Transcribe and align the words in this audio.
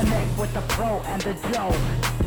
Connect 0.00 0.38
with 0.38 0.54
the 0.54 0.62
pro 0.62 1.00
and 1.00 1.20
the 1.20 1.34
dough. 1.52 2.19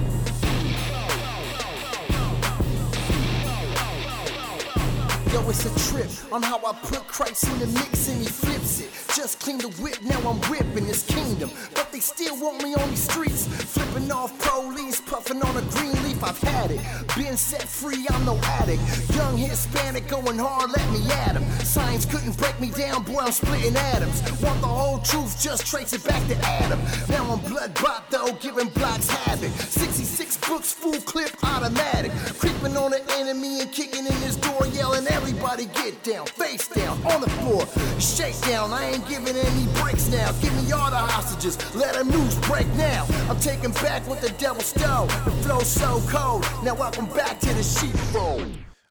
Yo, 5.33 5.41
it's 5.49 5.65
a 5.65 5.89
trip 5.89 6.11
on 6.31 6.43
how 6.43 6.57
I 6.57 6.73
put 6.73 7.07
Christ 7.07 7.45
in 7.45 7.57
the 7.57 7.65
mix 7.65 8.07
and 8.07 8.21
he 8.21 8.27
flips 8.27 8.81
it. 8.81 8.91
Just 9.15 9.39
clean 9.39 9.57
the 9.57 9.69
whip, 9.81 9.99
now 10.03 10.19
I'm 10.29 10.37
whipping 10.47 10.85
this 10.85 11.01
kingdom. 11.01 11.49
But 11.73 11.91
they 11.91 12.01
still 12.01 12.39
want 12.39 12.61
me 12.61 12.75
on 12.75 12.87
these 12.91 13.01
streets. 13.01 13.47
Flipping 13.47 14.11
off 14.11 14.31
police, 14.37 15.01
puffing 15.01 15.41
on 15.41 15.57
a 15.57 15.61
green 15.71 15.93
leaf, 16.03 16.23
I've 16.23 16.37
had 16.37 16.69
it. 16.69 16.81
Been 17.17 17.35
set 17.35 17.63
free, 17.63 18.05
I'm 18.11 18.25
no 18.25 18.37
addict. 18.61 18.81
Young 19.15 19.37
Hispanic 19.37 20.07
going 20.07 20.37
hard, 20.37 20.69
let 20.69 20.87
me 20.91 21.11
at 21.11 21.35
him. 21.35 21.49
Science 21.65 22.05
couldn't 22.05 22.37
break 22.37 22.59
me 22.59 22.69
down, 22.69 23.01
boy, 23.01 23.21
I'm 23.21 23.31
splitting 23.31 23.75
atoms. 23.75 24.21
Want 24.39 24.61
the 24.61 24.67
whole 24.67 24.99
truth, 24.99 25.41
just 25.41 25.65
trace 25.65 25.93
it 25.93 26.03
back 26.03 26.27
to 26.27 26.37
Adam. 26.45 26.79
Now 27.09 27.31
I'm 27.31 27.39
blood 27.49 27.73
bot 27.81 28.09
though, 28.11 28.33
giving 28.33 28.69
blocks 28.69 29.09
havoc. 29.09 29.49
66 29.49 30.37
books, 30.47 30.73
full 30.73 31.01
clip, 31.01 31.31
automatic. 31.43 32.11
Creeping 32.37 32.77
on 32.77 32.91
the 32.91 33.01
enemy 33.13 33.61
and 33.61 33.71
kicking 33.71 34.05
in 34.05 34.19
his 34.21 34.35
door, 34.35 34.67
yelling, 34.83 35.07
everybody 35.07 35.65
get 35.67 36.03
down, 36.03 36.25
face 36.25 36.67
down, 36.67 36.97
on 37.05 37.21
the 37.21 37.29
floor. 37.29 37.65
Shake 38.01 38.39
down, 38.41 38.73
I 38.73 38.91
ain't 38.91 39.07
giving 39.07 39.35
any 39.35 39.65
breaks 39.79 40.09
now. 40.09 40.29
Give 40.41 40.53
me 40.61 40.71
all 40.73 40.89
the 40.91 40.97
hostages, 40.97 41.55
let 41.73 41.93
them 41.93 42.09
loose, 42.09 42.35
break 42.47 42.67
now. 42.75 43.05
I'm 43.29 43.39
taking 43.39 43.71
back 43.71 44.05
what 44.07 44.19
the 44.19 44.29
devil 44.31 44.61
stole. 44.61 45.07
The 45.07 45.31
flow's 45.43 45.67
so 45.67 46.01
cold, 46.09 46.45
now 46.63 46.75
welcome 46.75 47.05
back 47.07 47.39
to 47.39 47.53
the 47.53 47.63
sheepfold. 47.63 48.45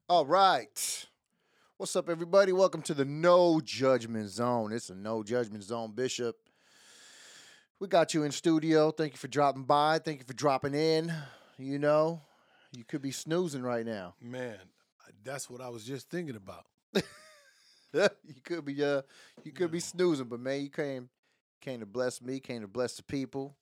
All 0.08 0.24
right. 0.24 1.06
What's 1.76 1.94
up, 1.94 2.08
everybody? 2.08 2.52
Welcome 2.52 2.80
to 2.82 2.94
the 2.94 3.04
No 3.04 3.60
Judgment 3.62 4.30
Zone. 4.30 4.72
It's 4.72 4.88
a 4.88 4.94
No 4.94 5.22
Judgment 5.22 5.62
Zone, 5.62 5.92
Bishop. 5.94 6.36
We 7.80 7.88
got 7.88 8.14
you 8.14 8.22
in 8.22 8.30
studio. 8.30 8.92
Thank 8.92 9.12
you 9.12 9.18
for 9.18 9.28
dropping 9.28 9.64
by. 9.64 9.98
Thank 9.98 10.20
you 10.20 10.24
for 10.24 10.32
dropping 10.32 10.74
in. 10.74 11.12
You 11.58 11.78
know, 11.78 12.22
you 12.70 12.84
could 12.84 13.02
be 13.02 13.10
snoozing 13.10 13.62
right 13.62 13.84
now. 13.84 14.14
Man, 14.22 14.56
that's 15.24 15.48
what 15.48 15.60
I 15.60 15.68
was 15.68 15.84
just 15.84 16.10
thinking 16.10 16.36
about. 16.36 16.66
you 17.92 18.40
could 18.42 18.64
be 18.64 18.82
uh 18.82 19.02
you 19.44 19.52
could 19.52 19.70
be 19.70 19.80
snoozing, 19.80 20.26
but 20.26 20.40
man, 20.40 20.62
you 20.62 20.70
came 20.70 21.08
came 21.60 21.80
to 21.80 21.86
bless 21.86 22.20
me, 22.20 22.40
came 22.40 22.62
to 22.62 22.68
bless 22.68 22.96
the 22.96 23.02
people. 23.02 23.56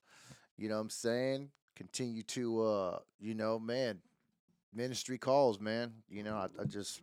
You 0.57 0.69
know 0.69 0.75
what 0.75 0.81
I'm 0.81 0.89
saying? 0.89 1.49
Continue 1.75 2.23
to 2.23 2.63
uh, 2.63 2.99
you 3.19 3.33
know, 3.33 3.59
man, 3.59 3.99
ministry 4.73 5.17
calls, 5.17 5.59
man. 5.59 5.93
You 6.09 6.23
know, 6.23 6.35
I, 6.35 6.47
I 6.61 6.65
just 6.65 7.01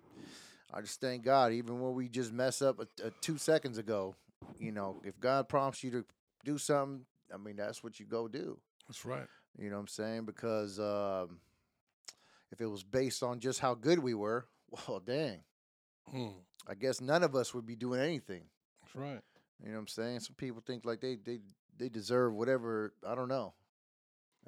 I 0.72 0.80
just 0.80 1.00
thank 1.00 1.24
God, 1.24 1.52
even 1.52 1.80
when 1.80 1.94
we 1.94 2.08
just 2.08 2.32
mess 2.32 2.62
up 2.62 2.80
a, 2.80 3.06
a 3.06 3.10
two 3.20 3.38
seconds 3.38 3.78
ago, 3.78 4.14
you 4.58 4.72
know, 4.72 5.00
if 5.04 5.18
God 5.20 5.48
prompts 5.48 5.82
you 5.82 5.90
to 5.92 6.04
do 6.44 6.58
something, 6.58 7.04
I 7.32 7.36
mean 7.36 7.56
that's 7.56 7.82
what 7.82 7.98
you 7.98 8.06
go 8.06 8.28
do. 8.28 8.58
That's 8.86 9.04
right. 9.04 9.26
You 9.58 9.70
know 9.70 9.76
what 9.76 9.82
I'm 9.82 9.88
saying? 9.88 10.24
Because 10.24 10.78
um, 10.78 11.40
if 12.50 12.60
it 12.60 12.66
was 12.66 12.82
based 12.84 13.22
on 13.22 13.40
just 13.40 13.60
how 13.60 13.74
good 13.74 13.98
we 13.98 14.14
were, 14.14 14.46
well, 14.88 15.00
dang, 15.00 15.40
Hmm, 16.10 16.28
I 16.66 16.74
guess 16.74 17.00
none 17.02 17.22
of 17.22 17.34
us 17.36 17.52
would 17.52 17.66
be 17.66 17.76
doing 17.76 18.00
anything. 18.00 18.44
that's 18.82 18.94
right. 18.96 19.20
You 19.60 19.68
know 19.68 19.74
what 19.74 19.80
I'm 19.80 19.88
saying? 19.88 20.20
Some 20.20 20.36
people 20.36 20.62
think 20.66 20.84
like 20.84 21.00
they 21.00 21.16
they 21.16 21.40
they 21.76 21.88
deserve 21.88 22.32
whatever. 22.34 22.94
I 23.06 23.14
don't 23.14 23.28
know. 23.28 23.54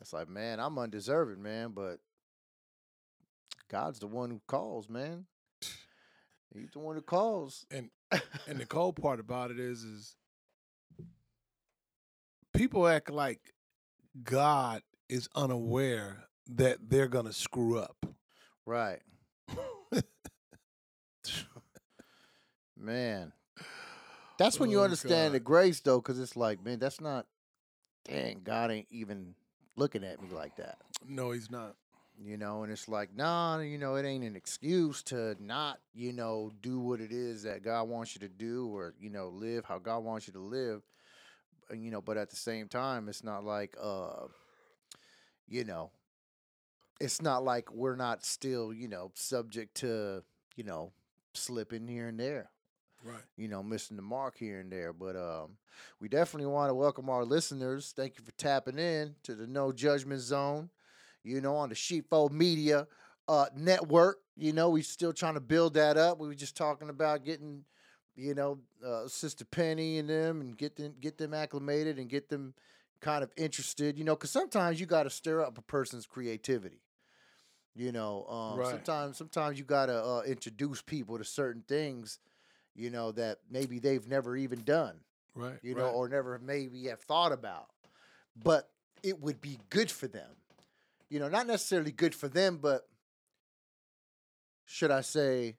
It's 0.01 0.13
like, 0.13 0.29
man, 0.29 0.61
I'm 0.61 0.79
undeserving, 0.79 1.43
man, 1.43 1.73
but 1.73 1.99
God's 3.69 3.99
the 3.99 4.07
one 4.07 4.31
who 4.31 4.41
calls, 4.47 4.89
man. 4.89 5.27
He's 6.55 6.71
the 6.73 6.79
one 6.79 6.97
who 6.97 7.03
calls. 7.03 7.67
And 7.71 7.91
and 8.47 8.59
the 8.59 8.67
cold 8.69 8.97
part 8.97 9.21
about 9.21 9.51
it 9.51 9.59
is, 9.61 9.85
is 9.85 10.17
people 12.55 12.89
act 12.89 13.11
like 13.11 13.53
God 14.23 14.83
is 15.09 15.29
unaware 15.35 16.25
that 16.49 16.79
they're 16.89 17.09
gonna 17.09 17.33
screw 17.33 17.79
up. 17.79 18.05
Right. 18.67 19.01
man. 22.77 23.33
That's 24.39 24.59
when 24.59 24.71
you 24.71 24.81
Oh, 24.81 24.85
understand 24.85 25.35
the 25.35 25.41
grace 25.41 25.81
though, 25.81 25.99
because 26.01 26.19
it's 26.19 26.37
like, 26.37 26.65
man, 26.65 26.79
that's 26.79 27.01
not 27.01 27.27
dang, 28.05 28.41
God 28.43 28.71
ain't 28.71 28.89
even 28.91 29.35
looking 29.77 30.03
at 30.05 30.21
me 30.23 30.29
like 30.35 30.57
that. 30.57 30.79
No, 31.07 31.31
he's 31.33 31.51
not. 31.51 31.77
you 32.23 32.37
know 32.37 32.63
and 32.65 32.71
it's 32.73 32.87
like 32.89 33.15
nah 33.17 33.59
you 33.61 33.79
know 33.79 33.95
it 33.95 34.05
ain't 34.05 34.25
an 34.25 34.37
excuse 34.37 35.03
to 35.03 35.35
not 35.41 35.79
you 35.95 36.13
know 36.13 36.51
do 36.61 36.79
what 36.79 37.01
it 37.01 37.13
is 37.13 37.45
that 37.45 37.63
god 37.63 37.85
wants 37.89 38.15
you 38.15 38.21
to 38.21 38.29
do 38.29 38.69
or 38.77 38.93
you 39.01 39.09
know 39.09 39.29
live 39.31 39.65
how 39.65 39.79
god 39.79 40.01
wants 40.01 40.27
you 40.27 40.33
to 40.35 40.39
live 40.41 40.83
you 41.73 41.91
know 41.91 42.03
but 42.03 42.19
at 42.19 42.29
the 42.29 42.37
same 42.37 42.69
time 42.69 43.09
it's 43.09 43.25
not 43.25 43.43
like 43.43 43.75
uh 43.83 44.27
you 45.49 45.65
know 45.65 45.91
it's 47.01 47.23
not 47.23 47.43
like 47.45 47.73
we're 47.73 47.97
not 47.97 48.25
still 48.25 48.73
you 48.73 48.89
know 48.89 49.11
subject 49.15 49.77
to 49.79 50.23
you 50.57 50.65
know 50.65 50.93
slipping 51.35 51.89
here 51.89 52.09
and 52.09 52.19
there 52.19 52.51
Right. 53.03 53.23
you 53.37 53.49
know, 53.49 53.63
missing 53.63 53.97
the 53.97 54.03
mark 54.03 54.37
here 54.37 54.61
and 54.61 54.71
there. 54.71 54.93
But 54.93 55.17
um, 55.17 55.57
we 56.01 56.09
definitely 56.11 56.49
want 56.53 56.69
to 56.69 56.75
welcome 56.75 57.09
our 57.09 57.25
listeners. 57.25 57.95
Thank 57.97 58.19
you 58.19 58.25
for 58.25 58.33
tapping 58.33 58.79
in 58.79 59.15
to 59.23 59.35
the 59.35 59.47
No 59.47 59.73
Judgment 59.73 60.21
Zone. 60.21 60.69
You 61.25 61.41
know, 61.41 61.57
on 61.57 61.71
the 61.71 61.75
Sheepfold 61.75 62.33
Media 62.33 62.87
uh, 63.27 63.47
Network. 63.57 64.19
You 64.37 64.53
know, 64.53 64.69
we're 64.69 64.83
still 64.83 65.15
trying 65.15 65.35
to 65.35 65.41
build 65.41 65.75
that 65.75 65.97
up. 65.97 66.19
We 66.19 66.29
were 66.29 66.35
just 66.35 66.57
talking 66.59 66.91
about 66.91 67.25
getting, 67.25 67.65
you 68.17 68.35
know, 68.35 68.59
uh, 68.87 69.09
Sister 69.09 69.47
Penny 69.47 69.99
and 69.99 70.11
them, 70.11 70.43
and 70.43 70.59
get 70.59 70.77
them 70.77 70.95
get 71.01 71.17
them 71.17 71.33
acclimated 71.33 71.99
and 71.99 72.09
get 72.09 72.29
them 72.29 72.53
kind 73.01 73.23
of 73.25 73.33
interested. 73.37 73.99
You 73.99 74.05
know, 74.05 74.15
because 74.15 74.31
sometimes 74.31 74.79
you 74.79 74.85
got 74.85 75.05
to 75.05 75.11
stir 75.11 75.41
up 75.43 75.57
a 75.57 75.63
person's 75.63 76.05
creativity. 76.05 76.83
You 77.75 77.93
know, 77.93 78.27
um, 78.27 78.59
Right. 78.59 78.71
sometimes 78.71 79.17
sometimes 79.17 79.59
you 79.59 79.65
got 79.65 79.87
to 79.87 79.95
uh, 80.05 80.23
introduce 80.27 80.83
people 80.83 81.19
to 81.19 81.25
certain 81.25 81.63
things 81.63 82.19
you 82.75 82.91
know, 82.91 83.13
that 83.13 83.39
maybe 83.51 83.79
they've 83.79 84.07
never 84.07 84.37
even 84.37 84.63
done, 84.63 85.01
Right. 85.35 85.59
you 85.63 85.75
know, 85.75 85.83
right. 85.85 85.95
or 85.95 86.09
never 86.09 86.39
maybe 86.39 86.87
have 86.87 87.01
thought 87.01 87.33
about. 87.33 87.69
But 88.43 88.71
it 89.03 89.21
would 89.21 89.41
be 89.41 89.59
good 89.71 89.91
for 89.91 90.09
them. 90.09 90.31
You 91.09 91.19
know, 91.19 91.29
not 91.29 91.47
necessarily 91.47 91.93
good 91.93 92.15
for 92.15 92.29
them, 92.29 92.59
but 92.59 92.89
should 94.65 94.91
I 94.91 95.01
say, 95.01 95.57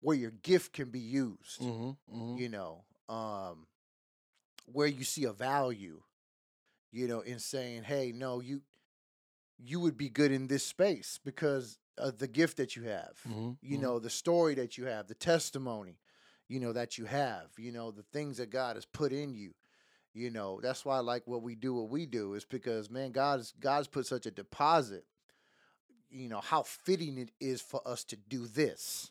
where 0.00 0.16
your 0.16 0.32
gift 0.32 0.72
can 0.72 0.90
be 0.90 0.98
used, 0.98 1.60
Mhm, 1.60 1.96
mhm. 2.12 2.38
you 2.38 2.48
know, 2.48 2.84
um, 3.08 3.66
where 4.66 4.86
you 4.86 5.04
see 5.04 5.24
a 5.24 5.32
value, 5.32 6.02
you 6.90 7.06
know, 7.06 7.20
in 7.20 7.38
saying, 7.38 7.84
hey, 7.84 8.12
no, 8.12 8.40
you 8.40 8.62
you 9.62 9.80
would 9.80 9.96
be 9.96 10.08
good 10.08 10.32
in 10.32 10.46
this 10.46 10.64
space 10.66 11.18
because 11.24 11.78
of 11.98 12.18
the 12.18 12.28
gift 12.28 12.56
that 12.56 12.76
you 12.76 12.84
have 12.84 13.18
Mhm, 13.28 13.56
you 13.60 13.76
mhm. 13.76 13.80
know 13.82 13.98
the 13.98 14.10
story 14.10 14.54
that 14.54 14.78
you 14.78 14.86
have 14.86 15.06
the 15.06 15.14
testimony 15.14 15.98
you 16.48 16.58
know 16.60 16.72
that 16.72 16.96
you 16.98 17.04
have 17.04 17.50
you 17.58 17.70
know 17.72 17.90
the 17.90 18.02
things 18.12 18.38
that 18.38 18.50
god 18.50 18.76
has 18.76 18.86
put 18.86 19.12
in 19.12 19.34
you 19.34 19.52
you 20.14 20.30
know 20.30 20.60
that's 20.62 20.84
why 20.84 20.96
i 20.96 21.00
like 21.00 21.26
what 21.26 21.42
we 21.42 21.54
do 21.54 21.74
what 21.74 21.90
we 21.90 22.06
do 22.06 22.34
is 22.34 22.44
because 22.44 22.90
man 22.90 23.12
god's 23.12 23.52
god's 23.60 23.86
put 23.88 24.06
such 24.06 24.26
a 24.26 24.30
deposit 24.30 25.04
you 26.10 26.28
know 26.28 26.40
how 26.40 26.62
fitting 26.62 27.18
it 27.18 27.30
is 27.40 27.60
for 27.60 27.80
us 27.86 28.02
to 28.04 28.16
do 28.16 28.46
this 28.46 29.10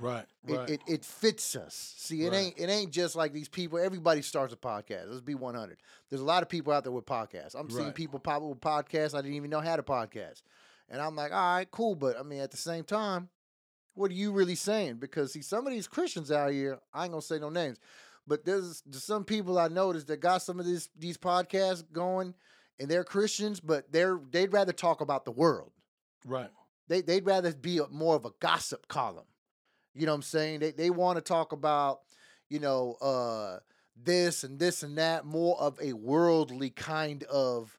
Right. 0.00 0.24
it, 0.48 0.56
Right. 0.56 0.70
it, 0.70 0.80
it 0.86 1.04
fits 1.04 1.54
us. 1.54 1.94
See, 1.98 2.24
it 2.24 2.30
Right. 2.30 2.38
ain't 2.38 2.58
it 2.58 2.70
ain't 2.70 2.90
just 2.90 3.14
like 3.14 3.32
these 3.32 3.48
people. 3.48 3.78
Everybody 3.78 4.22
starts 4.22 4.52
a 4.52 4.56
podcast. 4.56 5.08
Let's 5.08 5.20
be 5.20 5.34
one 5.34 5.54
hundred. 5.54 5.78
There's 6.08 6.22
a 6.22 6.24
lot 6.24 6.42
of 6.42 6.48
people 6.48 6.72
out 6.72 6.84
there 6.84 6.92
with 6.92 7.06
podcasts. 7.06 7.54
I'm 7.54 7.68
seeing 7.70 7.86
Right. 7.86 7.94
people 7.94 8.18
pop 8.18 8.36
up 8.42 8.48
with 8.48 8.60
podcasts. 8.60 9.14
I 9.14 9.20
didn't 9.20 9.36
even 9.36 9.50
know 9.50 9.60
had 9.60 9.78
a 9.78 9.82
podcast, 9.82 10.42
and 10.88 11.00
I'm 11.02 11.14
like, 11.16 11.32
all 11.32 11.54
right, 11.56 11.70
cool. 11.70 11.94
But 11.94 12.18
I 12.18 12.22
mean, 12.22 12.40
at 12.40 12.50
the 12.50 12.56
same 12.56 12.84
time, 12.84 13.28
what 13.94 14.10
are 14.10 14.14
you 14.14 14.32
really 14.32 14.54
saying? 14.54 14.96
Because 14.96 15.32
see, 15.32 15.42
some 15.42 15.66
of 15.66 15.72
these 15.72 15.86
Christians 15.88 16.30
out 16.30 16.52
here, 16.52 16.78
I 16.94 17.02
ain't 17.04 17.12
gonna 17.12 17.20
say 17.22 17.38
no 17.38 17.50
names, 17.50 17.78
but 18.26 18.44
there's, 18.44 18.82
there's 18.86 19.04
some 19.04 19.24
people 19.24 19.58
I 19.58 19.68
noticed 19.68 20.06
that 20.06 20.20
got 20.20 20.40
some 20.42 20.58
of 20.58 20.64
this 20.64 20.88
these 20.98 21.18
podcasts 21.18 21.84
going, 21.92 22.34
and 22.78 22.88
they're 22.88 23.04
Christians, 23.04 23.60
but 23.60 23.92
they're 23.92 24.18
they'd 24.30 24.52
rather 24.52 24.72
talk 24.72 25.02
about 25.02 25.26
the 25.26 25.32
world. 25.32 25.72
right. 26.24 26.50
They 26.88 27.02
they'd 27.02 27.26
rather 27.26 27.52
be 27.52 27.78
a, 27.78 27.86
more 27.88 28.16
of 28.16 28.24
a 28.24 28.30
gossip 28.40 28.88
column. 28.88 29.26
You 29.94 30.06
know 30.06 30.12
what 30.12 30.16
I'm 30.16 30.22
saying? 30.22 30.60
They 30.60 30.70
they 30.70 30.90
want 30.90 31.16
to 31.16 31.22
talk 31.22 31.52
about, 31.52 32.00
you 32.48 32.60
know, 32.60 32.94
uh 33.00 33.58
this 34.02 34.44
and 34.44 34.58
this 34.58 34.82
and 34.82 34.98
that, 34.98 35.24
more 35.24 35.58
of 35.60 35.78
a 35.80 35.92
worldly 35.92 36.70
kind 36.70 37.22
of 37.24 37.78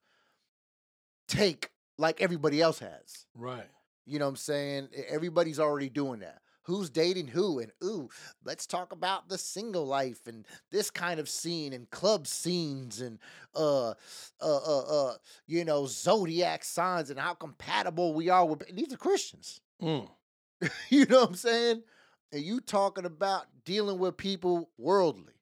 take 1.28 1.72
like 1.98 2.22
everybody 2.22 2.62
else 2.62 2.80
has. 2.80 3.25
Right. 3.36 3.68
You 4.06 4.19
know 4.19 4.25
what 4.25 4.31
I'm 4.31 4.36
saying? 4.38 4.90
Everybody's 5.10 5.60
already 5.60 5.90
doing 5.90 6.19
that. 6.19 6.42
Who's 6.63 6.90
dating 6.90 7.28
who? 7.28 7.60
And 7.60 7.72
ooh, 7.84 8.10
let's 8.44 8.68
talk 8.68 8.92
about 8.92 9.30
the 9.30 9.38
single 9.38 9.86
life 9.86 10.28
and 10.28 10.46
this 10.72 10.92
kind 10.92 11.19
of 11.19 11.28
scene 11.28 11.74
and 11.74 11.90
club 11.90 12.28
scenes 12.28 13.02
and 13.02 13.19
uh 13.56 13.90
uh 13.90 13.94
uh 14.42 14.80
uh 14.80 15.13
you 15.48 15.66
know 15.66 15.86
zodiac 15.88 16.63
signs 16.63 17.10
and 17.10 17.19
how 17.19 17.34
compatible 17.34 18.13
we 18.13 18.30
are 18.30 18.46
with 18.46 18.63
these 18.75 18.94
are 18.94 18.98
Christians. 18.98 19.60
Mm. 19.81 20.08
you 20.90 21.06
know 21.06 21.22
what 21.22 21.30
I'm 21.30 21.36
saying? 21.36 21.84
And 22.31 22.42
you 22.44 22.62
talking 22.62 23.06
about 23.06 23.45
dealing 23.66 24.00
with 24.00 24.16
people 24.18 24.69
worldly 24.78 25.33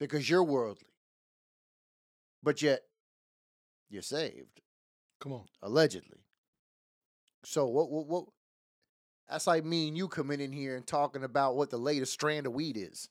because 0.00 0.28
you're 0.28 0.44
worldly. 0.44 0.88
but 2.42 2.62
yet 2.62 2.82
you're 3.90 4.02
saved 4.02 4.60
Come 5.20 5.32
on. 5.32 5.44
allegedly. 5.62 6.18
So 7.44 7.66
what 7.66 7.90
what 7.90 8.06
what 8.06 8.24
that's 9.28 9.46
like 9.46 9.64
me 9.64 9.88
and 9.88 9.96
you 9.96 10.08
coming 10.08 10.40
in 10.40 10.52
here 10.52 10.76
and 10.76 10.86
talking 10.86 11.22
about 11.24 11.56
what 11.56 11.70
the 11.70 11.76
latest 11.76 12.12
strand 12.12 12.46
of 12.46 12.52
weed 12.54 12.76
is. 12.76 13.08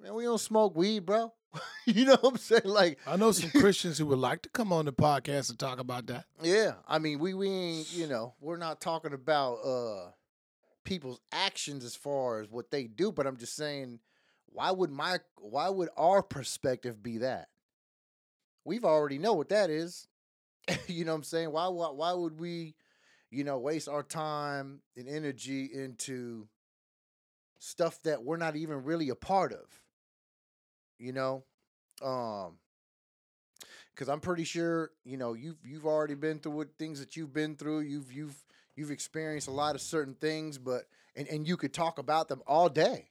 Man, 0.00 0.14
we 0.14 0.24
don't 0.24 0.38
smoke 0.38 0.76
weed, 0.76 1.06
bro. 1.06 1.32
you 1.86 2.04
know 2.04 2.16
what 2.20 2.32
I'm 2.34 2.36
saying? 2.38 2.62
Like 2.64 2.98
I 3.06 3.16
know 3.16 3.32
some 3.32 3.50
Christians 3.60 3.98
who 3.98 4.06
would 4.06 4.18
like 4.18 4.42
to 4.42 4.48
come 4.50 4.72
on 4.72 4.84
the 4.84 4.92
podcast 4.92 5.50
and 5.50 5.58
talk 5.58 5.78
about 5.80 6.06
that. 6.08 6.24
Yeah, 6.42 6.74
I 6.86 6.98
mean, 6.98 7.18
we 7.18 7.34
we 7.34 7.48
ain't 7.48 7.92
you 7.92 8.06
know 8.06 8.34
we're 8.40 8.58
not 8.58 8.80
talking 8.80 9.12
about 9.12 9.54
uh 9.64 10.10
people's 10.86 11.20
actions 11.32 11.84
as 11.84 11.94
far 11.94 12.40
as 12.40 12.48
what 12.50 12.70
they 12.70 12.84
do, 12.84 13.12
but 13.12 13.26
I'm 13.26 13.36
just 13.36 13.56
saying, 13.56 14.00
why 14.46 14.70
would 14.70 14.90
my 14.90 15.18
why 15.38 15.68
would 15.68 15.90
our 15.98 16.22
perspective 16.22 17.02
be 17.02 17.18
that? 17.18 17.48
We've 18.64 18.84
already 18.84 19.18
know 19.18 19.34
what 19.34 19.50
that 19.50 19.68
is. 19.68 20.08
you 20.86 21.04
know 21.04 21.12
what 21.12 21.16
I'm 21.16 21.22
saying? 21.24 21.52
Why 21.52 21.68
why 21.68 21.90
why 21.90 22.12
would 22.14 22.40
we, 22.40 22.74
you 23.30 23.44
know, 23.44 23.58
waste 23.58 23.88
our 23.88 24.02
time 24.02 24.80
and 24.96 25.08
energy 25.08 25.68
into 25.72 26.48
stuff 27.58 28.00
that 28.04 28.22
we're 28.22 28.38
not 28.38 28.56
even 28.56 28.84
really 28.84 29.10
a 29.10 29.14
part 29.14 29.52
of? 29.52 29.66
You 30.98 31.12
know, 31.12 31.44
um 32.02 32.58
because 33.94 34.08
I'm 34.08 34.20
pretty 34.20 34.44
sure 34.44 34.90
you 35.04 35.16
know 35.16 35.34
you've 35.34 35.58
you've 35.64 35.86
already 35.86 36.14
been 36.14 36.38
through 36.38 36.52
what 36.52 36.68
things 36.78 37.00
that 37.00 37.16
you've 37.16 37.32
been 37.32 37.56
through. 37.56 37.80
You've 37.80 38.12
you've 38.12 38.45
you've 38.76 38.90
experienced 38.90 39.48
a 39.48 39.52
lot 39.52 39.74
of 39.74 39.80
certain 39.80 40.14
things, 40.14 40.58
but 40.58 40.84
and 41.16 41.26
and 41.28 41.48
you 41.48 41.56
could 41.56 41.72
talk 41.72 41.98
about 41.98 42.28
them 42.28 42.42
all 42.46 42.68
day. 42.68 43.08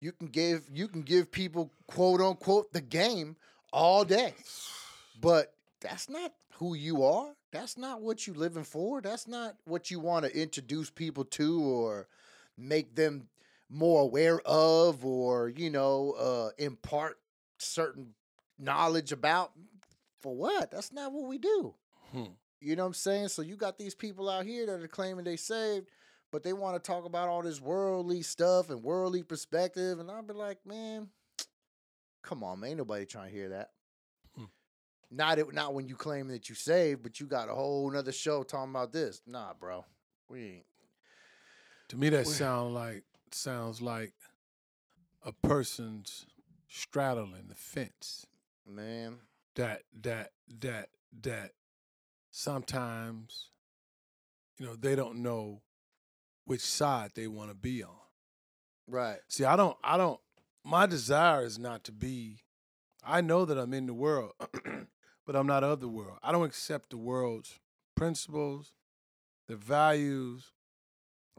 You 0.00 0.12
can 0.12 0.26
give 0.26 0.64
you 0.72 0.88
can 0.88 1.02
give 1.02 1.30
people 1.30 1.70
quote 1.86 2.20
unquote 2.20 2.72
the 2.72 2.80
game 2.80 3.36
all 3.72 4.04
day, 4.04 4.34
but 5.20 5.52
that's 5.80 6.08
not 6.08 6.32
who 6.54 6.74
you 6.74 7.04
are. 7.04 7.34
That's 7.52 7.78
not 7.78 8.02
what 8.02 8.26
you're 8.26 8.36
living 8.36 8.64
for. 8.64 9.00
That's 9.00 9.28
not 9.28 9.56
what 9.64 9.90
you 9.90 10.00
want 10.00 10.24
to 10.24 10.38
introduce 10.40 10.90
people 10.90 11.24
to 11.24 11.62
or 11.62 12.08
make 12.58 12.94
them 12.94 13.28
more 13.68 14.02
aware 14.02 14.40
of 14.44 15.04
or 15.04 15.48
you 15.48 15.70
know 15.70 16.12
uh 16.12 16.50
impart 16.58 17.18
certain 17.58 18.14
knowledge 18.58 19.12
about 19.12 19.52
for 20.20 20.34
what? 20.34 20.70
That's 20.70 20.92
not 20.92 21.12
what 21.12 21.28
we 21.28 21.38
do. 21.38 21.74
Hmm. 22.12 22.24
You 22.60 22.76
know 22.76 22.82
what 22.84 22.88
I'm 22.88 22.94
saying? 22.94 23.28
So 23.28 23.42
you 23.42 23.56
got 23.56 23.78
these 23.78 23.94
people 23.94 24.28
out 24.28 24.46
here 24.46 24.66
that 24.66 24.82
are 24.82 24.88
claiming 24.88 25.24
they 25.24 25.36
saved, 25.36 25.88
but 26.32 26.42
they 26.42 26.52
want 26.52 26.82
to 26.82 26.86
talk 26.86 27.04
about 27.04 27.28
all 27.28 27.42
this 27.42 27.60
worldly 27.60 28.22
stuff 28.22 28.70
and 28.70 28.82
worldly 28.82 29.22
perspective, 29.22 29.98
and 30.00 30.10
I'll 30.10 30.22
be 30.22 30.32
like, 30.34 30.58
man, 30.66 31.08
come 32.22 32.42
on, 32.42 32.60
man, 32.60 32.70
ain't 32.70 32.78
nobody 32.78 33.04
trying 33.04 33.30
to 33.30 33.36
hear 33.36 33.48
that. 33.50 33.70
Hmm. 34.36 34.44
Not 35.10 35.38
it, 35.38 35.52
not 35.52 35.74
when 35.74 35.86
you 35.86 35.96
claim 35.96 36.28
that 36.28 36.48
you 36.48 36.54
saved, 36.54 37.02
but 37.02 37.20
you 37.20 37.26
got 37.26 37.48
a 37.48 37.54
whole 37.54 37.90
nother 37.90 38.12
show 38.12 38.42
talking 38.42 38.70
about 38.70 38.92
this. 38.92 39.20
Nah, 39.26 39.52
bro, 39.58 39.84
we 40.28 40.44
ain't. 40.44 40.66
To 41.88 41.96
me, 41.96 42.08
that 42.08 42.24
Well- 42.26 42.34
sound 42.34 42.74
like 42.74 43.04
sounds 43.32 43.82
like 43.82 44.14
a 45.24 45.32
person's 45.32 46.26
straddling 46.68 47.48
the 47.48 47.54
fence. 47.54 48.26
Man, 48.66 49.20
That 49.54 49.82
that 50.02 50.32
that 50.60 50.90
that 51.22 51.52
sometimes, 52.36 53.48
you 54.58 54.66
know, 54.66 54.76
they 54.76 54.94
don't 54.94 55.22
know 55.22 55.62
which 56.44 56.60
side 56.60 57.12
they 57.14 57.26
want 57.26 57.48
to 57.48 57.56
be 57.56 57.82
on. 57.82 57.96
right, 58.86 59.18
See, 59.26 59.44
I 59.46 59.56
don't, 59.56 59.74
I 59.82 59.96
don't, 59.96 60.20
my 60.62 60.84
desire 60.84 61.44
is 61.44 61.58
not 61.58 61.82
to 61.84 61.92
be, 61.92 62.40
I 63.02 63.22
know 63.22 63.46
that 63.46 63.56
I'm 63.56 63.72
in 63.72 63.86
the 63.86 63.94
world, 63.94 64.32
but 65.26 65.34
I'm 65.34 65.46
not 65.46 65.64
of 65.64 65.80
the 65.80 65.88
world. 65.88 66.18
I 66.22 66.30
don't 66.30 66.44
accept 66.44 66.90
the 66.90 66.98
world's 66.98 67.58
principles, 67.94 68.72
the 69.48 69.56
values, 69.56 70.52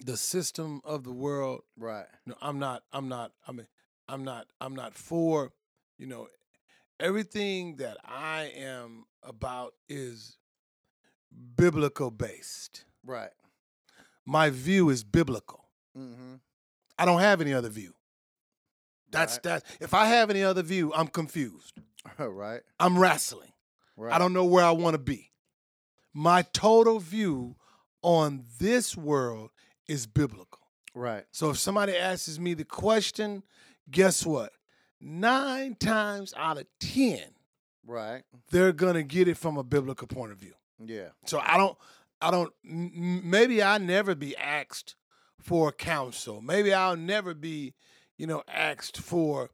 the 0.04 0.18
system 0.18 0.82
of 0.84 1.04
the 1.04 1.14
world. 1.14 1.62
right, 1.78 2.08
No, 2.26 2.34
I'm 2.42 2.58
not, 2.58 2.82
I'm 2.92 3.08
not, 3.08 3.34
I 3.48 3.52
mean, 3.52 3.68
I'm 4.10 4.24
not, 4.24 4.48
I'm 4.60 4.76
not 4.76 4.96
for, 4.96 5.52
you 6.00 6.08
know, 6.08 6.28
everything 7.00 7.76
that 7.76 7.98
I 8.04 8.52
am 8.56 9.06
about 9.22 9.74
is 9.88 10.38
biblical 11.56 12.12
based. 12.12 12.84
right. 13.06 13.30
My 14.30 14.50
view 14.50 14.90
is 14.90 15.06
biblical. 15.06 15.70
Mm-hmm. 15.98 16.36
I 17.00 17.06
don't 17.06 17.22
have 17.22 17.40
any 17.40 17.54
other 17.54 17.70
view. 17.70 17.94
That's 19.10 19.36
Right. 19.36 19.44
that. 19.44 19.64
If 19.80 19.94
I 19.94 20.06
have 20.08 20.30
any 20.30 20.44
other 20.44 20.62
view, 20.64 20.92
I'm 20.94 21.08
confused. 21.08 21.80
right, 22.20 22.62
I'm 22.80 23.00
wrestling. 23.00 23.54
right. 23.96 24.14
I 24.14 24.18
don't 24.18 24.34
know 24.34 24.44
where 24.44 24.66
I 24.66 24.72
want 24.72 24.96
to 24.96 24.98
be. 25.02 25.32
My 26.14 26.42
total 26.42 27.00
view 27.00 27.56
on 28.02 28.44
this 28.60 28.98
world 28.98 29.52
is 29.88 30.08
biblical. 30.08 30.60
Right, 30.94 31.26
So 31.32 31.52
if 31.52 31.58
somebody 31.60 31.96
asks 31.96 32.38
me 32.40 32.54
the 32.56 32.66
question, 32.66 33.44
guess 33.90 34.26
what? 34.26 34.52
Nine 35.00 35.76
times 35.76 36.34
out 36.36 36.58
of 36.58 36.66
ten, 36.82 37.22
right. 37.86 38.24
they're 38.52 38.74
gonna 38.74 39.04
get 39.04 39.28
it 39.30 39.38
from 39.38 39.58
a 39.58 39.64
biblical 39.64 40.08
point 40.08 40.32
of 40.34 40.40
view. 40.40 40.54
Yeah, 40.84 41.10
So 41.26 41.40
I 41.40 41.58
don't, 41.58 41.78
I 42.22 42.32
don't. 42.32 42.54
Maybe 42.64 43.62
I'll 43.62 43.80
never 43.80 44.16
be 44.16 44.36
asked 44.38 44.96
for 45.40 45.72
counsel. 45.72 46.42
Maybe 46.42 46.74
I'll 46.74 46.98
never 46.98 47.34
be, 47.34 47.74
you 48.18 48.28
know, 48.28 48.44
asked 48.48 48.98
for, 48.98 49.50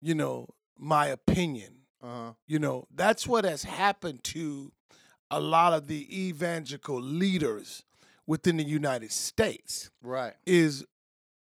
you 0.00 0.14
know, 0.14 0.48
my 0.76 1.06
opinion. 1.06 1.82
uh 2.02 2.06
huh. 2.06 2.32
You 2.46 2.58
know, 2.58 2.86
that's 2.94 3.26
what 3.26 3.44
has 3.44 3.64
happened 3.64 4.22
to 4.24 4.72
a 5.30 5.40
lot 5.40 5.72
of 5.72 5.86
the 5.88 6.06
evangelical 6.28 7.00
leaders 7.00 7.84
within 8.26 8.56
the 8.56 8.64
United 8.64 9.12
States. 9.12 9.90
Right, 10.02 10.34
Is 10.46 10.84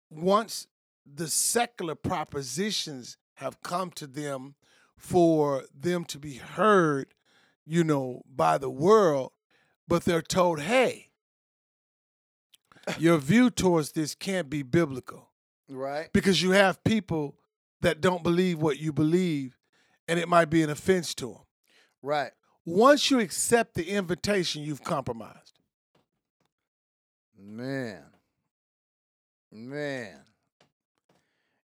once 0.10 0.68
the 1.06 1.28
secular 1.28 1.95
propositions 1.95 3.18
have 3.36 3.62
come 3.62 3.92
to 3.92 4.07
them 4.07 4.56
for 4.98 5.63
them 5.74 6.06
to 6.06 6.18
be 6.18 6.36
heard, 6.36 7.13
you 7.68 7.84
know, 7.84 8.22
by 8.34 8.58
the 8.58 8.69
world, 8.69 9.31
but 9.88 10.06
they're 10.06 10.22
told, 10.22 10.62
hey, 10.62 11.10
your 12.98 13.18
view 13.18 13.50
towards 13.50 13.92
this 13.92 14.16
can't 14.16 14.50
be 14.50 14.64
biblical 14.64 15.30
right, 15.69 16.12
because 16.14 16.42
you 16.42 16.52
have 16.52 16.84
people 16.84 17.36
that 17.81 18.02
don't 18.02 18.24
believe 18.24 18.62
what 18.62 18.80
you 18.80 18.94
believe 18.94 19.58
and 20.08 20.19
it 20.19 20.30
might 20.30 20.50
be 20.50 20.64
an 20.64 20.69
offense 20.69 21.14
to 21.16 21.28
them. 21.28 21.42
right. 22.02 22.31
Once 22.66 23.10
you 23.10 23.22
accept 23.22 23.76
the 23.76 23.90
invitation, 23.92 24.62
you've 24.62 24.83
compromised. 24.83 25.57
Man. 27.40 28.04
Man. 29.50 30.19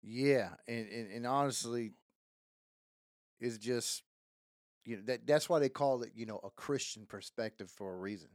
Yeah, 0.02 0.50
and, 0.68 0.90
and 0.90 1.12
and 1.12 1.28
honestly, 1.28 1.94
it's 3.40 3.58
just 3.58 4.04
you 4.90 4.96
know 4.98 5.04
that 5.06 5.28
that's 5.28 5.48
why 5.48 5.60
they 5.60 5.70
call 5.70 6.02
it 6.02 6.12
you 6.16 6.26
know 6.26 6.40
a 6.44 6.50
Christian 6.50 7.06
perspective 7.06 7.70
for 7.70 7.94
a 7.94 7.98
reason, 7.98 8.30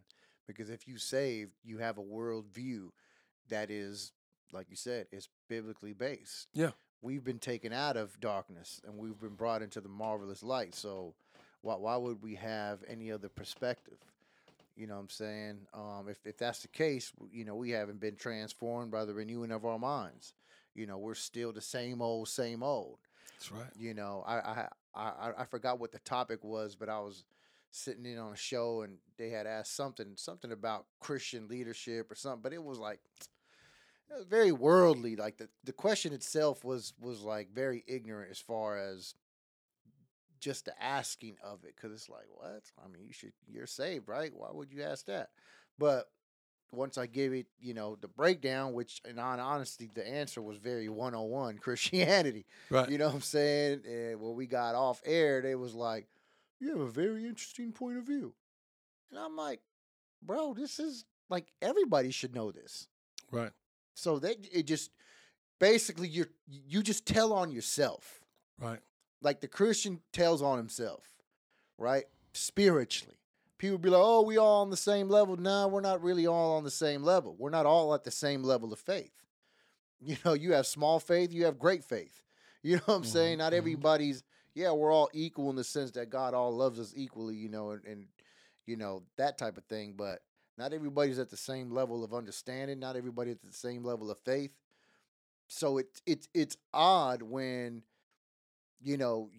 because 0.46 0.70
if 0.70 0.86
you 0.86 0.98
saved, 0.98 1.50
you 1.64 1.78
have 1.78 1.98
a 1.98 2.02
worldview 2.02 2.90
that 3.48 3.70
is 3.70 4.12
like 4.52 4.70
you 4.70 4.76
said 4.76 5.06
is 5.10 5.28
biblically 5.48 5.92
based. 5.92 6.46
Yeah. 6.54 6.70
we've 7.02 7.24
been 7.24 7.40
taken 7.40 7.72
out 7.72 7.96
of 7.96 8.18
darkness 8.20 8.80
and 8.86 8.96
we've 8.96 9.18
been 9.18 9.34
brought 9.34 9.62
into 9.62 9.80
the 9.80 9.88
marvelous 9.88 10.44
light. 10.44 10.76
So 10.76 11.14
why 11.62 11.74
why 11.74 11.96
would 11.96 12.22
we 12.22 12.36
have 12.36 12.84
any 12.86 13.10
other 13.10 13.28
perspective? 13.28 13.98
You 14.76 14.86
know 14.86 14.94
what 14.94 15.00
I'm 15.00 15.10
saying? 15.10 15.58
Um, 15.72 16.06
if, 16.08 16.18
if 16.24 16.38
that's 16.38 16.60
the 16.62 16.68
case, 16.68 17.12
you 17.32 17.44
know, 17.44 17.56
we 17.56 17.70
haven't 17.70 18.00
been 18.00 18.16
transformed 18.16 18.90
by 18.92 19.04
the 19.04 19.14
renewing 19.14 19.52
of 19.52 19.64
our 19.64 19.78
minds. 19.78 20.34
You 20.74 20.86
know, 20.86 20.98
we're 20.98 21.14
still 21.14 21.52
the 21.52 21.60
same 21.60 22.02
old, 22.02 22.28
same 22.28 22.62
old. 22.62 22.98
That's 23.32 23.52
right. 23.52 23.70
You 23.76 23.94
know, 23.94 24.24
I 24.26 24.36
I 24.38 24.68
I, 24.94 25.32
I- 25.38 25.44
forgot 25.44 25.78
what 25.80 25.92
the 25.92 25.98
topic 26.00 26.44
was, 26.44 26.76
but 26.76 26.88
I 26.88 27.00
was 27.00 27.24
sitting 27.70 28.06
in 28.06 28.18
on 28.18 28.32
a 28.32 28.36
show 28.36 28.82
and 28.82 28.98
they 29.18 29.30
had 29.30 29.46
asked 29.46 29.74
something 29.76 30.12
something 30.16 30.52
about 30.52 30.86
Christian 31.00 31.48
leadership 31.48 32.10
or 32.10 32.14
something, 32.14 32.42
but 32.42 32.52
it 32.52 32.62
was 32.62 32.78
like 32.78 33.00
it 34.10 34.14
was 34.14 34.24
very 34.26 34.52
worldly. 34.52 35.16
Like 35.16 35.38
the, 35.38 35.48
the 35.64 35.72
question 35.72 36.12
itself 36.12 36.64
was 36.64 36.92
was 37.00 37.22
like 37.22 37.52
very 37.52 37.84
ignorant 37.86 38.30
as 38.30 38.38
far 38.38 38.78
as 38.78 39.14
just 40.40 40.66
the 40.66 40.82
asking 40.82 41.36
of 41.42 41.64
it, 41.64 41.74
because 41.74 41.92
it's 41.92 42.08
like 42.08 42.26
what? 42.28 42.62
I 42.84 42.88
mean, 42.88 43.04
you 43.06 43.12
should 43.12 43.32
you're 43.46 43.66
saved, 43.66 44.08
right? 44.08 44.32
Why 44.34 44.48
would 44.52 44.72
you 44.72 44.82
ask 44.82 45.06
that? 45.06 45.30
But 45.78 46.06
once 46.72 46.98
I 46.98 47.06
give 47.06 47.32
it, 47.32 47.46
you 47.60 47.72
know, 47.74 47.96
the 48.00 48.08
breakdown, 48.08 48.72
which 48.72 49.00
in 49.08 49.18
all 49.18 49.38
honesty, 49.38 49.90
the 49.94 50.06
answer 50.06 50.42
was 50.42 50.56
very 50.58 50.88
one 50.88 51.14
on 51.14 51.28
one 51.28 51.58
Christianity. 51.58 52.46
Right. 52.70 52.88
You 52.88 52.98
know 52.98 53.06
what 53.06 53.14
I'm 53.14 53.20
saying? 53.20 53.82
And 53.86 54.20
when 54.20 54.34
we 54.34 54.46
got 54.46 54.74
off 54.74 55.00
air, 55.04 55.40
they 55.40 55.54
was 55.54 55.74
like, 55.74 56.06
"You 56.60 56.70
have 56.70 56.80
a 56.80 56.90
very 56.90 57.24
interesting 57.26 57.72
point 57.72 57.98
of 57.98 58.04
view," 58.04 58.34
and 59.10 59.18
I'm 59.20 59.36
like, 59.36 59.60
"Bro, 60.22 60.54
this 60.54 60.78
is 60.80 61.04
like 61.30 61.52
everybody 61.62 62.10
should 62.10 62.34
know 62.34 62.50
this." 62.50 62.88
Right. 63.30 63.52
So 63.94 64.18
that 64.18 64.36
it 64.52 64.64
just 64.64 64.90
basically 65.60 66.08
you 66.08 66.26
you 66.46 66.82
just 66.82 67.06
tell 67.06 67.32
on 67.32 67.50
yourself, 67.52 68.20
Right. 68.60 68.80
like 69.22 69.40
the 69.40 69.48
Christian 69.48 70.00
tells 70.12 70.42
on 70.42 70.58
himself. 70.58 71.04
right? 71.78 72.04
Spiritually. 72.34 73.16
People 73.58 73.78
be 73.78 73.88
like, 73.88 74.02
oh, 74.02 74.22
we 74.22 74.36
all 74.36 74.62
on 74.62 74.70
the 74.70 74.76
same 74.76 75.08
level. 75.08 75.36
Nah, 75.36 75.68
we're 75.68 75.80
not 75.80 76.02
really 76.02 76.26
all 76.26 76.56
on 76.56 76.64
the 76.64 76.70
same 76.70 77.02
level. 77.02 77.36
We're 77.38 77.50
not 77.50 77.66
all 77.66 77.94
at 77.94 78.04
the 78.04 78.10
same 78.10 78.42
level 78.42 78.72
of 78.72 78.78
faith. 78.78 79.12
You 80.00 80.16
know, 80.24 80.34
you 80.34 80.52
have 80.52 80.66
small 80.66 81.00
faith, 81.00 81.32
you 81.32 81.46
have 81.46 81.58
great 81.58 81.84
faith. 81.84 82.20
You 82.62 82.76
know 82.76 82.82
what 82.86 82.94
I'm 82.94 83.04
saying? 83.04 83.38
Not 83.38 83.52
mhm. 83.52 83.56
everybody's, 83.58 84.22
yeah, 84.54 84.72
we're 84.72 84.92
all 84.92 85.10
equal 85.12 85.50
in 85.50 85.56
the 85.56 85.64
sense 85.64 85.90
that 85.92 86.10
God 86.10 86.34
all 86.34 86.54
loves 86.54 86.80
us 86.80 86.94
equally, 86.96 87.36
you 87.36 87.48
know, 87.48 87.70
and, 87.70 87.84
and 87.84 88.06
you 88.66 88.76
know, 88.76 89.02
that 89.18 89.36
type 89.38 89.58
of 89.58 89.64
thing. 89.64 89.94
But 89.96 90.20
not 90.56 90.72
everybody's 90.72 91.18
at 91.18 91.30
the 91.30 91.36
same 91.36 91.70
level 91.70 92.04
of 92.04 92.14
understanding, 92.14 92.78
not 92.78 92.96
everybody 92.96 93.30
at 93.32 93.42
the 93.42 93.52
same 93.52 93.84
level 93.84 94.10
of 94.10 94.18
faith. 94.18 94.50
So 95.48 95.78
it's 95.78 96.00
it's 96.06 96.28
it's 96.32 96.56
odd 96.72 97.22
when, 97.22 97.82
you 98.82 98.96
know, 98.96 99.30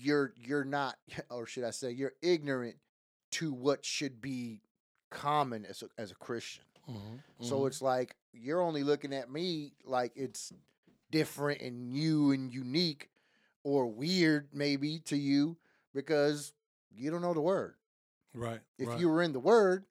you're 0.00 0.32
you're 0.36 0.64
not, 0.64 0.96
or 1.30 1.46
should 1.46 1.64
I 1.64 1.70
say, 1.70 1.90
you're 1.90 2.14
ignorant 2.22 2.76
to 3.32 3.52
what 3.52 3.84
should 3.84 4.20
be 4.20 4.60
common 5.10 5.64
as 5.64 5.82
a, 5.82 5.88
as 6.00 6.10
a 6.10 6.14
Christian. 6.14 6.64
Mhm, 6.88 7.20
So 7.40 7.60
mhm. 7.60 7.66
it's 7.68 7.82
like 7.82 8.14
you're 8.32 8.60
only 8.60 8.82
looking 8.82 9.12
at 9.12 9.30
me 9.30 9.72
like 9.84 10.12
it's 10.16 10.52
different 11.10 11.60
and 11.60 11.92
new 11.92 12.30
and 12.32 12.52
unique 12.52 13.08
or 13.64 13.86
weird 13.86 14.48
maybe 14.52 14.98
to 15.00 15.16
you 15.16 15.56
because 15.94 16.52
you 16.90 17.10
don't 17.10 17.22
know 17.22 17.34
the 17.34 17.40
word. 17.40 17.74
right. 18.34 18.60
If 18.78 18.88
right. 18.88 19.00
you 19.00 19.08
were 19.08 19.22
in 19.22 19.32
the 19.32 19.40
word, 19.40 19.84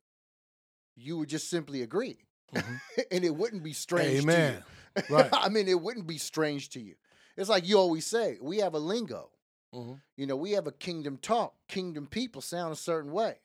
you 0.96 1.18
would 1.18 1.30
just 1.30 1.50
simply 1.50 1.82
agree. 1.82 2.20
Mhm. 2.54 2.80
and 3.12 3.24
it 3.26 3.36
wouldn't 3.36 3.64
be 3.64 3.74
strange 3.74 4.24
Amen. 4.24 4.64
to 4.96 5.02
you. 5.10 5.16
Right. 5.16 5.30
I 5.34 5.50
mean, 5.50 5.68
it 5.68 5.82
wouldn't 5.82 6.08
be 6.08 6.18
strange 6.18 6.70
to 6.70 6.80
you. 6.80 6.96
It's 7.36 7.50
like 7.50 7.68
you 7.68 7.78
always 7.78 8.06
say, 8.06 8.38
we 8.42 8.60
have 8.60 8.74
a 8.76 8.80
lingo. 8.80 9.30
Mhm. 9.76 10.02
You 10.16 10.26
know, 10.26 10.36
we 10.38 10.52
have 10.52 10.68
a 10.68 10.72
kingdom 10.72 11.18
talk. 11.18 11.54
Kingdom 11.68 12.08
people 12.08 12.42
sound 12.42 12.72
a 12.74 12.78
certain 12.78 13.12
way. 13.12 13.40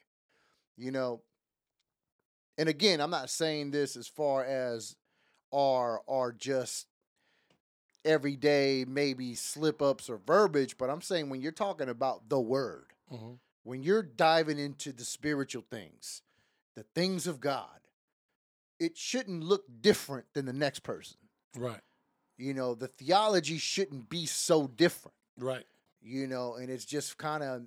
You 0.76 0.90
know, 0.92 1.22
and 2.56 2.68
again, 2.68 3.00
I'm 3.00 3.10
not 3.10 3.30
saying 3.30 3.70
this 3.72 3.96
as 3.96 4.08
far 4.08 4.44
as 4.44 4.96
are 5.52 6.02
are 6.08 6.32
just 6.32 6.86
everyday 8.04 8.84
maybe 8.86 9.34
slip 9.34 9.82
ups 9.82 10.08
or 10.08 10.16
verbiage, 10.18 10.78
but 10.78 10.88
I'm 10.88 11.02
saying 11.02 11.28
when 11.28 11.40
you're 11.42 11.52
talking 11.52 11.88
about 11.88 12.28
the 12.28 12.40
word, 12.40 12.94
Mhm. 13.10 13.40
when 13.62 13.82
you're 13.82 14.02
diving 14.02 14.58
into 14.58 14.92
the 14.92 15.04
spiritual 15.04 15.62
things, 15.62 16.22
the 16.76 16.84
things 16.84 17.26
of 17.26 17.40
God, 17.40 17.80
it 18.78 18.96
shouldn't 18.96 19.44
look 19.44 19.66
different 19.82 20.32
than 20.32 20.46
the 20.46 20.52
next 20.52 20.80
person. 20.80 21.18
Right. 21.54 21.82
You 22.38 22.54
know, 22.54 22.74
the 22.74 22.88
theology 22.88 23.58
shouldn't 23.58 24.08
be 24.08 24.24
so 24.24 24.66
different 24.66 25.16
Right. 25.36 25.66
You 26.02 26.26
know, 26.26 26.54
and 26.54 26.70
it's 26.70 26.84
just 26.84 27.18
kind 27.18 27.42
of 27.42 27.62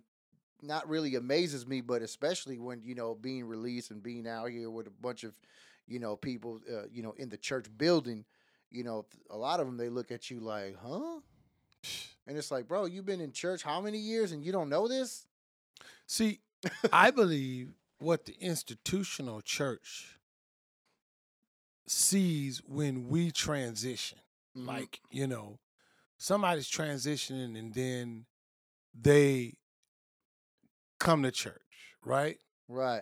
not 0.61 0.87
really 0.87 1.15
amazes 1.15 1.67
me, 1.67 1.81
but 1.81 2.01
especially 2.01 2.59
when 2.59 2.81
you 2.83 2.95
know 2.95 3.15
being 3.15 3.45
released 3.45 3.91
and 3.91 4.01
being 4.03 4.27
out 4.27 4.49
here 4.49 4.69
with 4.69 4.87
a 4.87 4.91
bunch 5.01 5.23
of 5.23 5.33
you 5.87 5.99
know 5.99 6.15
people, 6.15 6.61
uh, 6.71 6.83
you 6.91 7.03
know, 7.03 7.13
in 7.17 7.29
the 7.29 7.37
church 7.37 7.67
building, 7.77 8.25
you 8.71 8.83
know, 8.83 9.05
a 9.29 9.37
lot 9.37 9.59
of 9.59 9.65
them 9.65 9.77
they 9.77 9.89
look 9.89 10.11
at 10.11 10.29
you 10.29 10.39
like, 10.39 10.75
huh? 10.83 11.19
And 12.27 12.37
it's 12.37 12.51
like, 12.51 12.67
bro, 12.67 12.85
you've 12.85 13.05
been 13.05 13.21
in 13.21 13.31
church 13.31 13.63
how 13.63 13.81
many 13.81 13.97
years 13.97 14.31
and 14.31 14.43
you 14.43 14.51
don't 14.51 14.69
know 14.69 14.87
this? 14.87 15.25
See, 16.07 16.39
I 16.91 17.11
believe 17.11 17.73
what 17.99 18.25
the 18.25 18.35
institutional 18.39 19.41
church 19.41 20.17
sees 21.87 22.61
when 22.65 23.07
we 23.09 23.31
transition. 23.31 24.19
Mhm. 24.57 24.67
Like, 24.67 25.01
you 25.09 25.27
know, 25.27 25.59
somebody's 26.23 26.71
transitioning 26.71 27.59
and 27.59 27.73
then 27.73 28.23
they 28.97 29.53
come 30.97 31.21
to 31.23 31.31
church, 31.31 31.59
right? 32.05 32.37
right, 32.69 33.01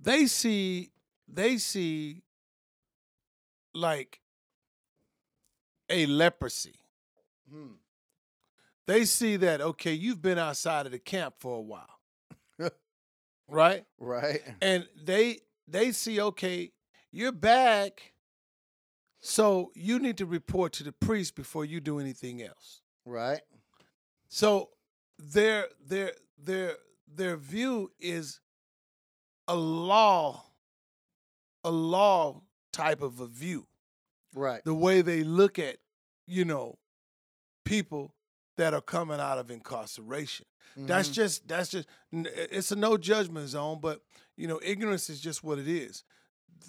They 0.00 0.26
see 0.26 0.92
they 1.28 1.58
see 1.58 2.22
like 3.74 4.20
a 5.90 6.06
leprosy. 6.06 6.76
Hmm. 7.50 7.74
They 8.86 9.04
see 9.04 9.36
that 9.36 9.60
okay, 9.60 9.92
you've 9.92 10.22
been 10.22 10.38
outside 10.38 10.86
of 10.86 10.92
the 10.92 10.98
camp 10.98 11.34
for 11.38 11.58
a 11.58 11.60
while. 11.60 11.98
right? 13.46 13.84
right, 14.00 14.40
and 14.62 14.88
they 15.04 15.40
they 15.68 15.92
see 15.92 16.18
okay 16.18 16.72
you're 17.10 17.30
back 17.30 18.11
so 19.24 19.70
you 19.74 19.98
need 20.00 20.18
to 20.18 20.26
report 20.26 20.72
to 20.72 20.82
the 20.82 20.92
priest 20.92 21.34
before 21.36 21.64
you 21.64 21.80
do 21.80 21.98
anything 22.00 22.42
else 22.42 22.82
right, 23.06 23.40
so 24.28 24.70
their 25.18 25.66
their 25.86 26.12
their 26.36 26.76
their 27.06 27.36
view 27.36 27.90
is 28.00 28.40
a 29.48 29.54
law 29.56 30.44
a 31.64 31.70
law 31.70 32.42
type 32.72 33.00
of 33.02 33.20
a 33.20 33.26
view 33.26 33.66
right, 34.34 34.64
the 34.64 34.74
way 34.74 35.02
they 35.02 35.22
look 35.22 35.58
at 35.58 35.76
you 36.26 36.44
know 36.44 36.78
people 37.64 38.14
that 38.56 38.74
are 38.74 38.80
coming 38.80 39.20
out 39.20 39.38
of 39.38 39.50
incarceration 39.50 40.46
That's 40.76 41.10
Mhm. 41.10 41.12
just 41.14 41.48
that's 41.48 41.68
just 41.70 41.86
it's 42.12 42.72
a 42.72 42.76
no 42.76 42.96
judgment 42.96 43.48
zone, 43.50 43.78
but 43.80 44.02
you 44.36 44.48
know, 44.48 44.58
ignorance 44.62 45.10
is 45.10 45.20
just 45.20 45.44
what 45.44 45.58
it 45.58 45.68
is. 45.68 46.02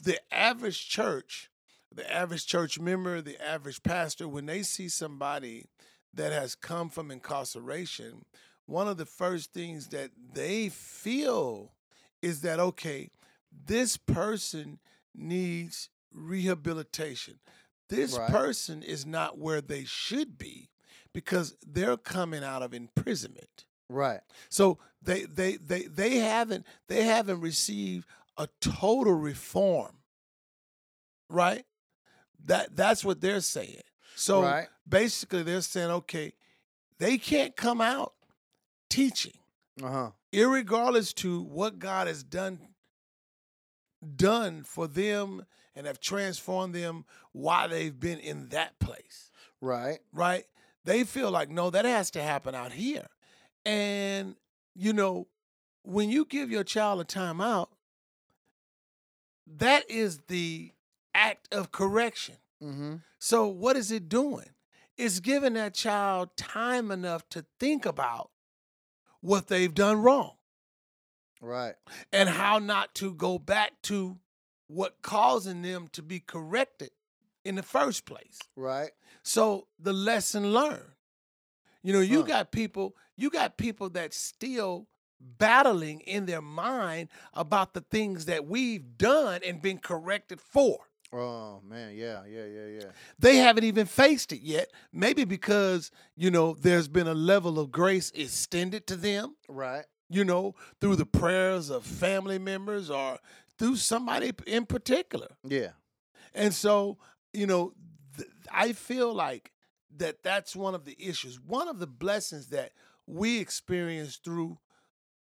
The 0.03 0.19
average 0.33 0.89
church, 0.89 1.49
the 1.95 2.11
average 2.11 2.45
church 2.47 2.79
member, 2.79 3.21
the 3.21 3.41
average 3.43 3.83
pastor, 3.83 4.27
when 4.27 4.45
they 4.45 4.63
see 4.63 4.89
somebody 4.89 5.65
that 6.13 6.31
has 6.31 6.55
come 6.55 6.89
from 6.89 7.11
incarceration, 7.11 8.25
one 8.65 8.87
of 8.87 8.97
the 8.97 9.05
first 9.05 9.53
things 9.53 9.87
that 9.89 10.11
they 10.33 10.69
feel 10.69 11.73
is 12.21 12.41
that 12.41 12.59
okay, 12.59 13.09
this 13.51 13.97
person 13.97 14.79
needs 15.13 15.89
rehabilitation. 16.11 17.39
This 17.89 18.17
Right. 18.17 18.29
person 18.29 18.81
is 18.81 19.05
not 19.05 19.37
where 19.37 19.61
they 19.61 19.83
should 19.85 20.37
be 20.37 20.69
because 21.13 21.55
they're 21.65 21.97
coming 21.97 22.43
out 22.43 22.63
of 22.63 22.73
imprisonment. 22.73 23.65
right, 23.89 24.21
So 24.49 24.79
they 25.01 25.25
they 25.25 25.57
they 25.57 25.83
they 25.83 26.17
haven't 26.17 26.65
they 26.87 27.03
haven't 27.03 27.41
received 27.41 28.07
a 28.37 28.47
total 28.61 29.13
reform. 29.13 29.97
Right? 31.29 31.65
That 32.45 32.75
that's 32.75 33.03
what 33.05 33.21
they're 33.21 33.41
saying. 33.41 33.81
So 34.15 34.43
right, 34.43 34.67
basically 34.87 35.43
they're 35.43 35.61
saying, 35.61 35.91
okay, 35.91 36.33
they 36.99 37.17
can't 37.17 37.55
come 37.55 37.81
out 37.81 38.13
teaching, 38.89 39.37
uh 39.81 39.89
huh, 39.89 40.11
irregardless 40.31 41.13
to 41.15 41.41
what 41.41 41.79
God 41.79 42.07
has 42.07 42.23
done 42.23 42.59
done 44.15 44.63
for 44.63 44.87
them 44.87 45.45
and 45.75 45.87
have 45.87 45.99
transformed 45.99 46.75
them 46.75 47.05
while 47.31 47.69
they've 47.69 47.97
been 47.99 48.19
in 48.19 48.49
that 48.49 48.77
place 48.79 49.31
right, 49.63 49.99
right? 50.13 50.43
They 50.85 51.03
feel 51.05 51.31
like, 51.31 51.49
no, 51.49 51.69
that 51.69 51.85
has 51.85 52.11
to 52.11 52.21
happen 52.21 52.53
out 52.53 52.73
here. 52.73 53.07
And, 53.65 54.35
you 54.75 54.93
know, 54.93 55.27
when 55.83 56.09
you 56.09 56.25
give 56.25 56.51
your 56.51 56.65
child 56.65 56.99
a 56.99 57.05
timeout, 57.05 57.67
that 59.47 59.89
is 59.89 60.19
the 60.27 60.72
act 61.13 61.53
of 61.53 61.71
correction. 61.71 62.35
mm-hmm, 62.61 62.95
So, 63.19 63.47
what 63.47 63.75
is 63.75 63.91
it 63.91 64.09
doing? 64.09 64.49
It's 64.97 65.19
giving 65.19 65.53
that 65.53 65.73
child 65.73 66.35
time 66.37 66.91
enough 66.91 67.27
to 67.29 67.45
think 67.59 67.85
about 67.85 68.29
what 69.21 69.47
they've 69.47 69.73
done 69.73 70.01
wrong 70.01 70.33
right, 71.41 71.75
and 72.11 72.29
how 72.29 72.59
not 72.59 72.93
to 72.95 73.13
go 73.13 73.39
back 73.39 73.71
to 73.83 74.17
what 74.67 75.01
causing 75.01 75.61
them 75.61 75.87
to 75.93 76.01
be 76.01 76.19
corrected 76.19 76.91
in 77.45 77.55
the 77.55 77.63
first 77.63 78.05
place. 78.05 78.39
right, 78.55 78.91
So 79.23 79.67
the 79.79 79.93
lesson 79.93 80.51
learned. 80.53 80.91
You 81.81 81.93
know, 81.93 81.99
you 81.99 82.19
Huh. 82.21 82.27
got 82.27 82.51
people, 82.51 82.95
you 83.17 83.29
got 83.29 83.57
people 83.57 83.89
that 83.91 84.13
still 84.13 84.87
battling 85.19 86.01
in 86.01 86.25
their 86.25 86.41
mind 86.41 87.09
about 87.33 87.73
the 87.73 87.81
things 87.81 88.25
that 88.25 88.45
we've 88.45 88.97
done 88.97 89.41
and 89.45 89.61
been 89.61 89.77
corrected 89.79 90.39
for. 90.39 90.89
Oh 91.13 91.61
man, 91.67 91.95
yeah, 91.95 92.23
yeah, 92.27 92.45
yeah, 92.45 92.65
yeah, 92.65 92.91
They 93.19 93.37
haven't 93.37 93.63
even 93.63 93.85
faced 93.85 94.31
it 94.31 94.41
yet. 94.41 94.71
Maybe 94.91 95.23
because, 95.25 95.91
you 96.15 96.31
know, 96.31 96.55
there's 96.59 96.87
been 96.87 97.07
a 97.07 97.13
level 97.13 97.59
of 97.59 97.71
grace 97.71 98.11
extended 98.15 98.87
to 98.87 98.95
them, 98.95 99.35
right, 99.47 99.85
you 100.09 100.25
know, 100.25 100.55
through 100.81 100.95
the 100.97 101.05
prayers 101.05 101.69
of 101.69 101.85
family 101.85 102.39
members 102.39 102.89
or 102.89 103.19
through 103.57 103.75
somebody 103.77 104.31
in 104.47 104.65
particular. 104.65 105.27
yeah, 105.43 105.69
And 106.33 106.53
so, 106.53 106.97
you 107.33 107.45
know, 107.47 107.73
th- 108.17 108.29
I 108.51 108.73
feel 108.73 109.13
like 109.13 109.51
that 109.97 110.23
that's 110.23 110.55
one 110.55 110.73
of 110.75 110.85
the 110.85 110.95
issues. 110.99 111.39
One 111.39 111.67
of 111.67 111.79
the 111.79 111.87
blessings 111.87 112.47
that 112.47 112.71
we 113.05 113.39
experienced 113.39 114.23
through 114.23 114.57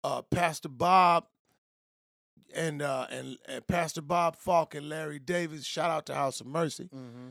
uh, 0.04 0.22
Pastor 0.22 0.68
Bob 0.68 1.26
and, 2.54 2.82
uh, 2.82 3.06
and 3.10 3.38
and 3.46 3.66
Pastor 3.66 4.02
Bob 4.02 4.36
Falk 4.36 4.74
and 4.74 4.88
Larry 4.88 5.18
Davis. 5.18 5.64
Shout 5.64 5.90
out 5.90 6.06
to 6.06 6.14
House 6.14 6.40
of 6.40 6.46
Mercy. 6.46 6.88
mm-hmm, 6.94 7.30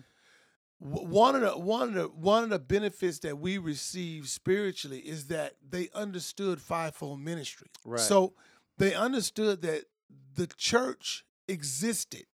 one 0.79 1.35
of 1.35 1.41
the 1.41 1.57
one 1.57 1.89
of 1.89 1.93
the 1.93 2.07
one 2.07 2.43
of 2.43 2.49
the 2.49 2.59
benefits 2.59 3.19
that 3.19 3.39
we 3.39 3.57
receive 3.57 4.27
spiritually 4.27 4.99
is 4.99 5.27
that 5.27 5.53
they 5.67 5.89
understood 5.95 6.61
fivefold 6.61 7.21
ministry. 7.21 7.67
Right. 7.85 7.99
So 7.99 8.33
they 8.77 8.93
understood 8.93 9.61
that 9.61 9.85
the 10.35 10.47
church 10.57 11.25
existed 11.47 12.25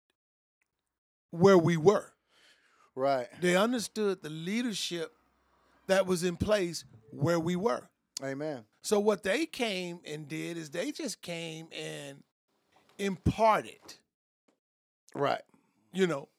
where 1.32 1.58
we 1.58 1.78
were. 1.78 2.14
Right. 2.96 3.28
They 3.40 3.56
understood 3.56 4.24
the 4.24 4.30
leadership 4.30 5.14
that 5.88 6.06
was 6.06 6.24
in 6.24 6.36
place 6.36 6.86
where 7.12 7.40
we 7.40 7.56
were. 7.56 7.90
Amen. 8.24 8.66
So 8.82 9.00
what 9.00 9.24
they 9.24 9.46
came 9.46 10.00
and 10.06 10.28
did 10.28 10.58
is 10.58 10.72
they 10.72 10.92
just 10.92 11.22
came 11.22 11.68
and 11.72 12.24
imparted, 13.00 13.80
Right. 15.16 15.42
you 15.94 16.06
know, 16.08 16.30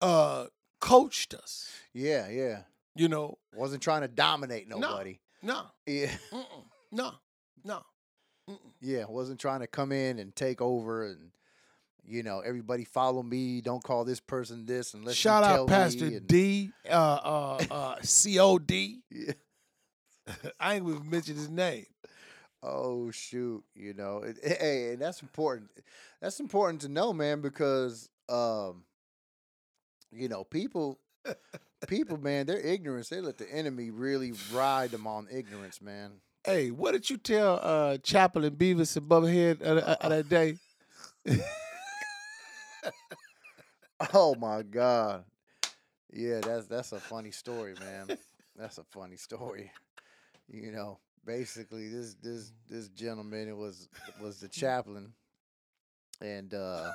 uh 0.00 0.46
coached 0.80 1.34
us, 1.34 1.70
Yeah, 1.92 2.28
yeah. 2.28 2.62
you 2.94 3.08
know. 3.08 3.38
Wasn't 3.54 3.82
trying 3.82 4.02
to 4.02 4.08
dominate 4.08 4.68
nobody. 4.68 5.18
No, 5.42 5.62
Yeah. 5.86 6.12
mm-mm, 6.30 6.64
no, 6.92 7.12
no. 7.64 7.82
Mm-mm. 8.48 8.58
Yeah, 8.80 9.04
wasn't 9.08 9.40
trying 9.40 9.60
to 9.60 9.66
come 9.66 9.90
in 9.92 10.18
and 10.18 10.34
take 10.36 10.60
over 10.60 11.06
and 11.06 11.30
you 12.08 12.22
know, 12.22 12.38
everybody 12.38 12.84
follow 12.84 13.20
me, 13.20 13.60
don't 13.60 13.82
call 13.82 14.04
this 14.04 14.20
person 14.20 14.64
this 14.64 14.94
unless 14.94 15.16
Shout 15.16 15.42
you 15.42 15.62
out 15.62 15.66
Pastor 15.66 16.04
and, 16.04 16.26
D, 16.28 16.70
uh, 16.88 16.92
uh, 16.92 17.64
uh, 17.70 17.96
COD. 18.02 18.70
Yeah. 19.10 19.32
I 20.60 20.74
ain't 20.74 20.88
even 20.88 21.08
mentioned 21.08 21.38
his 21.38 21.48
name. 21.48 21.86
Oh 22.66 23.10
shoot, 23.12 23.62
you 23.74 23.94
know. 23.94 24.18
It, 24.24 24.38
hey, 24.42 24.92
and 24.92 25.00
that's 25.00 25.22
important. 25.22 25.70
That's 26.20 26.40
important 26.40 26.82
to 26.82 26.88
know, 26.88 27.12
man, 27.12 27.40
because 27.40 28.08
um 28.28 28.84
you 30.10 30.28
know, 30.28 30.44
people 30.44 30.98
people, 31.86 32.18
man, 32.18 32.46
their 32.46 32.60
ignorance, 32.60 33.08
they 33.08 33.20
let 33.20 33.38
the 33.38 33.52
enemy 33.52 33.90
really 33.90 34.32
ride 34.52 34.90
them 34.90 35.06
on 35.06 35.28
ignorance, 35.30 35.80
man. 35.80 36.12
Hey, 36.44 36.70
what 36.70 36.92
did 36.92 37.10
you 37.10 37.16
tell 37.16 37.60
uh, 37.62 37.98
Chaplain 37.98 38.54
Beavis 38.56 38.96
and 38.96 39.08
Bubbahead 39.08 39.60
of, 39.62 39.78
of 39.78 40.10
that 40.10 40.28
day? 40.28 40.56
Oh 44.12 44.34
my 44.34 44.62
God. 44.62 45.24
Yeah, 46.12 46.40
that's 46.40 46.66
that's 46.66 46.92
a 46.92 47.00
funny 47.00 47.30
story, 47.30 47.74
man. 47.80 48.08
That's 48.56 48.78
a 48.78 48.84
funny 48.84 49.16
story. 49.16 49.70
You 50.48 50.72
know, 50.72 50.98
basically 51.26 51.88
this 51.88 52.14
this 52.22 52.52
this 52.68 52.88
gentleman 52.88 53.56
was 53.58 53.88
was 54.22 54.40
the 54.40 54.48
chaplain. 54.48 55.12
And 56.20 56.54
uh 56.54 56.92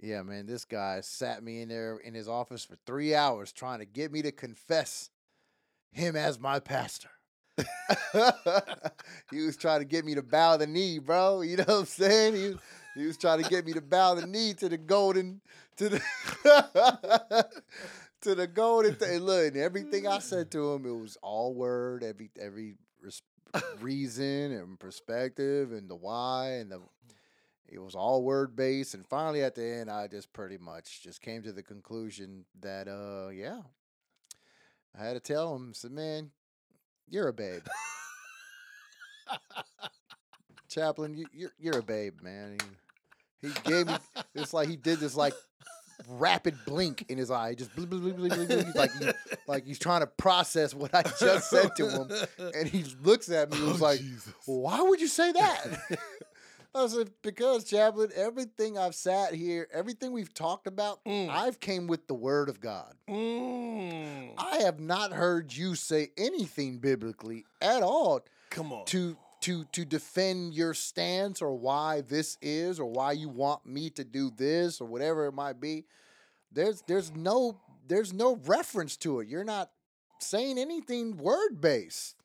yeah, 0.00 0.22
man, 0.22 0.46
this 0.46 0.64
guy 0.64 1.00
sat 1.02 1.42
me 1.42 1.62
in 1.62 1.68
there 1.68 1.98
in 1.98 2.14
his 2.14 2.28
office 2.28 2.64
for 2.64 2.76
three 2.86 3.14
hours 3.14 3.52
trying 3.52 3.80
to 3.80 3.84
get 3.84 4.12
me 4.12 4.22
to 4.22 4.32
confess 4.32 5.10
him 5.92 6.16
as 6.16 6.38
my 6.38 6.58
pastor. 6.58 7.10
he 9.30 9.42
was 9.42 9.56
trying 9.56 9.78
to 9.78 9.84
get 9.84 10.04
me 10.04 10.16
to 10.16 10.22
bow 10.22 10.56
the 10.56 10.66
knee, 10.66 10.98
bro. 10.98 11.42
You 11.42 11.58
know 11.58 11.64
what 11.64 11.78
I'm 11.80 11.84
saying? 11.86 12.34
He 12.34 12.48
was, 12.48 12.56
he 12.96 13.06
was 13.06 13.16
trying 13.16 13.42
to 13.42 13.48
get 13.48 13.64
me 13.64 13.72
to 13.74 13.80
bow 13.80 14.14
the 14.14 14.26
knee 14.26 14.54
to 14.54 14.68
the 14.68 14.78
golden 14.78 15.40
to 15.76 15.88
the 15.88 16.00
to 18.22 18.34
the 18.34 18.46
golden 18.48 18.94
thing. 18.96 19.20
Look, 19.20 19.54
everything 19.54 20.08
I 20.08 20.18
said 20.18 20.50
to 20.52 20.72
him, 20.72 20.86
it 20.86 20.96
was 20.96 21.16
all 21.22 21.54
word, 21.54 22.02
every 22.02 22.30
every 22.40 22.74
res- 23.04 23.22
reason 23.80 24.52
and 24.52 24.80
perspective 24.80 25.72
and 25.72 25.88
the 25.88 25.94
why 25.94 26.54
and 26.54 26.72
the 26.72 26.80
it 27.68 27.78
was 27.82 27.94
all 27.94 28.22
word 28.22 28.54
based. 28.54 28.94
And 28.94 29.06
finally, 29.06 29.42
at 29.42 29.54
the 29.54 29.64
end, 29.64 29.90
I 29.90 30.06
just 30.06 30.32
pretty 30.32 30.58
much 30.58 31.02
just 31.02 31.20
came 31.20 31.42
to 31.42 31.52
the 31.52 31.62
conclusion 31.62 32.44
that, 32.60 32.88
uh, 32.88 33.30
yeah, 33.30 33.62
I 34.98 35.04
had 35.04 35.14
to 35.14 35.20
tell 35.20 35.54
him, 35.56 35.74
said, 35.74 35.90
man, 35.90 36.30
you're 37.08 37.28
a 37.28 37.32
babe. 37.32 37.62
Chaplain, 40.68 41.14
you, 41.14 41.26
you're 41.32 41.52
you're 41.58 41.78
a 41.78 41.82
babe, 41.82 42.20
man. 42.20 42.58
He, 43.40 43.48
he 43.48 43.54
gave 43.64 43.86
me. 43.86 43.96
It's 44.34 44.52
like 44.52 44.68
he 44.68 44.76
did 44.76 44.98
this 44.98 45.16
like 45.16 45.34
rapid 46.08 46.56
blink 46.66 47.04
in 47.08 47.18
his 47.18 47.30
eye, 47.30 47.54
just 47.54 47.74
blink, 47.74 47.90
blink, 47.90 48.16
blink. 48.16 48.50
He's 48.50 48.74
like 48.74 48.90
he, 48.98 49.08
like 49.46 49.66
he's 49.66 49.78
trying 49.78 50.00
to 50.00 50.06
process 50.06 50.74
what 50.74 50.94
I 50.94 51.02
just 51.02 51.50
said 51.50 51.70
to 51.76 51.88
him, 51.90 52.10
and 52.54 52.68
he 52.68 52.84
looks 53.02 53.30
at 53.30 53.50
me 53.50 53.58
and 53.58 53.66
was 53.68 53.80
Oh, 53.80 53.84
like, 53.84 54.00
Jesus. 54.00 54.32
"Why 54.46 54.80
would 54.82 55.00
you 55.00 55.08
say 55.08 55.32
that?" 55.32 55.66
I 56.76 56.88
said, 56.88 57.10
"Because 57.22 57.62
Chaplain, 57.64 58.10
everything 58.16 58.76
I've 58.76 58.96
sat 58.96 59.32
here, 59.32 59.68
everything 59.72 60.10
we've 60.12 60.34
talked 60.34 60.66
about, 60.66 61.04
Mm. 61.04 61.28
I've 61.28 61.60
came 61.60 61.86
with 61.86 62.08
the 62.08 62.14
Word 62.14 62.48
of 62.48 62.60
God. 62.60 62.94
Mm. 63.08 64.32
I 64.36 64.56
have 64.58 64.80
not 64.80 65.12
heard 65.12 65.52
you 65.54 65.74
say 65.76 66.10
anything 66.16 66.78
biblically 66.78 67.44
at 67.62 67.82
all 67.84 68.24
Come 68.50 68.72
on. 68.72 68.84
to 68.86 69.16
to 69.44 69.64
to 69.72 69.84
defend 69.84 70.54
your 70.54 70.72
stance 70.72 71.42
or 71.42 71.54
why 71.54 72.00
this 72.00 72.38
is 72.40 72.80
or 72.80 72.86
why 72.86 73.12
you 73.12 73.28
want 73.28 73.66
me 73.66 73.90
to 73.90 74.02
do 74.02 74.30
this 74.30 74.80
or 74.80 74.86
whatever 74.86 75.26
it 75.26 75.32
might 75.32 75.60
be 75.60 75.84
there's 76.50 76.82
there's 76.86 77.14
no 77.14 77.60
there's 77.86 78.14
no 78.14 78.36
reference 78.46 78.96
to 78.96 79.20
it. 79.20 79.28
You're 79.28 79.44
not 79.44 79.70
saying 80.18 80.58
anything 80.58 81.18
word 81.18 81.60
based 81.60 82.16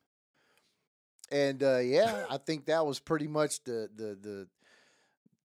and 1.32 1.62
uh 1.62 1.80
yeah 1.80 2.24
i 2.30 2.38
think 2.38 2.66
that 2.66 2.86
was 2.86 3.00
pretty 3.00 3.28
much 3.28 3.62
the 3.66 3.90
the 3.96 4.18
the 4.22 4.48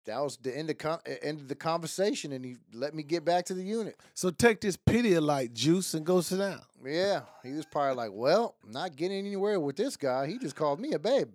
that 0.06 0.20
was 0.20 0.36
the 0.38 0.56
end 0.56 0.68
of 0.68 0.78
con- 0.78 0.98
end 1.22 1.40
of 1.40 1.46
the 1.46 1.54
conversation 1.54 2.32
and 2.32 2.44
he 2.44 2.56
let 2.72 2.94
me 2.94 3.04
get 3.04 3.24
back 3.24 3.44
to 3.44 3.54
the 3.54 3.62
unit. 3.62 3.94
So 4.14 4.30
take 4.30 4.60
this 4.60 4.76
Pedialyte 4.76 5.52
juice 5.52 5.94
and 5.94 6.04
go 6.04 6.20
sit 6.20 6.38
down. 6.38 6.62
yeah 6.84 7.20
he 7.44 7.52
was 7.52 7.64
probably 7.66 7.94
like 7.94 8.10
well 8.12 8.56
not 8.66 8.96
getting 8.96 9.18
anywhere 9.18 9.60
with 9.60 9.76
this 9.76 9.96
guy. 9.96 10.26
He 10.26 10.38
just 10.38 10.56
called 10.56 10.80
me 10.80 10.92
a 10.94 10.98
babe 10.98 11.28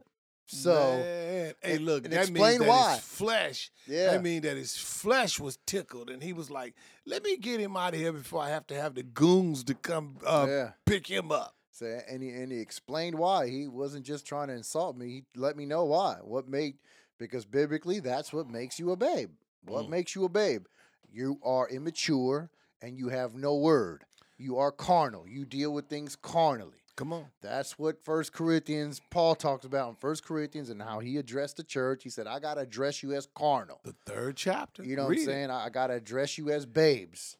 so 0.47 0.73
Man. 0.73 1.03
hey, 1.03 1.53
and- 1.75 1.85
look, 1.85 2.03
and 2.05 2.13
that 2.13 2.21
explain 2.29 2.43
means 2.51 2.59
that 2.59 2.67
why. 2.67 2.95
his 2.95 3.03
flesh. 3.03 3.71
Yeah. 3.85 4.11
I 4.13 4.17
mean 4.17 4.41
that 4.41 4.57
his 4.57 4.75
flesh 4.75 5.39
was 5.39 5.57
tickled, 5.65 6.09
and 6.09 6.21
he 6.23 6.33
was 6.33 6.49
like, 6.49 6.73
"Let 7.05 7.23
me 7.23 7.37
get 7.37 7.59
him 7.59 7.77
out 7.77 7.93
of 7.93 7.99
here 7.99 8.11
before 8.13 8.41
I 8.41 8.49
have 8.49 8.65
to 8.67 8.75
have 8.75 8.95
the 8.95 9.03
goons 9.03 9.63
to 9.65 9.73
come 9.75 10.17
uh, 10.25 10.45
yeah 10.49 10.71
pick 10.85 11.07
him 11.07 11.31
up." 11.31 11.53
So 11.71 11.85
and 12.09 12.23
he 12.23 12.29
and 12.29 12.51
he 12.51 12.59
explained 12.59 13.15
why 13.17 13.47
he 13.49 13.67
wasn't 13.67 14.05
just 14.05 14.25
trying 14.25 14.47
to 14.47 14.53
insult 14.55 14.97
me. 14.97 15.07
He 15.07 15.23
let 15.35 15.55
me 15.55 15.65
know 15.65 15.85
why. 15.85 16.15
What 16.23 16.47
made 16.47 16.77
because 17.19 17.45
biblically 17.45 17.99
that's 17.99 18.31
what 18.33 18.49
makes 18.49 18.79
you 18.79 18.91
a 18.91 18.95
babe. 18.95 19.31
What 19.65 19.85
Mm. 19.85 19.89
makes 19.89 20.15
you 20.15 20.23
a 20.25 20.29
babe? 20.29 20.65
You 21.11 21.39
are 21.43 21.67
immature 21.69 22.49
and 22.81 22.97
you 22.97 23.09
have 23.09 23.35
no 23.35 23.55
word. 23.55 24.05
You 24.37 24.57
are 24.57 24.71
carnal. 24.71 25.27
You 25.27 25.45
deal 25.45 25.73
with 25.73 25.87
things 25.87 26.15
carnally. 26.15 26.83
Come 26.97 27.13
on. 27.13 27.27
That's 27.41 27.77
what 27.77 28.03
First 28.03 28.33
Corinthians 28.33 28.99
Paul 29.11 29.35
talks 29.35 29.65
about 29.65 29.89
in 29.89 29.95
First 29.95 30.25
Corinthians 30.25 30.69
and 30.71 30.81
how 30.81 30.99
he 30.99 31.17
addressed 31.17 31.57
the 31.57 31.63
church. 31.63 32.03
He 32.03 32.09
said, 32.09 32.25
"I 32.27 32.39
got 32.39 32.55
to 32.55 32.61
address 32.61 33.03
you 33.03 33.13
as 33.13 33.27
carnal." 33.35 33.79
The 33.83 33.95
third 34.05 34.35
chapter. 34.35 34.83
You 34.83 34.95
know 34.95 35.05
what 35.05 35.17
I'm 35.17 35.23
saying? 35.23 35.51
I, 35.51 35.65
I 35.67 35.69
got 35.69 35.87
to 35.87 35.93
address 35.93 36.37
you 36.39 36.49
as 36.49 36.65
babes. 36.65 37.37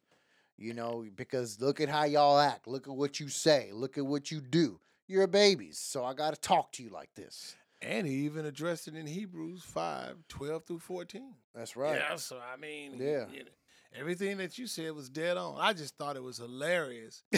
You 0.58 0.74
know, 0.74 1.06
because 1.16 1.60
look 1.60 1.82
at 1.82 1.90
how 1.90 2.06
y'all 2.06 2.38
act. 2.40 2.68
Look 2.68 2.88
at 2.88 2.94
what 2.96 3.20
you 3.20 3.30
say. 3.30 3.72
Look 3.74 3.98
at 3.98 4.06
what 4.06 4.32
you 4.32 4.42
do. 4.42 4.80
You're 5.08 5.28
babies. 5.28 5.78
So 5.80 6.04
I 6.06 6.14
got 6.14 6.34
to 6.36 6.40
talk 6.40 6.72
to 6.74 6.84
you 6.84 6.90
like 6.90 7.14
this. 7.16 7.56
And 7.82 8.08
he 8.08 8.26
even 8.26 8.46
addressed 8.46 8.88
it 8.88 8.96
in 8.96 9.06
Hebrews 9.06 9.62
5, 9.64 10.16
12 10.28 10.66
through 10.66 10.80
14. 10.80 11.34
That's 11.54 11.76
right. 11.76 11.96
Yeah, 12.00 12.16
so 12.16 12.38
I 12.40 12.58
mean, 12.58 12.94
Yeah. 13.00 13.26
you 13.32 13.44
know, 13.44 13.52
everything 13.94 14.38
that 14.38 14.58
you 14.58 14.66
said 14.66 14.94
was 14.94 15.10
dead 15.10 15.38
on. 15.38 15.58
I 15.60 15.74
just 15.74 15.96
thought 15.96 16.16
it 16.16 16.24
was 16.24 16.38
hilarious. 16.38 17.24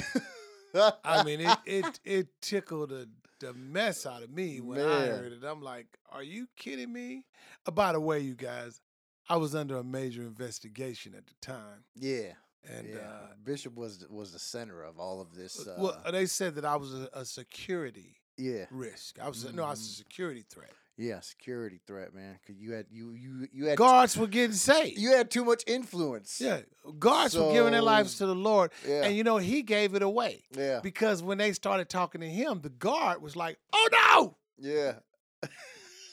I 1.04 1.24
mean, 1.26 1.42
it 1.42 1.58
it 1.66 2.00
it 2.04 2.28
tickled 2.42 2.90
the, 2.90 3.10
the 3.40 3.54
mess 3.54 4.06
out 4.06 4.24
of 4.24 4.30
me 4.32 4.60
when 4.62 4.80
I 4.80 5.06
heard 5.08 5.32
it. 5.34 5.44
I'm 5.44 5.62
like, 5.62 5.88
are 6.12 6.24
you 6.24 6.48
kidding 6.56 6.92
me? 6.92 7.26
Uh, 7.66 7.72
by 7.72 7.92
the 7.94 8.00
way, 8.00 8.20
you 8.20 8.36
guys, 8.36 8.82
I 9.30 9.38
was 9.38 9.56
under 9.56 9.78
a 9.78 9.84
major 9.84 10.22
investigation 10.24 11.14
at 11.16 11.26
the 11.28 11.34
time, 11.42 11.84
yeah. 11.96 12.34
and 12.70 12.88
yeah. 12.90 12.98
uh, 13.00 13.28
Bishop 13.44 13.76
was 13.76 14.06
was 14.10 14.34
the 14.34 14.40
center 14.40 14.84
of 14.84 15.00
all 15.00 15.22
of 15.22 15.36
this. 15.36 15.68
Uh, 15.68 15.76
well, 15.78 16.02
they 16.12 16.26
said 16.26 16.56
that 16.56 16.66
I 16.66 16.76
was 16.76 16.94
a, 16.94 17.10
a 17.14 17.26
security 17.26 18.16
yeah. 18.38 18.66
risk. 18.72 19.20
I 19.22 19.28
was 19.28 19.44
a- 19.44 19.54
no, 19.54 19.64
I 19.64 19.72
was 19.72 19.80
a 19.80 19.84
Mhm. 19.84 19.98
security 19.98 20.46
threat. 20.50 20.72
Yeah. 21.02 21.22
Security 21.22 21.80
threat, 21.88 22.14
man. 22.14 22.38
Cause 22.46 22.58
you 22.60 22.74
had 22.74 22.88
you 22.92 23.14
you 23.14 23.48
you 23.54 23.66
had 23.68 23.78
Guards 23.78 24.18
were 24.18 24.28
getting 24.28 24.52
saved. 24.56 25.00
you 25.00 25.12
had 25.16 25.32
too 25.32 25.46
much 25.46 25.64
influence. 25.66 26.42
yeah, 26.42 26.60
guards 27.00 27.38
were 27.38 27.54
giving 27.54 27.72
their 27.72 27.82
lives 27.82 28.18
to 28.18 28.26
the 28.26 28.36
Lord, 28.36 28.72
Yeah. 28.86 29.06
and 29.06 29.16
you 29.16 29.24
know 29.24 29.38
he 29.38 29.62
gave 29.64 29.96
it 29.96 30.02
away. 30.02 30.44
yeah. 30.52 30.82
Because 30.84 31.24
when 31.24 31.38
they 31.38 31.54
started 31.54 31.88
talking 31.88 32.20
to 32.20 32.28
him, 32.30 32.60
the 32.62 32.70
guard 32.70 33.22
was 33.22 33.38
like, 33.38 33.58
"Oh 33.72 33.88
no, 33.92 34.38
Yeah. 34.58 34.96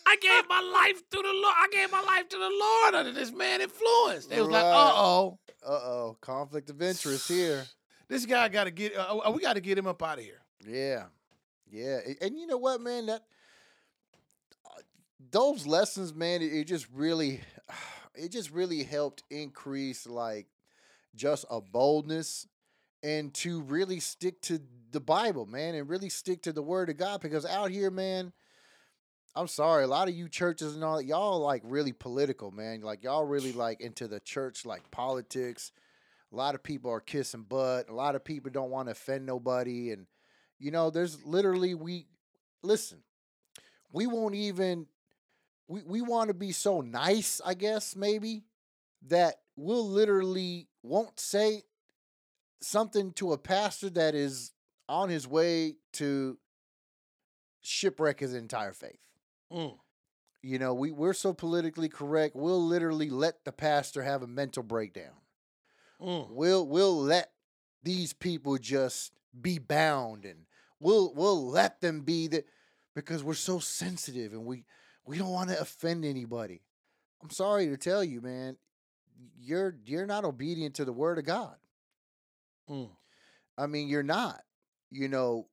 I 0.06 0.16
gave 0.20 0.48
my 0.48 0.60
life 0.60 1.02
to 1.10 1.16
the 1.16 1.22
Lord. 1.42 1.54
I 1.58 1.68
gave 1.72 1.90
my 1.90 2.02
life 2.02 2.28
to 2.28 2.36
the 2.38 2.50
Lord 2.60 2.94
under 2.94 3.12
this 3.12 3.32
man 3.32 3.60
influence." 3.60 4.26
They 4.26 4.40
was 4.40 4.50
like, 4.50 4.64
"Uh 4.64 4.92
oh, 4.94 5.38
Uh 5.66 5.70
oh. 5.72 6.16
Conflict 6.20 6.70
of 6.70 6.80
interest 6.80 7.26
here. 7.26 7.64
this 8.08 8.24
guy 8.24 8.48
got 8.48 8.64
to 8.64 8.70
get. 8.70 8.96
Uh, 8.96 9.18
uh, 9.26 9.30
we 9.32 9.40
got 9.42 9.54
to 9.54 9.60
get 9.60 9.76
him 9.76 9.88
up 9.88 10.00
out 10.00 10.18
of 10.18 10.24
here." 10.24 10.42
Yeah, 10.64 11.06
yeah, 11.68 11.98
and 12.20 12.38
you 12.38 12.46
know 12.46 12.56
what, 12.58 12.80
man? 12.80 13.06
That 13.06 13.22
those 15.36 15.66
lessons, 15.66 16.14
man, 16.14 16.40
it, 16.40 16.50
it 16.50 16.64
just 16.64 16.86
really, 16.94 17.42
it 18.14 18.32
just 18.32 18.50
really 18.50 18.82
helped 18.82 19.22
increase 19.30 20.06
like 20.06 20.46
just 21.14 21.44
a 21.50 21.60
boldness 21.60 22.46
and 23.02 23.34
to 23.34 23.60
really 23.60 24.00
stick 24.00 24.40
to 24.40 24.58
the 24.92 25.00
Bible, 25.00 25.44
man, 25.44 25.74
and 25.74 25.90
really 25.90 26.08
stick 26.08 26.40
to 26.42 26.54
the 26.54 26.62
Word 26.62 26.88
of 26.88 26.96
God. 26.96 27.20
Because 27.20 27.44
out 27.44 27.70
here, 27.70 27.90
man, 27.90 28.32
I'm 29.34 29.46
sorry, 29.46 29.84
a 29.84 29.88
lot 29.88 30.08
of 30.08 30.14
you 30.14 30.26
churches 30.30 30.74
and 30.74 30.82
all 30.82 31.02
y'all 31.02 31.38
like 31.40 31.60
really 31.66 31.92
political, 31.92 32.50
man. 32.50 32.80
Like 32.80 33.04
y'all 33.04 33.26
really 33.26 33.52
like 33.52 33.82
into 33.82 34.08
the 34.08 34.20
church 34.20 34.64
like 34.64 34.90
politics. 34.90 35.70
A 36.32 36.36
lot 36.36 36.54
of 36.54 36.62
people 36.62 36.90
are 36.90 37.00
kissing 37.00 37.42
butt. 37.42 37.90
A 37.90 37.94
lot 37.94 38.14
of 38.14 38.24
people 38.24 38.50
don't 38.50 38.70
want 38.70 38.88
to 38.88 38.92
offend 38.92 39.26
nobody, 39.26 39.90
and 39.90 40.06
you 40.58 40.70
know, 40.70 40.88
there's 40.88 41.26
literally 41.26 41.74
we 41.74 42.06
listen. 42.62 43.02
We 43.92 44.06
won't 44.06 44.34
even 44.34 44.86
we 45.68 45.82
we 45.82 46.00
want 46.00 46.28
to 46.28 46.34
be 46.34 46.52
so 46.52 46.80
nice, 46.80 47.40
I 47.44 47.54
guess 47.54 47.96
maybe 47.96 48.44
that 49.08 49.36
we'll 49.56 49.88
literally 49.88 50.68
won't 50.82 51.18
say 51.18 51.62
something 52.60 53.12
to 53.12 53.32
a 53.32 53.38
pastor 53.38 53.90
that 53.90 54.14
is 54.14 54.52
on 54.88 55.08
his 55.08 55.26
way 55.26 55.76
to 55.94 56.38
shipwreck 57.60 58.20
his 58.20 58.34
entire 58.34 58.72
faith. 58.72 59.00
Mm. 59.52 59.76
You 60.42 60.58
know, 60.58 60.74
we, 60.74 60.92
we're 60.92 61.12
so 61.12 61.32
politically 61.32 61.88
correct, 61.88 62.36
we'll 62.36 62.64
literally 62.64 63.10
let 63.10 63.44
the 63.44 63.52
pastor 63.52 64.02
have 64.02 64.22
a 64.22 64.28
mental 64.28 64.62
breakdown. 64.62 65.14
Mm. 66.00 66.30
We'll 66.30 66.66
we'll 66.66 67.00
let 67.00 67.32
these 67.82 68.12
people 68.12 68.58
just 68.58 69.12
be 69.40 69.58
bound 69.58 70.24
and 70.24 70.46
we'll 70.80 71.12
we'll 71.14 71.48
let 71.48 71.80
them 71.80 72.02
be 72.02 72.28
that 72.28 72.46
because 72.94 73.22
we're 73.22 73.34
so 73.34 73.58
sensitive 73.58 74.32
and 74.32 74.44
we 74.44 74.64
we 75.06 75.18
don't 75.18 75.30
want 75.30 75.50
to 75.50 75.60
offend 75.60 76.04
anybody. 76.04 76.62
I'm 77.22 77.30
sorry 77.30 77.66
to 77.68 77.76
tell 77.76 78.04
you, 78.04 78.20
man, 78.20 78.56
you're 79.40 79.76
you're 79.86 80.06
not 80.06 80.24
obedient 80.24 80.74
to 80.76 80.84
the 80.84 80.92
word 80.92 81.18
of 81.18 81.24
God. 81.24 81.56
Mm. 82.68 82.90
I 83.56 83.66
mean, 83.66 83.88
you're 83.88 84.02
not. 84.02 84.42
You 84.90 85.08
know, 85.08 85.48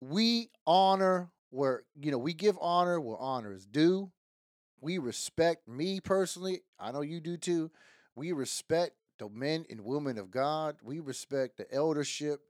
we 0.00 0.50
honor 0.66 1.30
where, 1.50 1.82
you 2.00 2.10
know, 2.10 2.18
we 2.18 2.32
give 2.32 2.58
honor 2.60 3.00
where 3.00 3.18
honor 3.18 3.52
is 3.52 3.66
due. 3.66 4.10
We 4.80 4.98
respect 4.98 5.68
me 5.68 6.00
personally. 6.00 6.62
I 6.78 6.92
know 6.92 7.00
you 7.00 7.20
do 7.20 7.36
too. 7.36 7.70
We 8.16 8.32
respect 8.32 8.92
the 9.18 9.28
men 9.28 9.64
and 9.70 9.80
women 9.82 10.18
of 10.18 10.30
God. 10.30 10.76
We 10.82 11.00
respect 11.00 11.56
the 11.56 11.72
eldership. 11.72 12.40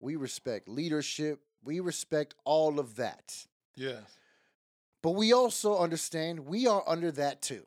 We 0.00 0.16
respect 0.16 0.68
leadership. 0.68 1.40
We 1.62 1.80
respect 1.80 2.34
all 2.44 2.80
of 2.80 2.96
that. 2.96 3.46
Yes. 3.76 4.02
But 5.02 5.12
we 5.12 5.32
also 5.32 5.78
understand 5.78 6.40
we 6.40 6.66
are 6.66 6.82
under 6.86 7.10
that 7.12 7.42
too. 7.42 7.66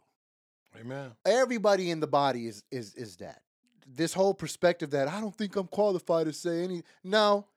Amen. 0.79 1.11
everybody 1.23 1.91
in 1.91 1.99
the 1.99 2.07
body 2.07 2.47
is 2.47 2.63
is 2.71 2.95
is 2.95 3.17
that. 3.17 3.41
This 3.87 4.13
whole 4.13 4.33
perspective 4.33 4.91
that 4.91 5.07
I 5.07 5.21
don't 5.21 5.35
think 5.37 5.55
I'm 5.55 5.67
qualified 5.67 6.25
to 6.25 6.33
say 6.33 6.63
any 6.63 6.83
no. 7.03 7.47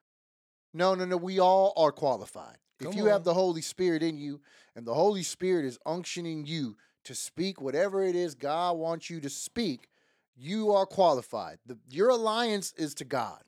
No 0.75 0.95
no 0.95 1.05
no 1.05 1.17
we 1.17 1.39
all 1.39 1.73
are 1.77 1.93
qualified. 1.93 2.59
If 2.79 2.89
Come 2.89 2.99
you 2.99 3.07
have 3.07 3.25
the 3.25 3.33
Holy 3.33 3.63
Spirit 3.63 4.03
in 4.03 4.19
you 4.19 4.41
and 4.75 4.87
the 4.87 4.93
Holy 4.93 5.23
Spirit 5.23 5.65
is 5.65 5.79
unctioning 5.87 6.47
you 6.47 6.77
to 7.05 7.15
speak 7.15 7.61
whatever 7.61 8.03
it 8.03 8.15
is 8.15 8.35
God 8.35 8.77
wants 8.77 9.09
you 9.09 9.21
to 9.21 9.31
speak 9.31 9.89
you 10.39 10.73
are 10.73 10.85
qualified. 10.85 11.59
The, 11.65 11.79
your 11.89 12.11
alliance 12.11 12.75
is 12.77 12.93
to 12.97 13.05
God. 13.05 13.41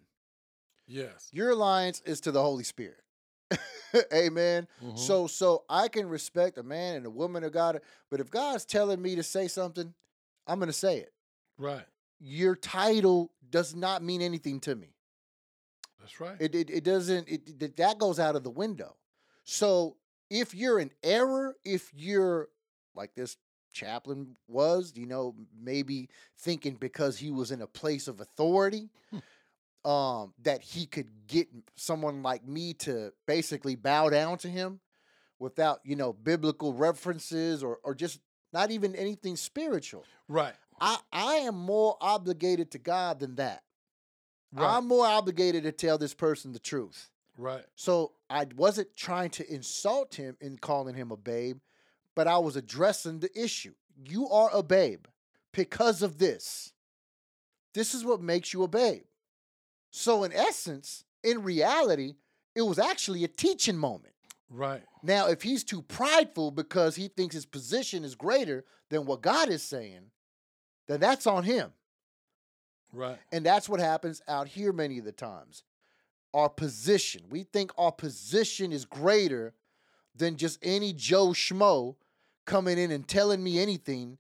Yes. 0.86 1.28
your 1.32 1.50
alliance 1.50 2.00
is 2.06 2.22
to 2.22 2.32
the 2.32 2.40
Holy 2.42 2.64
Spirit 2.64 3.02
amen 4.12 4.66
Mhm. 4.82 4.98
so 4.98 5.26
so 5.26 5.64
I 5.68 5.88
can 5.88 6.08
respect 6.08 6.58
a 6.58 6.62
man 6.62 6.96
and 6.96 7.06
a 7.06 7.10
woman 7.10 7.44
of 7.44 7.52
God, 7.52 7.80
but 8.10 8.20
if 8.20 8.30
God's 8.30 8.64
telling 8.64 9.00
me 9.00 9.14
to 9.16 9.22
say 9.22 9.48
something, 9.48 9.94
I'm 10.46 10.58
gonna 10.58 10.72
say 10.72 10.98
it. 10.98 11.12
right. 11.58 11.84
Your 12.20 12.56
title 12.56 13.30
does 13.50 13.74
not 13.76 14.02
mean 14.02 14.20
anything 14.22 14.58
to 14.60 14.74
me. 14.74 14.94
That's 16.00 16.20
right. 16.20 16.36
It 16.40 16.54
it, 16.54 16.70
it 16.70 16.84
doesn't 16.84 17.28
it, 17.28 17.48
it- 17.60 17.76
that 17.76 17.98
goes 17.98 18.18
out 18.18 18.36
of 18.36 18.42
the 18.44 18.50
window. 18.50 18.96
So 19.44 19.96
if 20.30 20.54
you're 20.54 20.78
in 20.78 20.90
error, 21.02 21.56
if 21.64 21.90
you're 21.94 22.48
like 22.94 23.14
this 23.14 23.36
chaplain 23.72 24.36
was, 24.48 24.92
you 24.96 25.06
know, 25.06 25.34
maybe 25.58 26.08
thinking 26.38 26.74
because 26.74 27.18
he 27.18 27.30
was 27.30 27.50
in 27.50 27.62
a 27.62 27.66
place 27.66 28.08
of 28.08 28.20
authority, 28.20 28.90
um, 29.84 30.34
that 30.42 30.62
he 30.62 30.86
could 30.86 31.08
get 31.26 31.48
someone 31.76 32.22
like 32.22 32.46
me 32.46 32.74
to 32.74 33.12
basically 33.26 33.76
bow 33.76 34.10
down 34.10 34.38
to 34.38 34.48
him 34.48 34.80
without, 35.38 35.80
you 35.84 35.96
know, 35.96 36.12
biblical 36.12 36.72
references 36.72 37.62
or 37.62 37.78
or 37.84 37.94
just 37.94 38.20
not 38.52 38.70
even 38.70 38.94
anything 38.94 39.36
spiritual. 39.36 40.04
right. 40.28 40.54
I, 40.80 40.98
I 41.12 41.34
am 41.34 41.56
more 41.56 41.96
obligated 42.00 42.70
to 42.70 42.78
God 42.78 43.18
than 43.18 43.34
that. 43.36 43.62
Right. 44.52 44.76
I'm 44.76 44.86
more 44.86 45.06
obligated 45.06 45.64
to 45.64 45.72
tell 45.72 45.98
this 45.98 46.14
person 46.14 46.52
the 46.52 46.60
truth. 46.60 47.10
right. 47.36 47.64
So 47.74 48.12
I 48.30 48.46
wasn't 48.56 48.94
trying 48.96 49.30
to 49.30 49.52
insult 49.52 50.14
him 50.14 50.36
in 50.40 50.56
calling 50.56 50.94
him 50.94 51.10
a 51.10 51.16
babe, 51.16 51.58
but 52.14 52.28
I 52.28 52.38
was 52.38 52.56
addressing 52.56 53.18
the 53.20 53.30
issue. 53.38 53.74
You 54.08 54.28
are 54.28 54.50
a 54.52 54.62
babe 54.62 55.06
because 55.52 56.02
of 56.02 56.18
this. 56.18 56.72
This 57.74 57.94
is 57.94 58.04
what 58.04 58.20
makes 58.22 58.52
you 58.52 58.62
a 58.62 58.68
babe. 58.68 59.02
So, 59.90 60.24
in 60.24 60.32
essence, 60.32 61.04
in 61.22 61.42
reality, 61.42 62.14
it 62.54 62.62
was 62.62 62.78
actually 62.78 63.24
a 63.24 63.28
teaching 63.28 63.76
moment. 63.76 64.14
Right. 64.50 64.82
Now, 65.02 65.28
if 65.28 65.42
he's 65.42 65.64
too 65.64 65.82
prideful 65.82 66.50
because 66.50 66.96
he 66.96 67.08
thinks 67.08 67.34
his 67.34 67.46
position 67.46 68.04
is 68.04 68.14
greater 68.14 68.64
than 68.90 69.06
what 69.06 69.22
God 69.22 69.48
is 69.48 69.62
saying, 69.62 70.10
then 70.86 71.00
that's 71.00 71.26
on 71.26 71.44
him. 71.44 71.72
Right. 72.92 73.18
And 73.30 73.44
that's 73.44 73.68
what 73.68 73.80
happens 73.80 74.22
out 74.26 74.48
here 74.48 74.72
many 74.72 74.98
of 74.98 75.04
the 75.04 75.12
times. 75.12 75.64
Our 76.32 76.48
position. 76.48 77.22
We 77.30 77.42
think 77.42 77.72
our 77.76 77.92
position 77.92 78.72
is 78.72 78.84
greater 78.84 79.54
than 80.16 80.36
just 80.36 80.58
any 80.62 80.92
Joe 80.92 81.28
Schmo 81.28 81.96
coming 82.46 82.78
in 82.78 82.90
and 82.90 83.06
telling 83.06 83.42
me 83.42 83.60
anything 83.60 84.18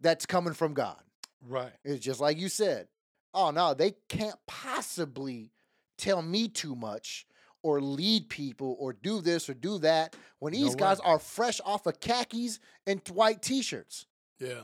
that's 0.00 0.26
coming 0.26 0.54
from 0.54 0.74
God. 0.74 1.00
Right. 1.46 1.72
It's 1.84 2.04
just 2.04 2.20
like 2.20 2.38
you 2.38 2.48
said. 2.48 2.88
Oh, 3.34 3.50
no, 3.50 3.74
they 3.74 3.94
can't 4.08 4.38
possibly 4.46 5.50
tell 5.98 6.22
me 6.22 6.48
too 6.48 6.74
much 6.74 7.26
or 7.62 7.80
lead 7.80 8.28
people 8.28 8.76
or 8.78 8.92
do 8.92 9.20
this 9.20 9.48
or 9.48 9.54
do 9.54 9.78
that 9.78 10.14
when 10.38 10.52
No 10.52 10.58
these 10.58 10.74
guys 10.74 10.98
way. 10.98 11.04
are 11.06 11.18
fresh 11.18 11.60
off 11.64 11.86
of 11.86 11.98
khakis 12.00 12.60
and 12.86 13.00
white 13.08 13.42
t 13.42 13.62
shirts. 13.62 14.06
Yeah. 14.38 14.60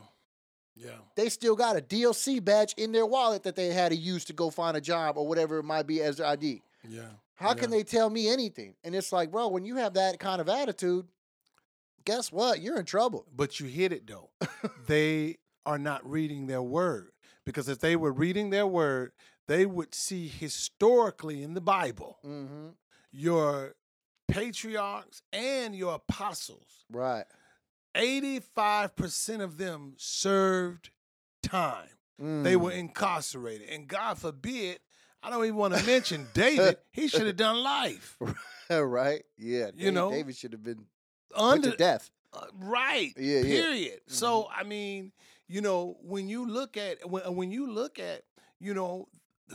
Yeah. 0.76 0.98
They 1.16 1.28
still 1.28 1.56
got 1.56 1.76
a 1.76 1.80
DLC 1.80 2.42
badge 2.42 2.74
in 2.76 2.92
their 2.92 3.06
wallet 3.06 3.42
that 3.42 3.56
they 3.56 3.68
had 3.68 3.90
to 3.90 3.96
use 3.96 4.24
to 4.26 4.32
go 4.32 4.50
find 4.50 4.76
a 4.76 4.80
job 4.80 5.16
or 5.18 5.26
whatever 5.26 5.58
it 5.58 5.64
might 5.64 5.86
be 5.86 6.00
as 6.02 6.16
their 6.18 6.26
ID. 6.26 6.62
Yeah. 6.88 7.02
How 7.34 7.54
can 7.54 7.70
they 7.70 7.82
tell 7.82 8.10
me 8.10 8.28
anything? 8.28 8.74
And 8.84 8.94
it's 8.94 9.12
like, 9.12 9.30
bro, 9.30 9.48
when 9.48 9.64
you 9.64 9.76
have 9.76 9.94
that 9.94 10.18
kind 10.18 10.42
of 10.42 10.48
attitude, 10.50 11.06
guess 12.04 12.30
what? 12.30 12.60
You're 12.60 12.78
in 12.78 12.84
trouble. 12.84 13.26
But 13.34 13.60
you 13.60 13.66
hit 13.66 13.92
it 13.92 14.06
though. 14.06 14.28
they 14.86 15.36
are 15.64 15.78
not 15.78 16.08
reading 16.08 16.46
their 16.46 16.62
word. 16.62 17.12
Because 17.46 17.68
if 17.68 17.78
they 17.80 17.96
were 17.96 18.12
reading 18.12 18.50
their 18.50 18.66
word, 18.66 19.12
they 19.48 19.66
would 19.66 19.94
see 19.94 20.28
historically 20.28 21.42
in 21.42 21.54
the 21.54 21.60
Bible 21.60 22.18
Mm-hmm. 22.24 22.68
your 23.12 23.74
patriarchs 24.28 25.22
and 25.32 25.74
your 25.74 25.94
apostles. 25.94 26.84
Right. 26.90 27.24
85% 27.96 29.40
of 29.40 29.58
them 29.58 29.94
served 29.96 30.90
time. 31.42 31.88
They 32.22 32.54
were 32.54 32.70
incarcerated. 32.70 33.70
And 33.70 33.88
God 33.88 34.18
forbid, 34.18 34.78
I 35.22 35.30
don't 35.30 35.42
even 35.42 35.56
want 35.56 35.74
to 35.74 35.82
mention 35.86 36.26
David. 36.34 36.76
He 36.92 37.08
should 37.08 37.26
have 37.26 37.36
done 37.36 37.62
life. 37.62 38.18
Mm. 38.20 38.90
right. 38.90 39.22
Yeah. 39.38 39.68
You 39.74 39.84
Dave- 39.86 39.94
know, 39.94 40.10
David 40.10 40.36
should 40.36 40.52
have 40.52 40.62
been 40.62 40.84
put 41.32 41.40
Under 41.42 41.70
to 41.70 41.76
death. 41.78 42.10
Uh, 42.34 42.44
right. 42.58 43.14
Yeah, 43.16 43.38
yeah. 43.38 43.42
Period. 43.42 44.00
So 44.06 44.48
I 44.54 44.64
mean, 44.64 45.12
you 45.50 45.60
know, 45.60 45.96
when 46.02 46.28
you 46.28 46.46
look 46.48 46.76
at 46.76 47.08
when 47.10 47.22
when 47.34 47.50
you 47.50 47.70
look 47.70 47.98
at 47.98 48.22
you 48.60 48.72
know 48.72 49.08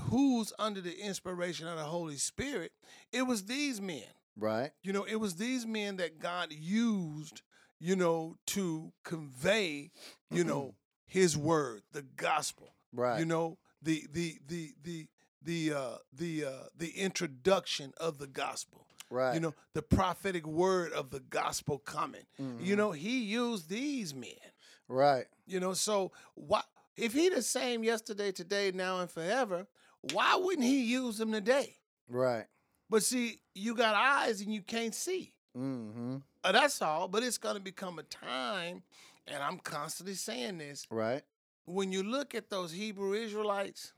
who's 0.10 0.52
under 0.60 0.82
the 0.82 0.98
inspiration 1.00 1.68
of 1.68 1.78
the 1.78 1.86
Holy 1.86 2.18
Spirit, 2.18 2.72
it 3.12 3.22
was 3.24 3.46
these 3.46 3.80
men. 3.80 4.04
Right. 4.38 4.72
You 4.84 4.92
know, 4.92 5.04
it 5.06 5.16
was 5.16 5.36
these 5.36 5.66
men 5.66 5.96
that 5.98 6.20
God 6.20 6.52
used, 6.52 7.42
you 7.80 7.96
know, 7.96 8.36
to 8.48 8.92
convey, 9.06 9.92
you 10.30 10.44
know, 10.44 10.76
His 11.06 11.38
word, 11.38 11.84
the 11.94 12.02
gospel. 12.02 12.76
Right. 12.94 13.20
You 13.20 13.26
know, 13.26 13.58
the 13.82 14.04
the 14.12 14.38
the 14.46 14.74
the 14.84 15.08
the 15.42 15.74
uh 15.74 15.98
the 16.12 16.44
uh 16.46 16.64
the 16.78 16.90
introduction 16.90 17.94
of 17.98 18.18
the 18.18 18.28
gospel 18.28 18.88
right. 19.12 19.36
you 19.36 19.40
know 19.40 19.54
the 19.74 19.82
prophetic 19.84 20.46
word 20.48 20.92
of 20.92 21.12
the 21.12 21.20
gospel 21.20 21.78
coming 21.78 22.26
you 22.60 22.74
Mhm. 22.74 22.78
know 22.78 22.92
he 22.94 23.22
used 23.24 23.70
these 23.70 24.16
men 24.16 24.42
Right. 24.88 25.26
you 25.48 25.60
know 25.60 25.74
so 25.74 26.12
why 26.36 26.62
if 26.96 27.14
he 27.14 27.30
the 27.30 27.42
same 27.42 27.84
yesterday 27.84 28.32
today 28.32 28.72
now 28.74 29.00
and 29.00 29.10
forever 29.10 29.66
why 30.14 30.36
wouldn't 30.36 30.64
he 30.66 30.84
use 30.86 31.18
them 31.18 31.32
today 31.32 31.76
Right. 32.08 32.46
but 32.90 33.04
see 33.04 33.40
you 33.54 33.76
got 33.76 33.96
eyes 33.96 34.42
and 34.42 34.54
you 34.54 34.62
can't 34.62 34.94
see 34.96 35.32
Mm-hmm. 35.58 36.18
Uh, 36.44 36.52
that's 36.52 36.82
all 36.82 37.08
but 37.08 37.24
it's 37.24 37.38
going 37.38 37.56
to 37.56 37.62
become 37.62 37.98
a 37.98 38.04
time 38.04 38.84
and 39.28 39.42
i'm 39.42 39.58
constantly 39.60 40.14
saying 40.16 40.58
this 40.60 40.86
Right. 40.92 41.24
when 41.66 41.92
you 41.92 42.04
look 42.04 42.36
at 42.36 42.50
those 42.50 42.72
hebrew 42.72 43.14
israelites 43.14 43.94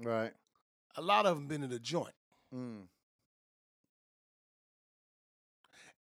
Right. 0.00 0.32
A 0.96 1.02
lot 1.02 1.26
of 1.26 1.36
them 1.36 1.48
been 1.48 1.62
in 1.64 1.70
the 1.70 1.78
joint. 1.80 2.14
Mm. 2.54 2.82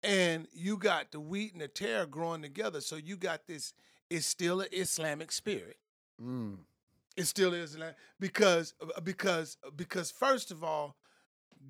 and 0.03 0.47
you 0.53 0.77
got 0.77 1.11
the 1.11 1.19
wheat 1.19 1.53
and 1.53 1.61
the 1.61 1.67
tare 1.67 2.05
growing 2.05 2.41
together. 2.41 2.81
So 2.81 2.95
you 2.95 3.17
got 3.17 3.47
this. 3.47 3.73
It's 4.09 4.25
still 4.25 4.61
an 4.61 4.67
Islamic 4.71 5.31
spirit. 5.31 5.77
Mm. 6.21 6.57
It 7.15 7.25
still 7.25 7.53
is 7.53 7.77
because 8.19 8.73
because 9.03 9.57
because 9.75 10.11
first 10.11 10.51
of 10.51 10.63
all, 10.63 10.95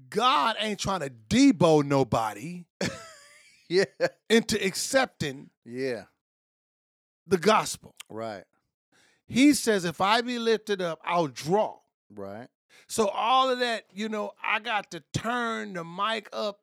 God 0.10 0.56
ain't 0.60 0.80
trying 0.80 1.00
to 1.00 1.10
debo 1.30 1.84
nobody 1.86 2.66
Yeah. 3.70 3.86
into 4.30 4.64
accepting 4.64 5.50
Yeah. 5.66 6.04
the 7.26 7.38
gospel. 7.38 7.96
Right. 8.10 8.44
He 9.26 9.54
says, 9.54 9.84
if 9.84 10.00
I 10.00 10.22
be 10.22 10.40
lifted 10.40 10.82
up, 10.82 11.00
I'll 11.04 11.28
draw. 11.28 11.80
Right. 12.14 12.48
So 12.88 13.08
all 13.10 13.50
of 13.50 13.60
that, 13.60 13.84
you 13.94 14.08
know, 14.08 14.32
I 14.42 14.60
got 14.60 14.92
to 14.92 15.02
turn 15.14 15.74
the 15.74 15.84
mic 15.84 16.30
up 16.32 16.60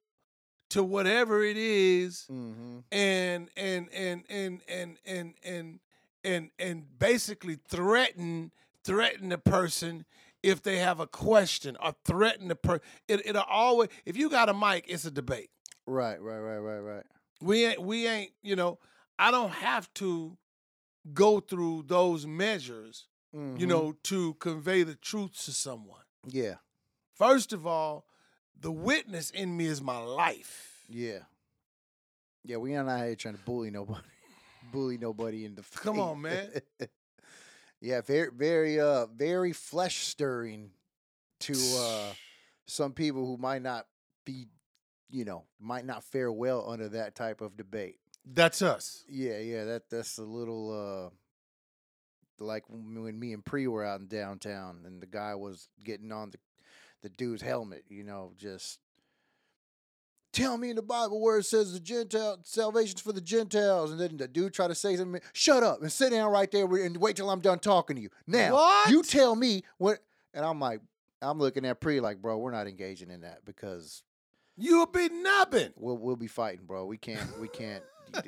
to 0.74 0.82
whatever 0.82 1.44
it 1.44 1.56
is 1.56 2.26
mm-hmm. 2.28 2.78
and, 2.90 3.48
and, 3.56 3.88
and 3.94 4.24
and 4.28 4.60
and 4.66 4.96
and 5.06 5.34
and 5.44 5.78
and 6.24 6.50
and 6.58 6.98
basically 6.98 7.56
threaten 7.68 8.50
threaten 8.82 9.28
the 9.28 9.38
person 9.38 10.04
if 10.42 10.64
they 10.64 10.78
have 10.78 10.98
a 10.98 11.06
question 11.06 11.76
or 11.80 11.94
threaten 12.04 12.48
the 12.48 12.56
person 12.56 12.80
it, 13.06 13.24
it'll 13.24 13.42
always 13.42 13.88
if 14.04 14.16
you 14.16 14.28
got 14.28 14.48
a 14.48 14.54
mic 14.54 14.84
it's 14.88 15.04
a 15.04 15.12
debate 15.12 15.50
right 15.86 16.20
right 16.20 16.40
right 16.40 16.58
right 16.58 16.80
right 16.80 17.04
we 17.40 17.64
ain't 17.66 17.80
we 17.80 18.08
ain't 18.08 18.32
you 18.42 18.56
know 18.56 18.76
i 19.16 19.30
don't 19.30 19.52
have 19.52 19.92
to 19.94 20.36
go 21.12 21.38
through 21.38 21.84
those 21.86 22.26
measures 22.26 23.06
mm-hmm. 23.32 23.60
you 23.60 23.66
know 23.68 23.94
to 24.02 24.34
convey 24.34 24.82
the 24.82 24.96
truth 24.96 25.40
to 25.44 25.52
someone 25.52 26.02
yeah 26.26 26.54
first 27.14 27.52
of 27.52 27.64
all 27.64 28.06
the 28.64 28.72
witness 28.72 29.30
in 29.30 29.54
me 29.54 29.66
is 29.66 29.82
my 29.82 29.98
life. 29.98 30.82
Yeah. 30.88 31.18
Yeah. 32.44 32.56
We 32.56 32.74
are 32.74 32.82
not 32.82 32.98
out 32.98 33.06
here 33.06 33.14
trying 33.14 33.34
to 33.34 33.40
bully 33.42 33.70
nobody. 33.70 34.00
bully 34.72 34.96
nobody 34.96 35.44
in 35.44 35.54
the. 35.54 35.62
Come 35.76 36.00
on, 36.00 36.22
man. 36.22 36.48
yeah. 37.80 38.00
Very. 38.00 38.30
Very. 38.34 38.80
Uh. 38.80 39.06
Very 39.06 39.52
flesh 39.52 39.98
stirring 40.06 40.70
to 41.40 41.52
uh 41.78 42.14
some 42.66 42.92
people 42.92 43.26
who 43.26 43.36
might 43.36 43.60
not 43.60 43.86
be, 44.24 44.46
you 45.10 45.26
know, 45.26 45.44
might 45.60 45.84
not 45.84 46.02
fare 46.02 46.32
well 46.32 46.64
under 46.66 46.88
that 46.88 47.14
type 47.14 47.42
of 47.42 47.58
debate. 47.58 47.96
That's 48.24 48.62
us. 48.62 49.04
Yeah, 49.10 49.38
yeah, 49.40 49.64
that 49.64 49.90
that's 49.90 50.16
a 50.16 50.22
little 50.22 51.10
uh 51.10 52.42
like 52.42 52.64
when 52.70 53.02
when 53.02 53.18
me 53.18 53.34
and 53.34 53.44
Pre 53.44 53.66
were 53.66 53.84
out 53.84 54.00
in 54.00 54.06
downtown 54.06 54.84
and 54.86 55.02
the 55.02 55.06
guy 55.06 55.34
was 55.34 55.68
getting 55.82 56.10
on 56.10 56.30
the 56.30 56.38
the 57.04 57.08
dude's 57.10 57.42
helmet, 57.42 57.84
you 57.88 58.02
know, 58.02 58.32
just 58.36 58.80
tell 60.32 60.56
me 60.58 60.70
in 60.70 60.76
the 60.76 60.82
Bible 60.82 61.20
where 61.20 61.38
it 61.38 61.44
says 61.44 61.72
the 61.72 61.78
Gentile 61.80 62.38
salvation's 62.42 63.00
for 63.00 63.12
the 63.12 63.20
Gentiles, 63.20 63.92
and 63.92 64.00
then 64.00 64.16
the 64.16 64.26
dude 64.26 64.52
tried 64.52 64.68
to 64.68 64.74
say 64.74 64.96
something. 64.96 65.20
Shut 65.32 65.62
up 65.62 65.80
and 65.82 65.92
sit 65.92 66.10
down 66.10 66.32
right 66.32 66.50
there 66.50 66.64
and 66.64 66.96
wait 66.96 67.14
till 67.16 67.30
I'm 67.30 67.40
done 67.40 67.60
talking 67.60 67.94
to 67.96 68.02
you. 68.02 68.10
Now 68.26 68.54
What? 68.54 68.90
you 68.90 69.02
tell 69.04 69.36
me 69.36 69.62
what, 69.78 69.98
and 70.32 70.44
I'm 70.44 70.58
like, 70.58 70.80
I'm 71.22 71.38
looking 71.38 71.64
at 71.64 71.80
Pre 71.80 72.00
like, 72.00 72.20
bro, 72.20 72.36
we're 72.38 72.50
not 72.50 72.66
engaging 72.66 73.10
in 73.10 73.20
that 73.20 73.44
because 73.44 74.02
You'll 74.56 74.86
be 74.86 75.08
nubbing. 75.08 75.72
we'll 75.76 75.98
we'll 75.98 76.16
be 76.16 76.26
fighting, 76.28 76.64
bro. 76.66 76.86
We 76.86 76.96
can't 76.96 77.38
we 77.40 77.48
can't. 77.48 77.82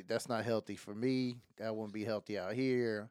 that's 0.08 0.28
not 0.28 0.44
healthy 0.44 0.74
for 0.76 0.94
me. 0.94 1.36
That 1.58 1.74
wouldn't 1.76 1.94
be 1.94 2.04
healthy 2.04 2.38
out 2.38 2.52
here. 2.54 3.08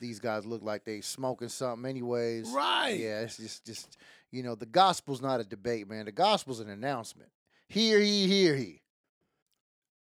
These 0.00 0.20
guys 0.20 0.44
look 0.44 0.62
like 0.62 0.84
they 0.84 1.00
smoking 1.00 1.48
something, 1.48 1.88
anyways. 1.88 2.48
Right. 2.50 2.98
Yeah, 2.98 3.20
it's 3.20 3.36
just 3.36 3.64
just 3.64 3.96
you 4.30 4.42
know 4.42 4.54
the 4.54 4.66
gospel's 4.66 5.22
not 5.22 5.40
a 5.40 5.44
debate, 5.44 5.88
man. 5.88 6.04
The 6.06 6.12
gospel's 6.12 6.60
an 6.60 6.68
announcement. 6.68 7.30
Hear 7.68 7.98
he, 7.98 8.26
hear 8.26 8.54
he. 8.54 8.82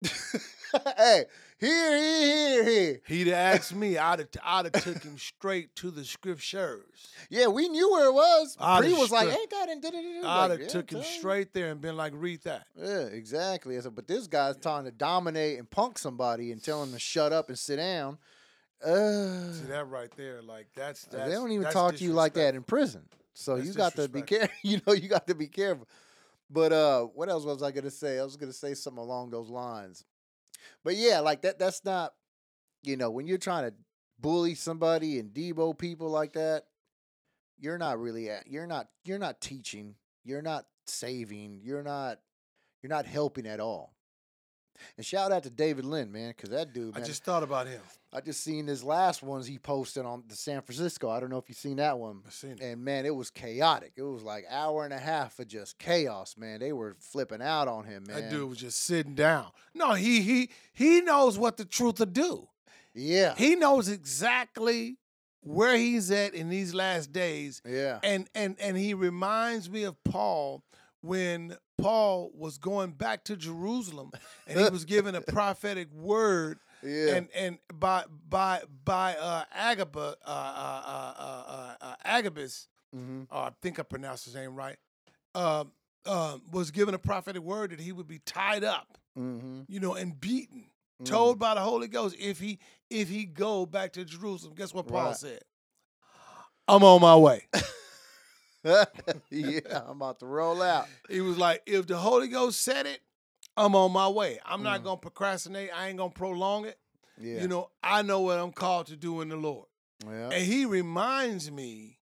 hey, 0.97 1.25
hear 1.59 1.97
ye, 1.97 2.21
hear 2.21 2.63
he. 2.63 3.15
He'd 3.15 3.27
have 3.27 3.55
asked 3.55 3.75
me, 3.75 3.97
I'd 3.97 4.19
have, 4.19 4.27
I'd 4.43 4.65
have 4.65 4.83
took 4.83 5.03
him 5.03 5.17
straight 5.17 5.75
to 5.77 5.91
the 5.91 6.03
scriptures. 6.03 7.07
Yeah, 7.29 7.47
we 7.47 7.69
knew 7.69 7.91
where 7.91 8.07
it 8.07 8.13
was. 8.13 8.57
Have 8.59 8.83
was 8.85 9.11
like, 9.11 9.29
ain't 9.29 9.49
that 9.51 9.69
in? 9.69 9.81
I'd 9.85 10.23
Like, 10.23 10.51
have 10.51 10.61
"Yeah, 10.61 10.67
took 10.67 10.91
him 10.91 11.03
straight 11.03 11.53
there 11.53 11.71
and 11.71 11.81
been 11.81 11.97
like, 11.97 12.13
read 12.15 12.41
that. 12.43 12.67
Yeah, 12.77 13.01
exactly. 13.05 13.77
I 13.77 13.81
said, 13.81 13.95
but 13.95 14.07
this 14.07 14.27
guy's 14.27 14.57
trying 14.57 14.85
to 14.85 14.91
dominate 14.91 15.59
and 15.59 15.69
punk 15.69 15.97
somebody 15.97 16.51
and 16.51 16.61
tell 16.63 16.83
him 16.83 16.91
to 16.91 16.99
shut 16.99 17.31
up 17.33 17.49
and 17.49 17.57
sit 17.57 17.77
down. 17.77 18.17
Uh, 18.83 19.51
See 19.51 19.65
that 19.67 19.89
right 19.89 20.11
there, 20.15 20.41
like 20.41 20.67
that's, 20.75 21.05
they 21.05 21.31
don't 21.31 21.51
even 21.51 21.71
talk 21.71 21.95
to 21.95 22.03
you 22.03 22.13
like 22.13 22.33
that 22.33 22.55
in 22.55 22.63
prison. 22.63 23.03
So 23.33 23.55
That's 23.55 23.67
you 23.67 23.73
got 23.73 23.95
to 23.95 24.07
be 24.07 24.21
careful. 24.21 24.49
You 24.63 24.81
know, 24.85 24.93
you 24.93 25.09
got 25.09 25.27
to 25.27 25.35
be 25.35 25.47
careful. 25.47 25.87
But 26.49 26.71
uh, 26.71 27.03
what 27.03 27.29
else 27.29 27.43
was 27.43 27.63
I 27.63 27.71
gonna 27.71 27.91
say? 27.91 28.19
I 28.19 28.23
was 28.23 28.37
gonna 28.37 28.53
say 28.53 28.73
something 28.73 29.01
along 29.01 29.31
those 29.31 29.49
lines. 29.49 30.05
But 30.83 30.95
yeah, 30.95 31.19
like 31.19 31.41
that. 31.41 31.59
That's 31.59 31.83
not. 31.83 32.13
You 32.83 32.97
know, 32.97 33.09
when 33.09 33.25
you're 33.25 33.39
trying 33.39 33.69
to 33.69 33.75
bully 34.19 34.53
somebody 34.53 35.19
and 35.19 35.33
debo 35.33 35.77
people 35.77 36.09
like 36.09 36.33
that, 36.33 36.65
you're 37.59 37.79
not 37.79 37.99
really 37.99 38.29
at. 38.29 38.47
You're 38.47 38.67
not. 38.67 38.87
You're 39.03 39.19
not 39.19 39.41
teaching. 39.41 39.95
You're 40.23 40.43
not 40.43 40.65
saving. 40.85 41.61
You're 41.63 41.83
not. 41.83 42.19
You're 42.81 42.91
not 42.91 43.07
helping 43.07 43.47
at 43.47 43.59
all. 43.59 43.94
And 44.97 45.05
shout 45.05 45.31
out 45.31 45.43
to 45.43 45.49
David 45.49 45.85
Lynn, 45.85 46.11
man, 46.11 46.29
because 46.35 46.49
that 46.49 46.73
dude, 46.73 46.97
I 46.97 47.01
just 47.01 47.23
thought 47.23 47.43
about 47.43 47.67
him. 47.67 47.81
I 48.13 48.21
just 48.21 48.43
seen 48.43 48.67
his 48.67 48.83
last 48.83 49.23
ones 49.23 49.45
he 49.45 49.59
posted 49.59 50.05
on 50.05 50.23
the 50.27 50.35
San 50.35 50.61
Francisco. 50.61 51.09
I 51.09 51.19
don't 51.19 51.29
know 51.29 51.37
if 51.37 51.49
you've 51.49 51.57
seen 51.57 51.77
that 51.77 51.99
one. 51.99 52.21
I 52.25 52.29
seen 52.29 52.51
it. 52.51 52.61
And 52.61 52.81
man, 52.83 53.05
it 53.05 53.13
was 53.13 53.29
chaotic. 53.29 53.91
It 53.97 54.03
was 54.03 54.23
like 54.23 54.45
hour 54.49 54.85
and 54.85 54.93
a 54.93 54.97
half 54.97 55.37
of 55.39 55.49
just 55.49 55.77
chaos, 55.79 56.35
man. 56.37 56.61
They 56.61 56.71
were 56.71 56.95
flipping 56.99 57.41
out 57.41 57.67
on 57.67 57.83
him, 57.83 58.05
man. 58.07 58.21
That 58.21 58.29
dude 58.29 58.49
was 58.49 58.57
just 58.57 58.81
sitting 58.83 59.15
down. 59.15 59.47
No, 59.73 59.93
he 59.93 60.21
he 60.21 60.49
he 60.71 61.01
knows 61.01 61.37
what 61.37 61.57
the 61.57 61.65
truth 61.65 61.99
will 61.99 62.05
do. 62.05 62.47
Yeah. 62.93 63.35
He 63.35 63.55
knows 63.55 63.89
exactly 63.89 64.97
where 65.41 65.75
he's 65.75 66.09
at 66.09 66.33
in 66.33 66.49
these 66.49 66.73
last 66.73 67.11
days. 67.11 67.61
Yeah. 67.67 67.99
And 68.01 68.29
and 68.33 68.55
and 68.59 68.77
he 68.77 68.93
reminds 68.93 69.69
me 69.69 69.83
of 69.83 70.01
Paul 70.03 70.63
when 71.01 71.57
Paul 71.77 72.31
was 72.35 72.57
going 72.57 72.91
back 72.91 73.23
to 73.25 73.35
Jerusalem 73.35 74.11
and 74.47 74.59
he 74.59 74.69
was 74.69 74.85
given 74.85 75.15
a 75.15 75.21
prophetic 75.33 75.91
word 75.93 76.59
Yeah. 76.83 77.15
and 77.15 77.27
and 77.35 77.57
by 77.73 78.05
by 78.29 78.61
by 78.83 79.15
uh 79.15 79.43
Agabus 79.53 80.15
uh 80.25 80.29
uh 80.29 80.81
uh 80.85 81.13
uh, 81.17 81.43
uh, 81.47 81.75
uh 81.81 81.95
Agabus 82.05 82.67
mm-hmm. 82.95 83.23
uh, 83.31 83.35
I 83.35 83.51
think 83.61 83.79
I 83.79 83.83
pronounced 83.83 84.25
his 84.25 84.35
name 84.35 84.55
right 84.55 84.77
um 85.33 85.71
um 86.05 86.41
was 86.51 86.71
given 86.71 86.93
a 86.95 86.99
prophetic 86.99 87.41
word 87.41 87.71
that 87.71 87.79
he 87.79 87.91
would 87.91 88.07
be 88.07 88.19
tied 88.19 88.63
up 88.63 88.97
Mm-hmm. 89.17 89.61
you 89.69 89.79
know 89.79 89.93
and 89.93 90.19
beaten 90.19 90.65
told 91.05 91.39
by 91.39 91.53
the 91.55 91.61
Holy 91.61 91.87
Ghost 91.87 92.15
if 92.19 92.37
he 92.39 92.59
if 92.89 93.07
he 93.09 93.25
go 93.25 93.65
back 93.65 93.93
to 93.93 94.03
Jerusalem 94.05 94.53
guess 94.55 94.73
what 94.73 94.87
Paul 94.87 95.05
Right. 95.07 95.15
said 95.15 95.39
I'm 96.67 96.83
on 96.83 96.99
my 97.01 97.15
way 97.15 97.47
yeah, 99.29 99.59
I'm 99.85 99.97
about 100.01 100.19
to 100.19 100.25
roll 100.25 100.61
out. 100.61 100.87
he 101.09 101.21
was 101.21 101.37
like 101.37 101.61
if 101.65 101.85
the 101.87 101.97
Holy 101.97 102.27
Ghost 102.27 102.61
said 102.61 102.85
it 102.85 102.99
I'm 103.55 103.75
on 103.75 103.91
my 103.91 104.07
way 104.09 104.39
I'm 104.45 104.63
not 104.63 104.81
Mm. 104.81 104.83
going 104.85 104.97
to 104.97 105.01
procrastinate 105.01 105.69
I 105.75 105.87
ain't 105.87 105.97
going 105.97 106.11
to 106.11 106.17
prolong 106.17 106.65
it 106.65 106.77
Yeah. 107.19 107.41
you 107.41 107.47
know 107.47 107.69
I 107.83 108.01
know 108.01 108.21
what 108.21 108.39
I'm 108.39 108.51
called 108.51 108.87
to 108.87 108.95
do 108.97 109.21
in 109.21 109.29
the 109.29 109.37
Lord 109.37 109.67
yeah. 110.05 110.29
And 110.29 110.43
he 110.45 110.65
reminds 110.65 111.49
me, 111.49 111.99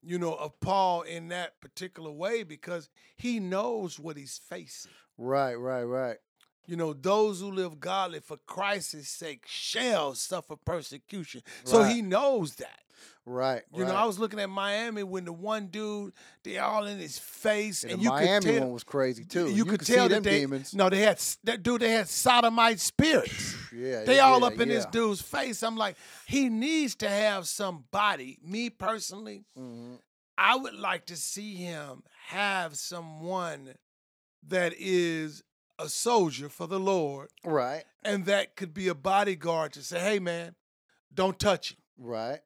you 0.00 0.18
know, 0.18 0.32
of 0.34 0.58
Paul 0.60 1.02
in 1.02 1.28
that 1.28 1.60
particular 1.60 2.10
way 2.10 2.44
because 2.44 2.88
he 3.16 3.40
knows 3.40 3.98
what 3.98 4.16
he's 4.16 4.38
facing. 4.48 4.92
Right, 5.18 5.54
right, 5.56 5.82
right. 5.82 6.16
You 6.66 6.76
know, 6.76 6.92
those 6.92 7.40
who 7.40 7.50
live 7.50 7.80
godly 7.80 8.20
for 8.20 8.36
Christ's 8.46 9.08
sake 9.08 9.44
shall 9.46 10.14
suffer 10.14 10.56
persecution. 10.56 11.42
So 11.64 11.82
he 11.82 12.02
knows 12.02 12.54
that. 12.56 12.78
Right. 13.24 13.62
You 13.74 13.84
know. 13.84 13.94
I 13.94 14.04
was 14.04 14.18
looking 14.18 14.38
at 14.40 14.48
Miami 14.50 15.02
when 15.02 15.24
the 15.24 15.32
one 15.32 15.66
dude, 15.68 16.12
they 16.44 16.58
all 16.58 16.86
in 16.86 16.98
his 16.98 17.18
face, 17.18 17.82
And 17.84 17.92
and, 17.92 18.00
the 18.00 18.04
you 18.04 18.10
Miami 18.10 18.44
could 18.46 18.52
tell, 18.54 18.60
one 18.64 18.72
was 18.72 18.84
crazy 18.84 19.24
too. 19.24 19.48
You, 19.48 19.64
could 19.64 19.84
see 19.84 19.94
tell 19.94 20.08
them 20.08 20.22
that 20.22 20.30
they, 20.30 20.40
demons. 20.40 20.74
no, 20.74 20.88
they 20.90 21.00
had 21.00 21.20
that 21.44 21.62
dude. 21.62 21.82
They 21.82 21.90
had 21.90 22.08
sodomite 22.08 22.80
spirits. 22.80 23.56
Yeah, 23.72 24.04
They 24.04 24.16
yeah, 24.16 24.22
all 24.22 24.44
up 24.44 24.58
in 24.60 24.68
this 24.68 24.86
dude's 24.86 25.20
face. 25.22 25.62
I'm 25.62 25.76
like, 25.76 25.96
he 26.26 26.48
needs 26.48 26.94
to 26.96 27.08
have 27.08 27.46
somebody. 27.48 28.38
Me 28.44 28.70
personally, 28.70 29.44
Mhm. 29.58 29.98
I 30.36 30.56
would 30.56 30.74
like 30.74 31.06
to 31.06 31.16
see 31.16 31.54
him 31.54 32.02
have 32.28 32.76
someone 32.76 33.74
that 34.48 34.74
is 34.76 35.42
a 35.82 35.88
soldier 35.88 36.48
for 36.48 36.66
the 36.66 36.78
Lord 36.80 37.28
Right, 37.44 37.84
and 38.02 38.24
that 38.26 38.56
could 38.56 38.72
be 38.72 38.88
a 38.88 38.94
bodyguard 38.94 39.72
to 39.74 39.82
say, 39.82 39.98
hey, 40.00 40.18
man, 40.18 40.54
don't 41.12 41.38
touch 41.38 41.72
him. 41.72 41.78
right. 41.98 42.40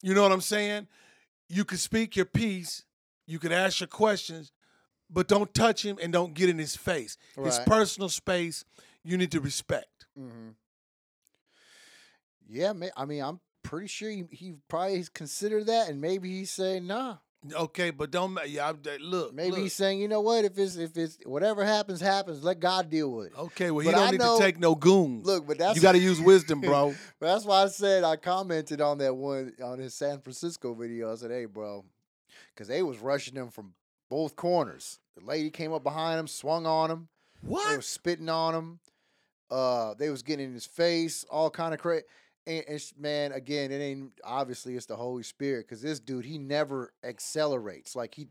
You 0.00 0.14
know 0.14 0.22
what 0.22 0.30
I'm 0.32 0.40
saying? 0.40 0.86
You 1.48 1.64
could 1.64 1.80
speak 1.80 2.14
your 2.14 2.24
piece, 2.26 2.84
you 3.26 3.38
could 3.40 3.50
ask 3.52 3.80
your 3.80 3.88
questions, 3.88 4.52
but 5.10 5.26
don't 5.26 5.52
touch 5.52 5.84
him 5.84 5.98
and 6.00 6.12
don't 6.12 6.34
get 6.34 6.48
in 6.48 6.58
his 6.58 6.76
face. 6.76 7.16
His 7.42 7.58
personal 7.60 8.08
space, 8.08 8.64
you 9.02 9.16
need 9.16 9.32
to 9.32 9.40
respect. 9.40 10.06
Mm-hmm. 10.18 10.50
Yeah. 12.48 12.72
I 12.96 13.04
mean, 13.04 13.22
I'm 13.22 13.40
pretty 13.62 13.88
sure 13.88 14.10
he, 14.10 14.24
he 14.30 14.54
probably 14.68 15.04
considered 15.12 15.66
that, 15.66 15.88
and 15.88 16.00
maybe 16.00 16.30
he 16.30 16.44
said, 16.44 16.82
"Nah, 16.84 17.16
Okay, 17.54 17.90
but 17.90 18.10
don't 18.10 18.36
yeah. 18.46 18.72
Look, 19.00 19.34
Maybe 19.34 19.50
look. 19.52 19.60
he's 19.60 19.72
saying, 19.74 20.00
you 20.00 20.08
know 20.08 20.20
what? 20.20 20.44
If 20.44 20.58
it's 20.58 20.76
if 20.76 20.96
it's 20.96 21.18
whatever 21.24 21.64
happens, 21.64 22.00
happens. 22.00 22.42
Let 22.42 22.60
God 22.60 22.90
deal 22.90 23.10
with 23.10 23.28
it. 23.28 23.32
okay. 23.38 23.70
Well, 23.70 23.84
he 23.84 23.90
don't 23.92 24.08
I 24.08 24.10
need 24.10 24.20
know- 24.20 24.38
to 24.38 24.42
take 24.44 24.58
no 24.58 24.74
goons. 24.74 25.26
Look, 25.26 25.46
but 25.46 25.58
that's 25.58 25.76
you 25.76 25.82
got 25.82 25.92
to 25.92 25.98
use 25.98 26.20
wisdom, 26.20 26.60
bro. 26.62 26.94
But 27.20 27.26
that's 27.26 27.44
why 27.44 27.62
I 27.62 27.68
said 27.68 28.04
I 28.04 28.16
commented 28.16 28.80
on 28.80 28.98
that 28.98 29.14
one 29.14 29.52
on 29.62 29.78
his 29.78 29.94
San 29.94 30.20
Francisco 30.20 30.74
video. 30.74 31.12
I 31.12 31.16
said, 31.16 31.30
"Hey, 31.30 31.44
bro," 31.46 31.84
because 32.54 32.68
they 32.68 32.82
was 32.82 32.98
rushing 32.98 33.34
him 33.34 33.50
from 33.50 33.74
both 34.10 34.36
corners. 34.36 34.98
The 35.16 35.24
lady 35.24 35.50
came 35.50 35.72
up 35.72 35.82
behind 35.82 36.18
him, 36.20 36.26
swung 36.28 36.66
on 36.66 36.90
him. 36.90 37.08
What? 37.42 37.68
They 37.70 37.76
was 37.76 37.86
spitting 37.86 38.28
on 38.28 38.54
him. 38.54 38.78
Uh, 39.50 39.94
they 39.94 40.10
was 40.10 40.22
getting 40.22 40.46
in 40.48 40.52
his 40.54 40.66
face, 40.66 41.24
all 41.30 41.50
kind 41.50 41.72
of 41.72 41.80
crazy. 41.80 42.04
And, 42.48 42.92
man, 42.98 43.32
again, 43.32 43.70
it 43.70 43.80
ain't 43.80 44.12
obviously 44.24 44.74
it's 44.74 44.86
the 44.86 44.96
Holy 44.96 45.22
Spirit 45.22 45.66
because 45.68 45.82
this 45.82 46.00
dude 46.00 46.24
he 46.24 46.38
never 46.38 46.92
accelerates 47.04 47.94
like 47.94 48.14
he 48.14 48.28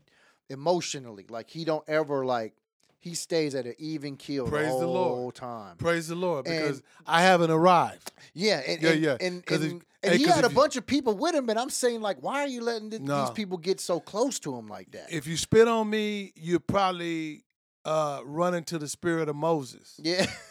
emotionally, 0.50 1.24
like 1.28 1.48
he 1.50 1.64
don't 1.64 1.84
ever 1.88 2.24
like 2.24 2.54
he 3.00 3.14
stays 3.14 3.54
at 3.54 3.64
an 3.64 3.74
even 3.78 4.16
keel 4.16 4.48
Praise 4.48 4.66
the 4.72 4.80
the 4.80 4.86
whole 4.86 4.94
Lord. 5.22 5.34
time. 5.36 5.76
Praise 5.76 6.08
the 6.08 6.16
Lord, 6.16 6.44
because 6.46 6.78
And- 6.78 6.82
I 7.06 7.22
haven't 7.22 7.50
arrived. 7.52 8.10
Yeah, 8.34 8.60
and 8.66 8.82
Yeah, 8.82 8.92
yeah, 8.92 9.16
and, 9.20 9.44
and, 9.48 9.64
if- 9.64 9.72
and 9.72 9.82
hey, 10.02 10.18
he 10.18 10.24
had 10.24 10.44
a 10.44 10.48
you- 10.48 10.54
bunch 10.54 10.74
of 10.76 10.84
people 10.84 11.14
with 11.14 11.34
him, 11.34 11.48
and 11.48 11.58
I'm 11.60 11.70
saying 11.70 12.00
like, 12.00 12.16
why 12.22 12.40
are 12.42 12.48
you 12.48 12.60
letting 12.60 12.90
th- 12.90 13.02
No. 13.02 13.20
these 13.20 13.30
people 13.30 13.56
get 13.56 13.80
so 13.80 14.00
close 14.00 14.40
to 14.40 14.56
him 14.56 14.66
like 14.66 14.90
that? 14.92 15.12
If 15.12 15.28
you 15.28 15.36
spit 15.36 15.68
on 15.68 15.88
me, 15.88 16.32
you 16.34 16.58
probably 16.58 17.44
uh, 17.84 18.20
run 18.24 18.54
into 18.54 18.78
the 18.78 18.88
spirit 18.88 19.28
of 19.28 19.36
Moses 19.36 19.94
yeah, 20.02 20.26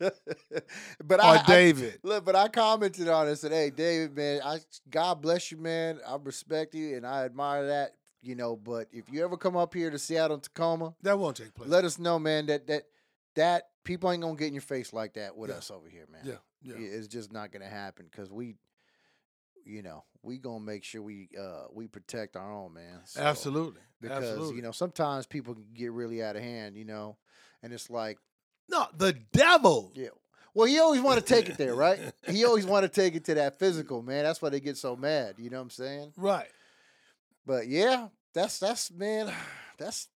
but 1.04 1.22
I, 1.22 1.36
I 1.38 1.42
David. 1.46 1.98
look, 2.02 2.24
but 2.24 2.34
I 2.36 2.48
commented 2.48 3.08
on 3.08 3.26
it. 3.26 3.30
And 3.30 3.38
said, 3.38 3.52
"Hey, 3.52 3.70
David, 3.70 4.16
man, 4.16 4.40
I 4.44 4.58
God 4.88 5.20
bless 5.20 5.50
you, 5.50 5.58
man. 5.58 6.00
I 6.06 6.16
respect 6.22 6.74
you, 6.74 6.96
and 6.96 7.06
I 7.06 7.24
admire 7.24 7.66
that, 7.68 7.94
you 8.22 8.34
know. 8.34 8.56
But 8.56 8.88
if 8.92 9.10
you 9.10 9.22
ever 9.24 9.36
come 9.36 9.56
up 9.56 9.74
here 9.74 9.90
to 9.90 9.98
Seattle, 9.98 10.34
and 10.34 10.42
Tacoma, 10.42 10.94
that 11.02 11.18
won't 11.18 11.36
take 11.36 11.54
place. 11.54 11.68
let 11.68 11.84
us 11.84 11.98
know, 11.98 12.18
man. 12.18 12.46
That 12.46 12.66
that 12.68 12.84
that 13.36 13.68
people 13.84 14.10
ain't 14.10 14.22
gonna 14.22 14.36
get 14.36 14.48
in 14.48 14.54
your 14.54 14.60
face 14.62 14.92
like 14.92 15.14
that 15.14 15.36
with 15.36 15.50
Yeah. 15.50 15.56
us 15.56 15.70
over 15.70 15.88
here, 15.88 16.06
man. 16.10 16.22
yeah, 16.24 16.34
yeah. 16.62 16.74
Yeah, 16.78 16.88
it's 16.98 17.06
just 17.08 17.32
not 17.32 17.52
gonna 17.52 17.68
happen 17.68 18.06
because 18.10 18.30
we, 18.32 18.56
you 19.64 19.82
know, 19.82 20.04
we 20.22 20.38
gonna 20.38 20.60
make 20.60 20.84
sure 20.84 21.02
we 21.02 21.28
uh 21.38 21.64
we 21.72 21.86
protect 21.86 22.36
our 22.36 22.52
own 22.52 22.74
man. 22.74 23.00
So- 23.04 23.20
Absolutely. 23.20 23.80
because 24.00 24.24
Absolutely. 24.24 24.56
you 24.56 24.62
know 24.62 24.72
sometimes 24.72 25.26
people 25.26 25.54
can 25.54 25.66
get 25.74 25.92
really 25.92 26.22
out 26.22 26.36
of 26.36 26.42
hand, 26.42 26.76
you 26.76 26.84
know, 26.84 27.16
and 27.62 27.72
it's 27.72 27.90
like, 27.90 28.18
no, 28.70 28.86
the 28.96 29.12
devil. 29.32 29.92
yeah, 29.94 30.08
well, 30.54 30.66
he 30.66 30.78
always 30.78 31.00
want 31.00 31.24
to 31.24 31.24
take 31.24 31.48
it 31.48 31.56
there, 31.56 31.74
right? 31.74 31.98
he 32.28 32.44
always 32.44 32.66
want 32.66 32.82
to 32.84 32.88
take 32.88 33.14
it 33.14 33.24
to 33.26 33.34
that 33.34 33.58
physical, 33.58 34.02
man. 34.02 34.24
That's 34.24 34.42
why 34.42 34.48
they 34.48 34.60
get 34.60 34.76
so 34.76 34.96
mad. 34.96 35.34
You 35.38 35.50
know 35.50 35.58
what 35.58 35.64
I'm 35.64 35.70
saying? 35.70 36.12
Right. 36.16 36.48
But 37.46 37.68
yeah, 37.68 38.08
that's 38.34 38.58
that's 38.58 38.90
man, 38.90 39.32
that's. 39.78 40.08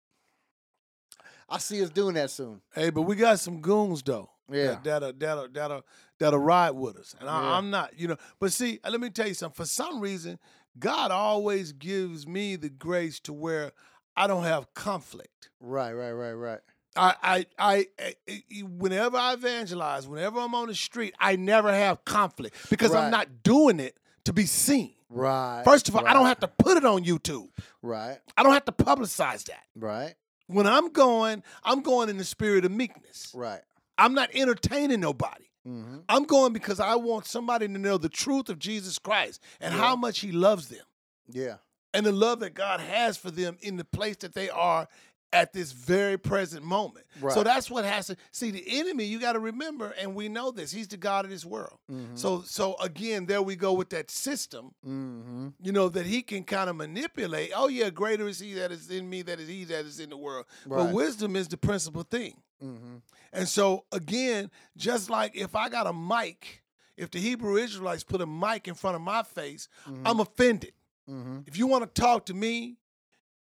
I 1.50 1.58
see 1.60 1.84
us 1.84 1.90
doing 1.90 2.16
that 2.16 2.32
soon. 2.32 2.62
Hey, 2.74 2.90
but 2.90 3.04
we 3.04 3.16
got 3.16 3.40
some 3.40 3.62
goons 3.62 4.02
though. 4.02 4.30
Yeah. 4.52 4.68
That, 4.68 4.84
that'll 4.84 5.14
that'll 5.14 5.48
that'll 5.50 5.86
that'll 6.20 6.40
ride 6.40 6.72
with 6.72 6.98
us. 6.98 7.16
And. 7.20 7.30
I, 7.30 7.58
I'm 7.58 7.70
not, 7.70 7.98
you 8.00 8.08
know. 8.08 8.18
But 8.40 8.54
see, 8.54 8.80
uh, 8.84 8.90
let 8.90 9.00
me 9.00 9.10
tell 9.10 9.28
you 9.28 9.34
something. 9.34 9.56
For 9.56 9.68
some 9.68 10.00
reason, 10.00 10.40
God 10.80 11.12
always 11.12 11.72
gives 11.72 12.28
me 12.28 12.56
the 12.56 12.70
grace 12.70 13.20
to 13.22 13.34
where 13.34 13.72
I 14.16 14.28
don't 14.28 14.44
have 14.44 14.74
conflict. 14.74 15.50
Right, 15.60 15.94
right, 15.94 16.12
right, 16.12 16.34
right. 16.34 16.60
I, 16.96 17.16
I, 17.24 17.46
I, 17.58 17.88
I- 18.00 18.16
I- 18.30 18.62
whenever 18.78 19.18
I 19.18 19.34
evangelize, 19.34 20.08
whenever 20.08 20.40
I'm 20.40 20.54
on 20.56 20.68
the 20.68 20.76
street, 20.76 21.14
I 21.20 21.36
never 21.36 21.74
have 21.74 22.06
conflict 22.06 22.56
because 22.70 22.92
Right. 22.92 23.04
I'm 23.06 23.12
not 23.12 23.44
doing 23.44 23.80
it 23.80 23.98
to 24.26 24.34
be 24.34 24.46
seen. 24.46 24.94
Right. 25.10 25.64
First 25.66 25.90
of 25.90 25.96
all, 25.96 26.06
I 26.08 26.14
don't 26.14 26.26
have 26.26 26.40
to 26.40 26.48
put 26.48 26.78
it 26.78 26.86
on 26.86 27.04
YouTube. 27.04 27.50
Right, 27.82 28.18
I 28.38 28.44
don't 28.44 28.54
have 28.54 28.66
to 28.66 28.72
publicize 28.72 29.44
that. 29.46 29.64
right, 29.76 30.16
When 30.48 30.66
I'm 30.68 30.90
going, 30.92 31.44
I'm 31.64 31.82
going 31.82 32.10
in 32.10 32.18
the 32.18 32.24
spirit 32.24 32.66
of 32.66 32.72
meekness. 32.72 33.32
right. 33.36 33.62
I'm 33.98 34.14
not 34.16 34.30
entertaining 34.34 35.00
nobody. 35.02 35.46
Mm-hmm. 35.68 36.00
I'm 36.10 36.24
going 36.24 36.52
because 36.52 36.80
I 36.80 36.96
want 36.96 37.26
somebody 37.26 37.68
to 37.68 37.78
know 37.78 37.98
the 38.00 38.10
truth 38.10 38.50
of 38.50 38.58
Jesus 38.60 38.98
Christ 38.98 39.40
and 39.62 39.74
Yeah. 39.74 39.80
how 39.82 39.96
much 39.96 40.20
He 40.20 40.32
loves 40.32 40.68
them 40.70 40.84
Yeah. 41.30 41.58
and 41.94 42.06
the 42.06 42.12
love 42.12 42.40
that 42.40 42.54
God 42.56 42.80
has 42.80 43.18
for 43.18 43.30
them 43.32 43.58
in 43.62 43.78
the 43.78 43.86
place 43.86 44.18
that 44.18 44.34
they 44.34 44.50
are 44.50 44.88
at 45.34 45.52
this 45.52 45.72
very 45.72 46.18
present 46.18 46.64
moment. 46.64 47.06
So 47.30 47.44
that's 47.44 47.70
what 47.70 47.86
has 47.86 48.08
to 48.08 48.18
see 48.32 48.52
the 48.52 48.64
enemy. 48.80 49.06
You 49.06 49.20
got 49.20 49.34
to 49.34 49.40
remember, 49.40 49.94
and 50.00 50.16
we 50.16 50.30
know 50.30 50.52
this. 50.52 50.72
He's 50.72 50.88
the 50.88 50.98
God 50.98 51.26
of 51.26 51.32
this 51.32 51.44
world. 51.44 51.80
Mm-hmm. 51.92 52.16
So, 52.16 52.42
so 52.42 52.76
again, 52.76 53.26
there 53.26 53.42
we 53.42 53.56
go 53.56 53.74
with 53.74 53.90
that 53.90 54.12
system. 54.12 54.72
mm-hmm. 54.86 55.50
You 55.62 55.72
know 55.72 55.90
that 55.90 56.06
he 56.06 56.22
can 56.22 56.44
kind 56.44 56.70
of 56.70 56.76
manipulate. 56.76 57.52
Oh 57.56 57.68
yeah, 57.68 57.90
greater 57.90 58.28
is 58.28 58.40
He 58.40 58.54
that 58.54 58.72
is 58.72 58.90
in 58.90 59.10
me 59.10 59.22
that 59.24 59.40
is 59.40 59.48
He 59.48 59.64
that 59.66 59.86
is 59.86 60.00
in 60.00 60.10
the 60.10 60.18
world. 60.18 60.46
But 60.68 60.92
wisdom 60.94 61.36
is 61.36 61.48
the 61.48 61.58
principal 61.58 62.04
thing. 62.04 62.36
Mm-hmm. 62.64 62.98
And 63.32 63.48
so 63.48 63.86
again, 63.92 64.52
just 64.78 65.10
like 65.10 65.36
if 65.36 65.56
I 65.56 65.70
got 65.70 65.88
a 65.88 65.94
mic, 65.94 66.64
if 66.96 67.10
the 67.10 67.20
Hebrew 67.20 67.58
Israelites 67.58 68.04
put 68.04 68.22
a 68.22 68.28
mic 68.28 68.68
in 68.68 68.76
front 68.76 68.96
of 68.96 69.02
my 69.02 69.24
face, 69.24 69.68
I'm 70.06 70.20
offended. 70.20 70.74
Mm-hmm. 71.10 71.40
If 71.48 71.58
you 71.58 71.68
want 71.68 71.84
to 71.84 72.02
talk 72.02 72.28
to 72.28 72.34
me, 72.34 72.78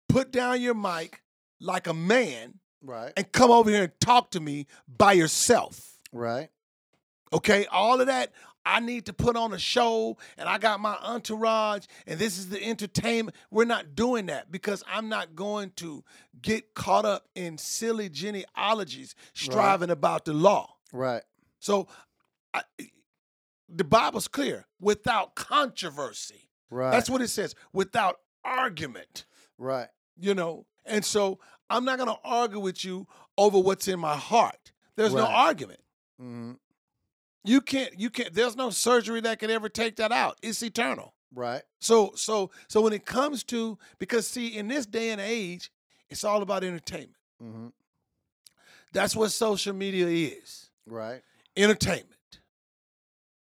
put 0.10 0.32
down 0.32 0.62
your 0.62 0.74
mic 0.74 1.22
like 1.60 1.88
a 1.88 1.94
man 1.94 2.60
Right. 2.82 3.12
and 3.18 3.32
come 3.32 3.50
over 3.52 3.70
here 3.70 3.84
and 3.84 4.00
talk 4.00 4.32
to 4.32 4.40
me 4.40 4.68
by 4.88 5.14
yourself. 5.14 5.98
Right. 6.12 6.50
Okay, 7.34 7.66
all 7.72 8.00
of 8.00 8.08
that. 8.08 8.32
I 8.68 8.80
need 8.80 9.06
to 9.06 9.14
put 9.14 9.36
on 9.36 9.54
a 9.54 9.60
show 9.60 10.18
and 10.38 10.50
I 10.50 10.58
got 10.58 10.80
my 10.80 10.96
entourage 10.96 11.86
and 12.08 12.20
this 12.20 12.40
is 12.40 12.50
the 12.50 12.64
entertainment. 12.64 13.36
We're 13.52 13.66
not 13.66 13.96
doing 13.96 14.26
that 14.26 14.52
because 14.52 14.84
I'm 14.92 15.08
not 15.08 15.36
going 15.36 15.72
to 15.78 16.04
get 16.42 16.74
caught 16.74 17.06
up 17.06 17.28
in 17.36 17.60
silly 17.60 18.10
genealogies 18.10 19.14
striving 19.34 19.92
about 19.92 20.26
the 20.26 20.34
law. 20.34 20.78
Right. 20.92 21.22
So 21.60 21.88
I, 22.56 22.64
the 23.70 23.84
Bible's 23.84 24.28
clear 24.28 24.66
without 24.80 25.36
controversy. 25.36 26.50
Right. 26.72 26.90
That's 26.92 27.10
what 27.10 27.22
it 27.22 27.28
says 27.28 27.54
without 27.72 28.18
argument, 28.44 29.26
right. 29.58 29.88
you 30.18 30.34
know. 30.34 30.66
And 30.86 31.04
so 31.04 31.40
I'm 31.70 31.86
not 31.86 31.98
going 31.98 32.10
to 32.10 32.20
argue 32.24 32.60
with 32.60 32.84
you 32.86 33.08
over 33.38 33.60
what's 33.60 33.88
in 33.88 34.00
my 34.00 34.16
heart. 34.16 34.72
There's 34.96 35.14
no 35.14 35.26
argument. 35.26 35.80
Mm-hmm. 36.22 36.54
You 37.44 37.62
can't 37.62 38.00
you 38.00 38.10
can't 38.10 38.34
there's 38.34 38.56
no 38.56 38.72
surgery 38.72 39.22
that 39.22 39.38
can 39.40 39.52
ever 39.52 39.70
take 39.70 39.98
that 39.98 40.12
out. 40.12 40.38
It's 40.42 40.64
eternal. 40.64 41.14
Right. 41.34 41.62
So 41.80 42.14
so 42.16 42.50
so 42.68 42.82
when 42.82 42.94
it 42.94 43.06
comes 43.06 43.44
to 43.46 43.78
because 44.00 44.28
see 44.28 44.58
in 44.58 44.68
this 44.68 44.86
day 44.86 45.12
and 45.12 45.22
age, 45.22 45.70
it's 46.10 46.24
all 46.24 46.42
about 46.42 46.64
entertainment. 46.64 47.18
Mm-hmm. 47.44 47.68
That's 48.94 49.16
what 49.16 49.32
social 49.32 49.74
media 49.74 50.08
is. 50.08 50.70
Right. 50.88 51.22
Entertainment. 51.56 52.10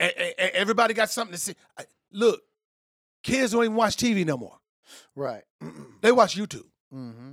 E- 0.02 0.06
e- 0.06 0.34
everybody 0.38 0.94
got 0.94 1.10
something 1.10 1.34
to 1.34 1.40
see. 1.40 1.56
Look, 2.12 2.42
kids 3.24 3.52
don't 3.52 3.64
even 3.64 3.76
watch 3.76 3.98
TV 3.98 4.26
no 4.26 4.38
more. 4.38 4.58
Right. 5.16 5.44
They 6.02 6.12
watch 6.12 6.36
YouTube. 6.36 6.66
Mm-hmm. 6.94 7.32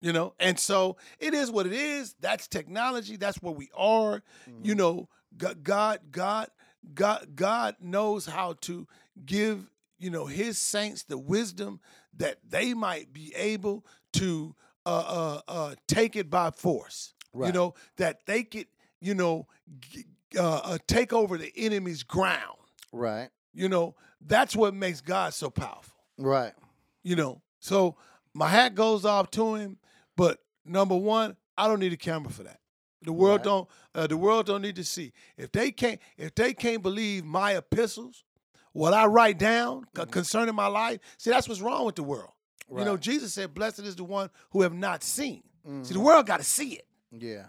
You 0.00 0.12
know, 0.12 0.34
and 0.38 0.58
so 0.58 0.98
it 1.18 1.32
is 1.32 1.50
what 1.50 1.64
it 1.66 1.72
is. 1.72 2.14
That's 2.20 2.46
technology. 2.46 3.16
That's 3.16 3.40
where 3.40 3.54
we 3.54 3.70
are. 3.74 4.22
Mm-hmm. 4.48 4.64
You 4.64 4.74
know, 4.74 5.08
God, 5.38 5.64
God, 6.10 6.48
God, 6.92 7.28
God 7.34 7.76
knows 7.80 8.26
how 8.26 8.54
to 8.62 8.86
give 9.24 9.70
you 9.98 10.10
know 10.10 10.26
His 10.26 10.58
saints 10.58 11.04
the 11.04 11.16
wisdom 11.16 11.80
that 12.18 12.36
they 12.46 12.74
might 12.74 13.12
be 13.14 13.32
able 13.34 13.86
to 14.14 14.54
uh, 14.84 15.40
uh, 15.48 15.50
uh, 15.50 15.74
take 15.88 16.16
it 16.16 16.28
by 16.28 16.50
force. 16.50 17.14
Right. 17.32 17.46
You 17.46 17.52
know 17.54 17.74
that 17.96 18.26
they 18.26 18.42
could 18.42 18.66
you 19.00 19.14
know 19.14 19.46
g- 19.80 20.04
uh, 20.38 20.56
uh, 20.64 20.78
take 20.86 21.14
over 21.14 21.38
the 21.38 21.50
enemy's 21.56 22.02
ground. 22.02 22.58
Right. 22.92 23.30
You 23.54 23.70
know 23.70 23.94
that's 24.20 24.54
what 24.54 24.74
makes 24.74 25.00
God 25.00 25.32
so 25.32 25.48
powerful 25.48 25.96
Right. 26.18 26.52
you 27.02 27.16
know. 27.16 27.40
So 27.60 27.96
my 28.34 28.48
hat 28.48 28.74
goes 28.74 29.04
off 29.04 29.30
to 29.32 29.54
him, 29.54 29.78
but 30.16 30.38
number 30.64 30.96
one, 30.96 31.36
I 31.56 31.66
don't 31.68 31.80
need 31.80 31.92
a 31.92 31.96
camera 31.96 32.30
for 32.30 32.42
that. 32.42 32.60
The 33.02 33.12
world 33.12 33.38
Right. 33.40 33.44
don't. 33.44 33.68
Uh, 33.94 34.06
the 34.06 34.16
world 34.16 34.46
don't 34.46 34.62
need 34.62 34.76
to 34.76 34.84
see. 34.84 35.12
If 35.36 35.52
they 35.52 35.70
can't, 35.70 36.00
if 36.16 36.34
they 36.34 36.52
can't 36.54 36.82
believe 36.82 37.24
my 37.24 37.56
epistles, 37.56 38.24
what 38.72 38.92
I 38.94 39.04
write 39.06 39.38
down 39.38 39.84
co- 39.94 40.06
concerning 40.06 40.54
my 40.54 40.66
life, 40.66 41.00
see 41.18 41.30
that's 41.30 41.48
what's 41.48 41.60
wrong 41.60 41.84
with 41.84 41.96
the 41.96 42.02
world. 42.02 42.30
You 42.70 42.84
know, 42.84 42.96
Jesus 42.96 43.34
said, 43.34 43.52
"Blessed 43.54 43.80
is 43.80 43.94
the 43.94 44.04
one 44.04 44.30
who 44.50 44.62
have 44.62 44.72
not 44.72 45.02
seen." 45.04 45.42
Mm-hmm. 45.66 45.82
See, 45.84 45.94
the 45.94 46.00
world 46.00 46.26
got 46.26 46.38
to 46.38 46.44
see 46.44 46.72
it. 46.72 46.86
Yeah. 47.12 47.46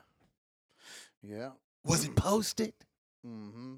Yeah. 1.23 1.51
Was 1.85 2.03
it 2.05 2.15
posted? 2.15 2.73
Mm-hmm. 3.25 3.75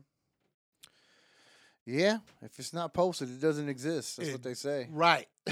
Yeah. 1.89 2.17
If 2.41 2.59
it's 2.59 2.73
not 2.73 2.93
posted, 2.93 3.29
it 3.29 3.39
doesn't 3.39 3.69
exist. 3.69 4.17
That's 4.17 4.29
It- 4.29 4.33
what 4.33 4.43
they 4.43 4.53
say. 4.53 4.89
Right. 4.91 5.27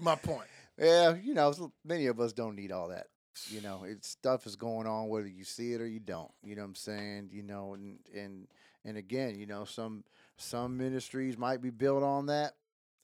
My 0.00 0.14
point. 0.16 0.46
yeah, 0.78 1.14
you 1.14 1.32
know, 1.34 1.72
many 1.84 2.06
of 2.06 2.18
us 2.20 2.32
don't 2.32 2.56
need 2.56 2.72
all 2.72 2.88
that. 2.88 3.06
You 3.48 3.60
know, 3.60 3.84
it's 3.86 4.08
stuff 4.08 4.46
is 4.46 4.56
going 4.56 4.86
on 4.86 5.08
whether 5.08 5.26
you 5.28 5.44
see 5.44 5.72
it 5.72 5.80
or 5.80 5.86
you 5.86 6.00
don't. 6.00 6.30
You 6.42 6.54
know 6.56 6.62
what 6.62 6.68
I'm 6.68 6.74
saying? 6.74 7.30
You 7.32 7.42
know, 7.42 7.74
and 7.74 7.98
and 8.14 8.46
and 8.84 8.96
again, 8.96 9.38
you 9.38 9.46
know, 9.46 9.64
some 9.64 10.04
some 10.36 10.76
ministries 10.76 11.38
might 11.38 11.62
be 11.62 11.70
built 11.70 12.02
on 12.02 12.26
that, 12.26 12.52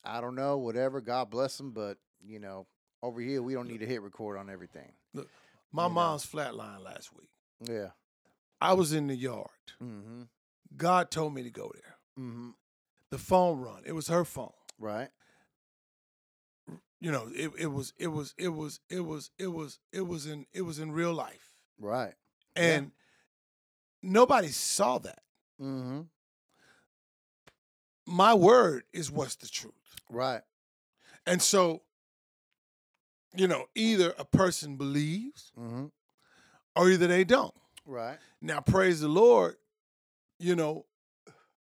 I 0.04 0.20
don't 0.20 0.34
know, 0.34 0.58
whatever. 0.58 1.00
God 1.00 1.30
bless 1.30 1.56
them, 1.56 1.70
but 1.70 1.98
you 2.20 2.40
know, 2.40 2.66
over 3.02 3.20
here 3.20 3.42
we 3.42 3.54
don't 3.54 3.68
need 3.68 3.80
to 3.80 3.86
hit 3.86 4.02
record 4.02 4.36
on 4.36 4.50
everything. 4.50 4.92
Look, 5.14 5.28
my 5.72 5.84
You 5.84 5.88
know. 5.90 5.94
mom's 5.94 6.26
flatline 6.26 6.84
last 6.84 7.10
week. 7.16 7.30
Yeah. 7.62 7.90
I 8.60 8.72
was 8.74 8.92
in 8.92 9.06
the 9.06 9.14
yard. 9.16 9.48
Mm-hmm. 9.82 10.22
God 10.76 11.10
told 11.10 11.34
me 11.34 11.42
to 11.42 11.50
go 11.50 11.70
there. 11.74 11.96
Mm-hmm. 12.18 12.50
The 13.10 13.18
phone 13.18 13.60
run. 13.60 13.82
It 13.86 13.92
was 13.92 14.08
her 14.08 14.24
phone. 14.24 14.52
Right. 14.78 15.08
You 17.00 17.12
know, 17.12 17.28
it, 17.34 17.52
it 17.58 17.66
was 17.68 17.92
it 17.98 18.08
was 18.08 18.34
it 18.36 18.48
was 18.48 18.80
it 18.88 18.98
was 18.98 19.30
it 19.38 19.46
was 19.46 19.78
it 19.92 20.06
was 20.06 20.26
in 20.26 20.46
it 20.52 20.62
was 20.62 20.78
in 20.78 20.90
real 20.92 21.12
life. 21.12 21.54
Right. 21.80 22.14
Yeah. 22.56 22.62
And 22.62 22.92
nobody 24.02 24.48
saw 24.48 24.98
that. 24.98 25.20
Mm-hmm. 25.62 26.02
My 28.06 28.34
word 28.34 28.84
is 28.92 29.10
what's 29.10 29.36
the 29.36 29.48
truth. 29.48 29.74
Right. 30.10 30.42
And 31.26 31.40
so, 31.42 31.82
you 33.36 33.46
know, 33.46 33.66
either 33.74 34.14
a 34.18 34.24
person 34.24 34.76
believes 34.76 35.52
Mm-hmm. 35.58 35.86
or 36.74 36.90
either 36.90 37.06
they 37.06 37.24
don't. 37.24 37.54
Right. 37.86 38.18
Now, 38.40 38.60
praise 38.60 39.00
the 39.00 39.08
Lord, 39.08 39.56
you 40.38 40.54
know, 40.56 40.86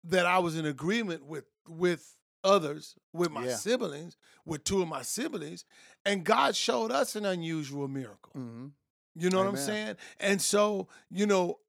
that 0.06 0.26
I 0.26 0.40
was 0.40 0.58
in 0.58 0.66
agreement 0.66 1.26
with 1.26 1.46
with 1.68 2.16
others, 2.44 2.96
with 3.14 3.32
my 3.32 3.46
Yeah. 3.46 3.56
siblings, 3.56 4.18
with 4.46 4.64
two 4.66 4.82
of 4.82 4.88
my 4.90 5.02
siblings, 5.02 5.64
and 6.06 6.26
God 6.26 6.56
showed 6.56 6.92
us 6.92 7.16
an 7.16 7.26
unusual 7.26 7.88
miracle. 7.88 8.34
Mm-hmm. 8.36 8.68
You 9.16 9.30
know 9.30 9.38
what 9.38 9.48
I'm 9.48 9.56
saying? 9.58 9.96
And 10.20 10.42
so, 10.42 10.88
you 11.10 11.26
know, 11.26 11.60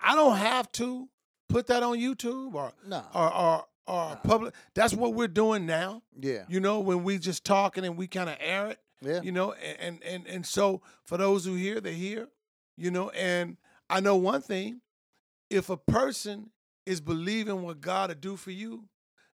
I- 0.00 0.14
don't 0.14 0.36
have 0.38 0.72
to 0.72 1.08
put 1.48 1.66
that 1.66 1.82
on 1.82 1.98
YouTube 1.98 2.54
or 2.54 2.72
No. 2.86 3.04
or 3.14 3.34
or, 3.34 3.66
or 3.86 4.16
public. 4.24 4.54
That's 4.74 4.94
what 4.94 5.12
we're 5.14 5.28
doing 5.28 5.66
now. 5.66 6.02
yeah. 6.18 6.44
You 6.48 6.60
know, 6.60 6.80
when 6.80 7.04
we 7.04 7.18
just 7.18 7.44
talking 7.44 7.84
and 7.84 7.96
we 7.98 8.06
kind 8.06 8.30
of 8.30 8.36
air 8.40 8.68
it. 8.68 8.80
Yeah. 9.02 9.20
You 9.20 9.32
know, 9.32 9.52
a- 9.52 9.80
and 9.82 10.02
and 10.02 10.26
and 10.26 10.46
so 10.46 10.80
for 11.04 11.18
those 11.18 11.44
who 11.44 11.54
hear, 11.56 11.80
they 11.80 11.92
hear. 11.94 12.28
You 12.78 12.90
know, 12.90 13.10
and 13.10 13.58
I 13.90 14.00
know 14.00 14.16
one 14.16 14.40
thing: 14.40 14.80
if 15.50 15.70
a 15.70 15.76
person 15.76 16.50
is 16.84 17.00
believing 17.00 17.62
what 17.62 17.80
God 17.80 18.10
will 18.10 18.16
do 18.16 18.36
for 18.36 18.50
you, 18.50 18.84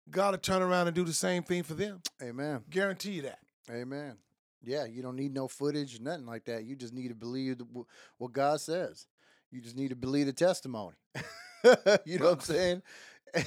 God 0.10 0.32
will 0.32 0.40
turn 0.40 0.62
around 0.62 0.88
and 0.88 0.96
do 0.96 1.04
the 1.04 1.14
same 1.14 1.44
thing 1.44 1.64
for 1.64 1.74
them. 1.74 2.02
Amen. 2.22 2.64
Guarantee 2.70 3.12
you 3.12 3.22
that. 3.24 3.40
Amen. 3.70 4.18
Yeah, 4.64 4.86
you 4.86 5.02
don't 5.02 5.16
need 5.16 5.34
no 5.34 5.48
footage, 5.48 6.00
nothing 6.00 6.26
like 6.26 6.46
that. 6.46 6.66
You 6.66 6.76
just 6.76 6.94
need 6.94 7.08
to 7.10 7.16
believe 7.16 7.62
what 8.18 8.32
God 8.32 8.62
says. 8.62 9.08
You 9.52 9.62
just 9.62 9.76
need 9.76 9.90
to 9.90 9.96
believe 9.96 10.28
the 10.28 10.34
testimony. 10.34 10.96
you 12.06 12.20
know 12.20 12.26
what 12.26 12.34
I'm 12.34 12.40
saying? 12.42 12.82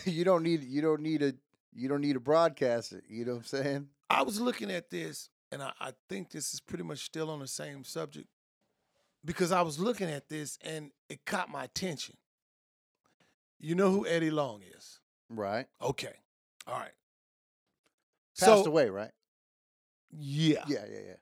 You 0.07 0.25
don't 0.25 0.43
need 0.43 0.65
you 0.65 0.81
don't 0.81 1.03
need 1.03 1.21
a 1.21 1.35
you 1.75 1.91
don't 1.91 2.01
need 2.01 2.15
to 2.15 2.21
broadcast 2.21 2.95
it. 2.95 3.05
You 3.07 3.27
know 3.27 3.33
what 3.33 3.39
I'm 3.41 3.45
saying? 3.45 3.89
I 4.09 4.23
was 4.23 4.41
looking 4.41 4.71
at 4.71 4.89
this, 4.89 5.29
and 5.53 5.63
I, 5.63 5.73
I 5.79 5.93
think 6.09 6.31
this 6.31 6.55
is 6.55 6.61
pretty 6.61 6.85
much 6.85 7.01
still 7.01 7.29
on 7.29 7.41
the 7.41 7.47
same 7.47 7.85
subject 7.85 8.29
because 9.25 9.53
I 9.53 9.61
was 9.61 9.79
looking 9.79 10.09
at 10.09 10.31
this 10.31 10.59
and 10.65 10.91
it 11.11 11.27
caught 11.27 11.51
my 11.51 11.65
attention. 11.65 12.17
You 13.65 13.75
know 13.75 13.91
who 13.91 14.07
Eddie 14.07 14.31
Long 14.31 14.61
is? 14.77 15.01
Right. 15.31 15.67
Okay. 15.81 16.13
All 16.67 16.79
right. 16.79 16.93
Passed 18.39 18.65
so, 18.65 18.67
away, 18.67 18.91
right? 18.91 19.11
Yeah. 20.13 20.65
Yeah, 20.69 20.85
yeah, 20.91 20.99
yeah. 21.07 21.15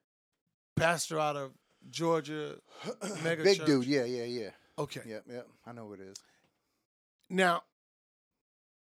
Pastor 0.74 1.20
out 1.20 1.36
of 1.36 1.52
Georgia. 1.88 2.56
Mega 3.22 3.44
Big 3.44 3.58
church. 3.58 3.66
dude. 3.66 3.84
Yeah, 3.84 4.04
yeah, 4.04 4.24
yeah. 4.24 4.50
Okay. 4.76 5.02
Yep, 5.06 5.24
yep. 5.30 5.48
I 5.64 5.72
know 5.72 5.86
what 5.86 6.00
it 6.00 6.08
is. 6.08 6.16
Now, 7.30 7.62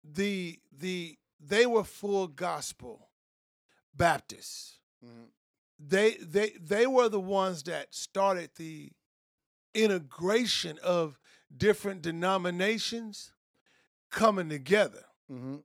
the 0.03 0.59
the 0.77 1.17
they 1.39 1.65
were 1.65 1.83
full 1.83 2.27
gospel 2.27 3.09
Baptists. 3.95 4.79
Mhm. 5.03 5.29
They 5.79 6.11
they 6.17 6.51
they 6.61 6.85
were 6.85 7.09
the 7.09 7.19
ones 7.19 7.63
that 7.63 7.95
started 7.95 8.51
the 8.57 8.91
integration 9.73 10.77
of 10.83 11.19
different 11.55 12.03
denominations 12.03 13.31
coming 14.11 14.49
together. 14.49 15.03
Mm-hmm. 15.31 15.57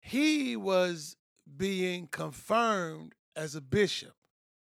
He 0.00 0.56
was 0.56 1.16
being 1.56 2.06
confirmed 2.08 3.14
as 3.34 3.54
a 3.54 3.60
bishop. 3.60 4.14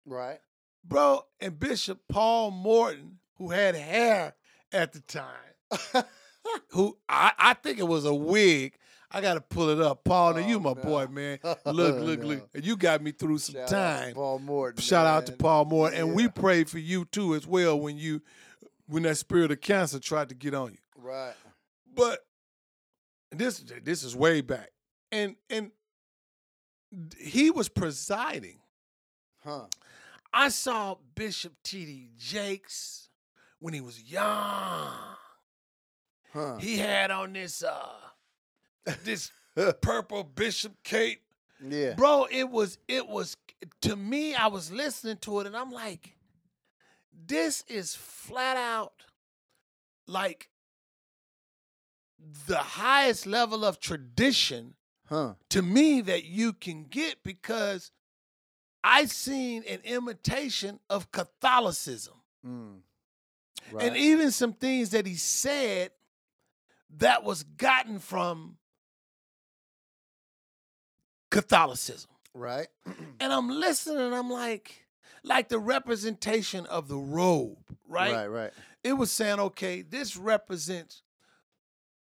Right. 0.04 0.40
Bro, 0.84 1.24
and 1.40 1.58
Bishop 1.58 2.00
Paul 2.08 2.50
Morton, 2.50 3.18
who 3.38 3.50
had 3.50 3.74
hair 3.74 4.34
at 4.72 4.92
the 4.92 5.00
time, 5.00 6.04
who 6.70 6.98
I, 7.08 7.32
I 7.38 7.54
think 7.54 7.78
it 7.78 7.86
was 7.86 8.04
a 8.04 8.14
wig. 8.14 8.74
I 9.14 9.20
got 9.20 9.34
to 9.34 9.40
pull 9.42 9.68
it 9.68 9.80
up. 9.80 10.04
Paul, 10.04 10.34
now 10.34 10.46
you 10.46 10.56
Oh, 10.56 10.60
my 10.60 10.72
no. 10.72 10.82
boy, 10.82 11.06
man. 11.06 11.38
Look, 11.44 11.56
look, 12.00 12.20
No. 12.20 12.26
look. 12.26 12.48
You 12.54 12.76
got 12.76 13.02
me 13.02 13.12
through 13.12 13.38
some 13.38 13.56
Shout 13.56 13.68
time. 13.68 14.14
Paul 14.14 14.38
Morton. 14.38 14.82
Shout 14.82 15.06
out 15.06 15.26
to. 15.26 15.32
Paul 15.32 15.66
Morton. 15.66 15.98
And 15.98 16.14
we 16.14 16.28
prayed 16.28 16.68
for 16.70 16.78
you 16.78 17.04
too 17.04 17.34
as 17.34 17.46
well 17.46 17.78
when 17.78 17.98
you 17.98 18.22
when 18.86 19.02
that 19.04 19.18
spirit 19.18 19.50
of 19.52 19.60
cancer 19.60 20.00
tried 20.00 20.30
to 20.30 20.34
get 20.34 20.54
on 20.54 20.72
you. 20.72 20.78
Right. 20.96 21.34
But 21.94 22.20
this 23.30 23.64
this 23.82 24.02
is 24.02 24.16
way 24.16 24.40
back. 24.40 24.70
And 25.10 25.36
and 25.50 25.70
he 27.18 27.50
was 27.50 27.68
presiding. 27.68 28.58
Huh. 29.44 29.66
I 30.32 30.48
saw 30.48 30.96
Bishop 31.14 31.52
T.D. 31.62 32.10
Jakes 32.16 33.10
when 33.58 33.74
he 33.74 33.80
was 33.80 34.02
young. 34.02 34.90
Huh. 36.32 36.56
He 36.58 36.78
had 36.78 37.10
on 37.10 37.32
this 37.32 37.62
uh 37.62 37.88
this 39.04 39.30
purple 39.80 40.24
bishop 40.24 40.72
cape. 40.82 41.22
yeah. 41.60 41.94
Bro, 41.94 42.28
it 42.30 42.48
was 42.48 42.78
it 42.88 43.06
was 43.08 43.36
to 43.82 43.96
me, 43.96 44.34
I 44.34 44.46
was 44.48 44.72
listening 44.72 45.18
to 45.18 45.40
it 45.40 45.46
and 45.46 45.56
I'm 45.56 45.70
like, 45.70 46.16
this 47.26 47.64
is 47.68 47.94
flat 47.94 48.56
out 48.56 49.04
like 50.06 50.48
the 52.46 52.58
highest 52.58 53.26
level 53.26 53.64
of 53.64 53.80
tradition 53.80 54.74
Huh. 55.06 55.34
to 55.50 55.60
me 55.60 56.00
that 56.00 56.24
you 56.24 56.54
can 56.54 56.84
get 56.84 57.22
because 57.22 57.90
I 58.82 59.04
seen 59.04 59.62
an 59.68 59.80
imitation 59.84 60.80
of 60.88 61.12
Catholicism. 61.12 62.14
Mm. 62.46 62.80
And 63.78 63.96
even 63.96 64.30
some 64.30 64.52
things 64.54 64.90
that 64.90 65.06
he 65.06 65.14
said 65.16 65.90
that 66.98 67.24
was 67.24 67.42
gotten 67.42 67.98
from 67.98 68.56
Catholicism. 71.30 72.10
right. 72.34 72.68
And 73.20 73.32
I'm 73.32 73.48
listening 73.48 74.00
and 74.00 74.14
I'm 74.14 74.30
like, 74.30 74.86
like 75.22 75.48
the 75.48 75.58
representation 75.58 76.66
of 76.66 76.88
the 76.88 76.98
robe, 76.98 77.58
right? 77.86 78.12
Right. 78.12 78.26
Right. 78.26 78.50
It 78.82 78.94
was 78.94 79.12
saying, 79.12 79.38
okay, 79.38 79.82
this 79.82 80.16
represents 80.16 81.02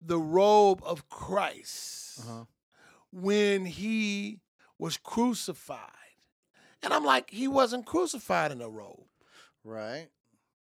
the 0.06 0.20
robe 0.20 0.82
of 0.84 1.08
Christ 1.10 2.20
Uh-huh. 2.22 2.46
when 3.12 3.66
he 3.66 4.42
was 4.78 4.98
crucified. 4.98 5.90
And 6.82 6.94
I'm 6.94 7.06
like, 7.06 7.30
he 7.30 7.48
wasn't 7.48 7.86
crucified 7.86 8.52
in 8.52 8.62
a 8.62 8.70
robe. 8.70 9.06
Right. 9.64 10.10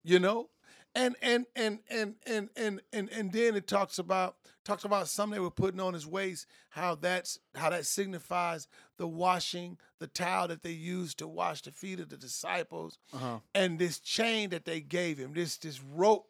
you 0.03 0.19
know 0.19 0.49
and 0.93 1.15
and 1.21 1.45
and 1.55 1.79
and 1.89 2.15
and 2.25 2.49
and 2.57 2.81
and, 2.91 3.09
and 3.09 3.31
then 3.31 3.55
it 3.55 3.65
talks 3.67 3.97
about 3.99 4.35
talks 4.65 4.83
about 4.83 5.07
something 5.07 5.35
they 5.35 5.39
were 5.39 5.49
putting 5.49 5.79
on 5.79 5.93
his 5.93 6.05
waist 6.05 6.45
how 6.71 6.95
that's 6.95 7.39
how 7.55 7.69
that 7.69 7.85
signifies 7.85 8.67
the 8.97 9.07
washing 9.07 9.77
the 9.99 10.07
towel 10.07 10.49
that 10.49 10.63
they 10.63 10.71
used 10.71 11.17
to 11.19 11.27
wash 11.27 11.61
the 11.61 11.71
feet 11.71 11.99
of 12.01 12.09
the 12.09 12.17
disciples 12.17 12.97
Uh-huh. 13.13 13.39
and 13.55 13.79
this 13.79 13.99
chain 14.01 14.49
that 14.49 14.65
they 14.65 14.81
gave 14.81 15.17
him 15.17 15.31
this 15.33 15.55
this 15.57 15.81
rope 15.81 16.27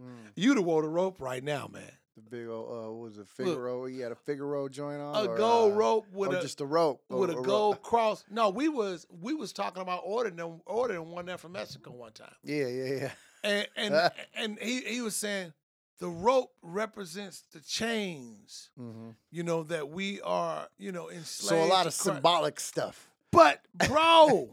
Mm. 0.00 0.30
you'd 0.36 0.58
have 0.58 0.66
wore 0.66 0.82
the 0.82 0.88
rope 0.88 1.20
right 1.22 1.42
now 1.42 1.68
man 1.72 1.90
The 2.16 2.22
big 2.22 2.48
old 2.48 2.68
uh 2.70 2.90
what 2.92 3.02
was 3.08 3.18
it 3.18 3.28
Figaro? 3.28 3.84
He 3.86 4.00
had 4.00 4.10
a 4.10 4.14
Figaro 4.16 4.68
joint 4.68 5.00
on. 5.00 5.26
a 5.26 5.28
or, 5.30 5.36
gold 5.36 5.72
uh, 5.72 5.76
rope 5.76 6.06
with 6.12 6.32
a 6.32 6.40
just 6.40 6.60
a 6.62 6.64
rope. 6.66 7.02
with 7.10 7.30
or 7.30 7.40
a 7.40 7.42
gold 7.42 7.82
cross 7.82 8.24
no 8.30 8.48
we 8.48 8.68
was 8.68 9.06
we 9.10 9.34
was 9.34 9.52
talking 9.52 9.82
about 9.82 10.00
ordering 10.04 10.36
them 10.36 10.60
ordering 10.66 11.10
one 11.10 11.26
there 11.26 11.36
from 11.38 11.52
mexico 11.52 11.90
one 11.90 12.12
time 12.12 12.34
Yeah, 12.42 12.66
yeah, 12.68 12.84
yeah. 12.94 13.10
and 13.44 13.68
and 13.76 14.10
and 14.34 14.58
he, 14.58 14.80
he 14.80 15.00
was 15.02 15.14
saying 15.14 15.52
the 15.98 16.08
rope 16.08 16.52
represents 16.62 17.42
the 17.52 17.60
chains 17.60 18.70
hmm 18.78 19.10
you 19.30 19.42
know 19.42 19.62
that 19.64 19.90
we 19.90 20.20
are 20.22 20.68
you 20.78 20.92
know 20.92 21.10
enslaved 21.10 21.50
So 21.62 21.64
a 21.64 21.68
lot 21.68 21.86
of 21.86 21.92
symbolic 21.92 22.58
stuff. 22.60 23.10
but 23.30 23.60
bro 23.88 24.50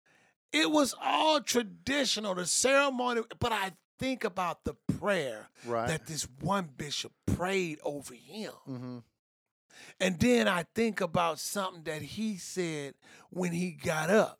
it 0.52 0.70
was 0.70 0.94
all 1.00 1.40
traditional 1.40 2.34
the 2.34 2.46
ceremony 2.46 3.22
but 3.38 3.52
i 3.52 3.72
think 4.04 4.24
about 4.24 4.64
the 4.64 4.74
prayer 4.98 5.48
Right. 5.66 5.88
that 5.88 6.06
this 6.06 6.26
one 6.40 6.68
bishop 6.76 7.12
prayed 7.26 7.78
over 7.82 8.14
him 8.14 8.52
mm-hmm. 8.68 8.98
and 9.98 10.18
then 10.20 10.46
i 10.46 10.64
think 10.74 11.00
about 11.00 11.38
something 11.38 11.82
that 11.84 12.02
he 12.02 12.36
said 12.36 12.94
when 13.30 13.52
he 13.52 13.70
got 13.70 14.10
up 14.10 14.38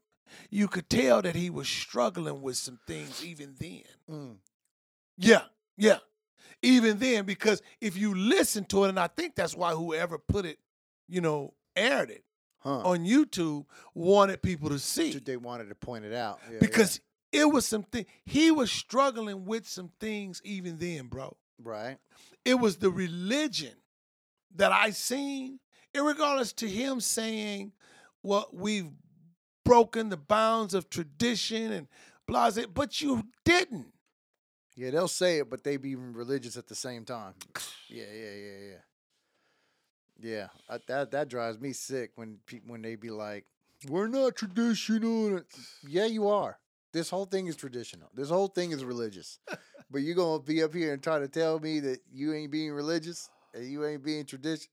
you 0.51 0.69
could 0.69 0.89
tell 0.91 1.23
that 1.23 1.35
he 1.35 1.49
was 1.49 1.69
struggling 1.69 2.43
with 2.43 2.57
some 2.57 2.79
things 2.87 3.25
even 3.25 3.55
then 3.59 3.83
Mm. 4.11 4.37
Yeah, 5.17 5.43
yeah. 5.77 5.99
Even 6.61 6.99
then, 6.99 7.25
because 7.25 7.63
if 7.81 7.97
you 7.97 8.15
listen 8.15 8.65
to 8.67 8.85
it, 8.85 8.89
and 8.89 8.99
I 8.99 9.07
think 9.07 9.35
that's 9.37 9.55
why 9.57 9.73
whoever 9.73 10.19
put 10.19 10.45
it, 10.45 10.59
you 11.09 11.21
know, 11.21 11.55
aired 11.77 12.11
it 12.11 12.25
Huh. 12.59 12.81
on 12.81 13.05
YouTube 13.05 13.67
wanted 13.95 14.41
people 14.43 14.71
to 14.71 14.79
see 14.79 15.19
They 15.19 15.37
wanted 15.37 15.69
to 15.69 15.75
point 15.75 16.05
it 16.05 16.15
out. 16.15 16.41
Yeah, 16.47 16.55
yeah. 16.55 16.59
because 16.61 17.01
it 17.35 17.53
was 17.53 17.67
something 17.67 18.07
he 18.25 18.51
was 18.53 18.71
struggling 18.71 19.45
with 19.45 19.67
some 19.69 19.91
things 19.99 20.41
even 20.45 20.79
then, 20.79 21.09
bro. 21.09 21.37
right. 21.63 21.99
It 22.45 22.61
was 22.61 22.77
the 22.77 22.91
religion 22.91 23.75
that 24.55 24.71
I 24.71 24.91
seen, 24.91 25.59
irregardless 25.95 26.55
to 26.57 26.69
him 26.69 27.01
saying, 27.01 27.73
"Well, 28.23 28.49
we've 28.53 28.91
broken 29.65 30.11
the 30.11 30.17
bounds 30.17 30.75
of 30.75 30.89
tradition 30.89 31.73
and 31.73 31.89
blah." 32.27 32.51
blah," 32.51 32.67
But 32.67 33.01
you 33.01 33.25
didn't. 33.45 33.93
Yeah, 34.77 34.91
they'll 34.91 35.09
say 35.09 35.39
it, 35.39 35.51
but 35.51 35.65
they 35.65 35.77
be 35.77 35.97
religious 35.97 36.57
at 36.57 36.67
the 36.69 36.75
same 36.75 37.05
time. 37.05 37.35
Yeah, 37.89 38.05
yeah, 38.13 38.35
yeah, 38.35 38.59
yeah. 38.71 38.83
Yeah, 40.21 40.49
I, 40.69 40.79
that 40.87 41.11
that 41.11 41.29
drives 41.29 41.59
me 41.59 41.73
sick 41.73 42.13
when 42.15 42.39
people 42.47 42.71
when 42.71 42.83
they 42.83 42.95
be 42.95 43.11
like, 43.11 43.47
"We're 43.89 44.07
not 44.07 44.37
traditional." 44.37 45.43
yeah, 45.87 46.07
you 46.07 46.29
are. 46.29 46.59
This 46.95 47.11
whole 47.11 47.27
thing 47.27 47.49
is 47.49 47.57
traditional. 47.57 48.09
This 48.15 48.31
whole 48.31 48.47
thing 48.47 48.71
is 48.71 48.85
religious. 48.85 49.41
but 49.91 50.03
you 50.03 50.15
gonna 50.15 50.41
be 50.41 50.63
up 50.63 50.73
here 50.73 50.93
and 50.95 51.03
try 51.03 51.19
to 51.19 51.27
tell 51.27 51.59
me 51.59 51.81
that 51.81 51.99
you 52.13 52.33
ain't 52.33 52.53
being 52.53 52.71
religious 52.71 53.29
and 53.53 53.67
you 53.67 53.85
ain't 53.85 54.05
being 54.05 54.25
tradition? 54.25 54.69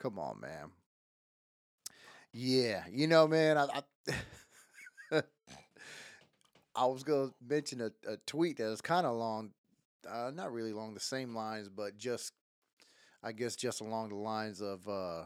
Come 0.00 0.18
on, 0.18 0.40
man. 0.40 0.72
Yeah, 2.32 2.82
you 2.90 3.06
know, 3.06 3.28
man. 3.28 3.58
I 3.58 3.82
I, 5.12 5.22
I 6.74 6.86
was 6.86 7.04
gonna 7.04 7.30
mention 7.46 7.80
a, 7.80 7.92
a 8.10 8.16
tweet 8.26 8.56
that 8.56 8.72
is 8.72 8.80
kind 8.80 9.06
of 9.06 9.12
along, 9.12 9.52
uh, 10.08 10.32
not 10.34 10.52
really 10.52 10.72
along 10.72 10.94
the 10.94 11.00
same 11.00 11.34
lines, 11.36 11.68
but 11.68 11.96
just, 11.96 12.32
I 13.22 13.32
guess, 13.32 13.54
just 13.54 13.80
along 13.80 14.08
the 14.08 14.16
lines 14.16 14.60
of, 14.60 14.88
uh, 14.88 15.24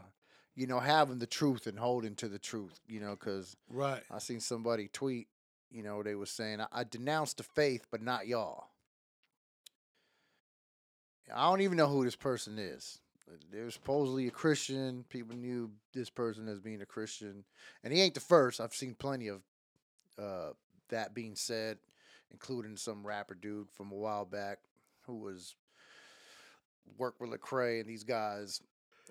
you 0.55 0.67
know, 0.67 0.79
having 0.79 1.19
the 1.19 1.25
truth 1.27 1.65
and 1.65 1.79
holding 1.79 2.15
to 2.17 2.27
the 2.27 2.39
truth. 2.39 2.79
You 2.87 2.99
know, 2.99 3.11
because 3.11 3.55
Right. 3.69 4.03
I 4.11 4.19
seen 4.19 4.39
somebody 4.39 4.89
tweet, 4.93 5.27
you 5.71 5.83
know, 5.83 6.03
they 6.03 6.15
were 6.15 6.25
saying, 6.25 6.61
I, 6.61 6.67
I 6.71 6.83
denounce 6.83 7.33
the 7.33 7.43
faith, 7.43 7.87
but 7.91 8.01
not 8.01 8.27
y'all. 8.27 8.69
I 11.33 11.49
don't 11.49 11.61
even 11.61 11.77
know 11.77 11.87
who 11.87 12.05
this 12.05 12.15
person 12.15 12.57
is. 12.57 12.99
They're 13.51 13.69
supposedly 13.71 14.27
a 14.27 14.31
Christian. 14.31 15.03
People 15.09 15.35
knew 15.35 15.71
this 15.93 16.09
person 16.09 16.47
as 16.47 16.59
being 16.59 16.81
a 16.81 16.85
Christian. 16.85 17.43
And 17.83 17.91
he 17.91 18.01
ain't 18.01 18.13
the 18.13 18.21
first. 18.21 18.61
I've 18.61 18.73
seen 18.73 18.95
plenty 18.95 19.27
of 19.27 19.41
uh, 20.17 20.51
that 20.89 21.13
being 21.13 21.35
said, 21.35 21.77
including 22.31 22.77
some 22.77 23.05
rapper 23.05 23.35
dude 23.35 23.69
from 23.71 23.91
a 23.91 23.95
while 23.95 24.23
back 24.23 24.59
who 25.01 25.17
was 25.17 25.55
worked 26.97 27.19
with 27.19 27.31
Lecrae 27.31 27.81
and 27.81 27.89
these 27.89 28.05
guys. 28.05 28.61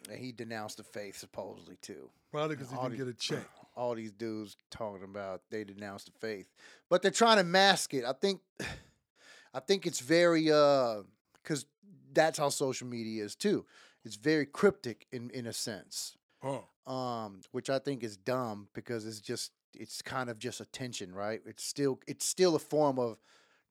And 0.09 0.19
he 0.19 0.33
denounced 0.33 0.79
the 0.79 0.85
faith 0.85 1.19
supposedly 1.19 1.77
too 1.83 2.11
Probably 2.31 2.57
because 2.57 2.71
he 2.71 2.77
didn't 2.77 2.97
get 2.97 3.09
a 3.09 3.15
check. 3.15 3.49
All 3.77 3.95
these 3.95 4.13
dudes 4.13 4.57
talking 4.71 5.05
about 5.05 5.43
they 5.51 5.65
denounce 5.65 6.05
the 6.05 6.13
faith, 6.13 6.49
but 6.89 7.03
they're 7.03 7.11
trying 7.11 7.37
to 7.37 7.45
mask 7.45 7.95
it. 7.95 8.05
I 8.05 8.13
think, 8.13 8.41
I 9.55 9.61
think 9.61 9.87
it's 9.87 10.01
very 10.01 10.51
uh, 10.51 11.03
because 11.43 11.67
that's 12.13 12.39
how 12.39 12.49
social 12.49 12.87
media 12.87 13.25
is 13.25 13.37
too. 13.37 13.65
It's 14.05 14.17
very 14.17 14.47
cryptic 14.47 15.07
in 15.13 15.31
in 15.31 15.47
a 15.47 15.53
sense, 15.53 16.17
Huh. 16.43 16.61
um, 16.87 17.41
which 17.53 17.71
I 17.71 17.79
think 17.79 18.03
is 18.03 18.17
dumb 18.17 18.69
because 18.75 19.07
it's 19.07 19.21
just 19.21 19.53
it's 19.75 20.01
kind 20.03 20.31
of 20.31 20.39
just 20.39 20.61
attention, 20.61 21.15
right? 21.15 21.41
It's 21.45 21.65
still 21.65 22.01
it's 22.07 22.25
still 22.27 22.55
a 22.57 22.61
form 22.61 22.99
of 22.99 23.19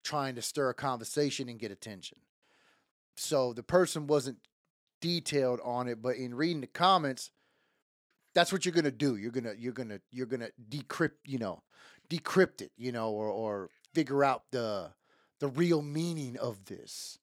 trying 0.03 0.35
to 0.35 0.41
stir 0.41 0.69
a 0.69 0.73
conversation 0.73 1.49
and 1.49 1.57
get 1.57 1.71
attention. 1.71 2.19
So 3.17 3.53
the 3.53 3.63
person 3.63 4.07
wasn't 4.07 4.37
detailed 5.01 5.59
on 5.63 5.87
it, 5.87 6.01
but 6.01 6.15
in 6.17 6.35
reading 6.35 6.61
the 6.61 6.67
comments, 6.67 7.31
that's 8.35 8.51
what 8.51 8.65
you're 8.65 8.73
gonna 8.73 8.91
do. 8.91 9.15
You're 9.15 9.31
gonna 9.31 9.53
you're 9.57 9.73
gonna 9.73 10.01
you're 10.11 10.27
gonna 10.27 10.49
decrypt, 10.69 11.17
you 11.25 11.39
know, 11.39 11.63
decrypt 12.09 12.61
it, 12.61 12.71
you 12.77 12.91
know, 12.91 13.09
or 13.09 13.29
or 13.29 13.69
figure 13.93 14.23
out 14.23 14.43
the 14.51 14.91
the 15.39 15.47
real 15.47 15.81
meaning 15.81 16.37
of 16.37 16.65
this, 16.65 17.17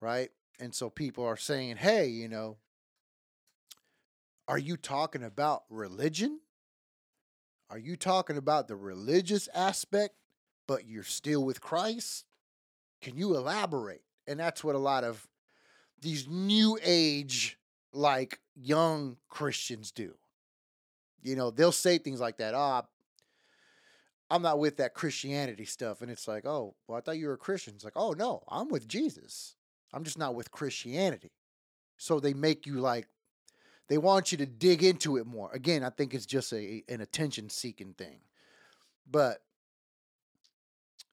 right? 0.00 0.30
And 0.60 0.74
so 0.74 0.90
people 0.90 1.24
are 1.24 1.36
saying, 1.36 1.76
"Hey, 1.76 2.08
you 2.08 2.28
know, 2.28 2.58
are 4.48 4.58
you 4.58 4.76
talking 4.76 5.22
about 5.22 5.62
religion? 5.70 6.40
Are 7.70 7.78
you 7.78 7.96
talking 7.96 8.36
about 8.36 8.68
the 8.68 8.76
religious 8.76 9.48
aspect, 9.54 10.16
but 10.66 10.86
you're 10.86 11.04
still 11.04 11.44
with 11.44 11.60
Christ? 11.60 12.24
Can 13.00 13.16
you 13.16 13.36
elaborate?" 13.36 14.02
And 14.26 14.40
that's 14.40 14.64
what 14.64 14.74
a 14.74 14.78
lot 14.78 15.04
of 15.04 15.28
these 16.00 16.26
new 16.26 16.76
age 16.82 17.56
like 17.92 18.40
young 18.56 19.18
Christians 19.28 19.92
do. 19.92 20.16
You 21.24 21.34
know, 21.34 21.50
they'll 21.50 21.72
say 21.72 21.98
things 21.98 22.20
like 22.20 22.36
that. 22.36 22.54
Oh, 22.54 22.82
I'm 24.30 24.42
not 24.42 24.58
with 24.58 24.76
that 24.76 24.94
Christianity 24.94 25.64
stuff. 25.64 26.02
And 26.02 26.10
it's 26.10 26.28
like, 26.28 26.46
oh, 26.46 26.74
well, 26.86 26.98
I 26.98 27.00
thought 27.00 27.18
you 27.18 27.26
were 27.26 27.34
a 27.34 27.38
Christian. 27.38 27.74
It's 27.74 27.84
like, 27.84 27.96
oh, 27.96 28.12
no, 28.12 28.44
I'm 28.48 28.68
with 28.68 28.86
Jesus. 28.86 29.56
I'm 29.92 30.04
just 30.04 30.18
not 30.18 30.34
with 30.34 30.50
Christianity. 30.50 31.32
So 31.96 32.20
they 32.20 32.34
make 32.34 32.66
you 32.66 32.74
like, 32.74 33.08
they 33.88 33.98
want 33.98 34.32
you 34.32 34.38
to 34.38 34.46
dig 34.46 34.82
into 34.82 35.16
it 35.16 35.26
more. 35.26 35.50
Again, 35.52 35.82
I 35.82 35.90
think 35.90 36.14
it's 36.14 36.26
just 36.26 36.52
a 36.52 36.82
an 36.88 37.00
attention 37.00 37.50
seeking 37.50 37.92
thing. 37.92 38.20
But 39.10 39.42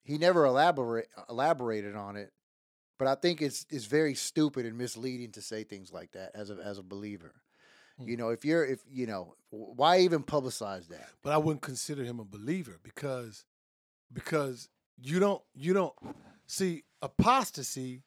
he 0.03 0.18
never 0.18 0.45
elaborate 0.45 1.07
elaborated 1.30 1.95
on 1.95 2.16
it. 2.16 2.32
But 2.97 3.07
I 3.07 3.16
think 3.16 3.41
it's 3.41 3.66
it's 3.70 3.86
very 3.86 4.16
stupid 4.16 4.66
and 4.66 4.78
misleading 4.78 5.32
to 5.34 5.41
say 5.41 5.64
things 5.64 5.91
like 5.91 6.14
that 6.14 6.32
as 6.34 6.49
a 6.49 6.55
as 6.64 6.78
a 6.78 6.84
believer. 6.84 7.34
You 8.07 8.17
know, 8.17 8.29
if 8.29 8.43
you're 8.45 8.65
if 8.65 8.79
you 8.89 9.05
know, 9.07 9.35
why 9.49 9.99
even 9.99 10.23
publicize 10.23 10.87
that? 10.89 11.09
but 11.21 11.31
I 11.33 11.37
wouldn't 11.37 11.61
consider 11.61 12.03
him 12.03 12.19
a 12.19 12.25
believer 12.25 12.79
because 12.83 13.45
because 14.13 14.69
you 15.01 15.19
don't 15.19 15.41
you 15.53 15.73
don't 15.73 15.93
see 16.47 16.83
apostasy 17.01 18.03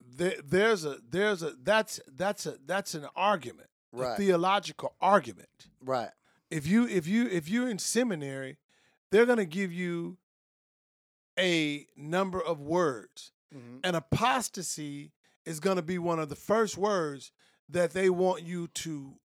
there, 0.00 0.34
there's 0.44 0.84
a 0.84 0.98
there's 1.08 1.42
a 1.42 1.54
that's 1.62 2.00
that's 2.14 2.46
a 2.46 2.56
that's 2.66 2.94
an 2.94 3.06
argument 3.16 3.68
a 3.92 3.96
Right. 3.96 4.16
theological 4.16 4.94
argument 5.00 5.68
Right. 5.80 6.10
if 6.50 6.66
you 6.66 6.86
if 6.86 7.06
you 7.06 7.26
if 7.28 7.48
you're 7.48 7.68
in 7.68 7.78
seminary 7.78 8.58
they're 9.10 9.26
going 9.26 9.38
to 9.38 9.46
give 9.46 9.72
you 9.72 10.18
a 11.38 11.86
number 11.96 12.40
of 12.42 12.60
words 12.60 13.32
Mhm. 13.54 13.80
and 13.84 13.96
apostasy 13.96 15.12
is 15.44 15.60
going 15.60 15.76
to 15.76 15.82
be 15.82 15.98
one 15.98 16.18
of 16.18 16.28
the 16.28 16.36
first 16.36 16.76
words 16.76 17.30
that 17.68 17.92
they 17.92 18.10
want 18.10 18.42
you 18.42 18.66
to 18.68 19.18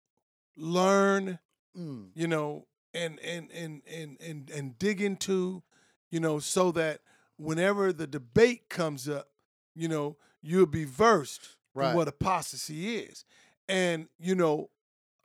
learn 0.57 1.39
Mm. 1.76 2.11
you 2.14 2.26
know, 2.26 2.66
and 2.95 3.20
and 3.20 3.51
and 3.53 3.82
and 3.87 4.16
and 4.18 4.49
and 4.51 4.78
dig 4.78 5.03
into, 5.03 5.62
you 6.11 6.20
know, 6.20 6.39
so 6.39 6.72
that 6.72 7.03
whenever 7.37 7.93
the 7.93 8.07
debate 8.07 8.70
comes 8.70 9.07
up, 9.11 9.28
you 9.74 9.89
know, 9.89 10.16
you'll 10.41 10.64
be 10.64 10.87
versed 10.87 11.57
Right. 11.74 11.91
in 11.91 11.97
what 11.97 12.09
apostasy 12.09 12.97
is. 12.97 13.26
And, 13.68 14.09
you 14.18 14.34
know, 14.34 14.70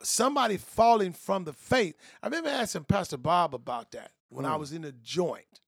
somebody 0.02 0.58
falling 0.58 1.14
from 1.14 1.44
the 1.44 1.54
faith. 1.54 1.96
I 2.22 2.26
remember 2.26 2.50
asking 2.50 2.84
Pastor 2.84 3.16
Bob 3.16 3.54
about 3.54 3.92
that 3.92 4.12
when 4.28 4.44
I 4.44 4.56
Mm. 4.56 4.58
was 4.58 4.72
in 4.74 4.84
a 4.84 4.92
joint. 4.92 5.62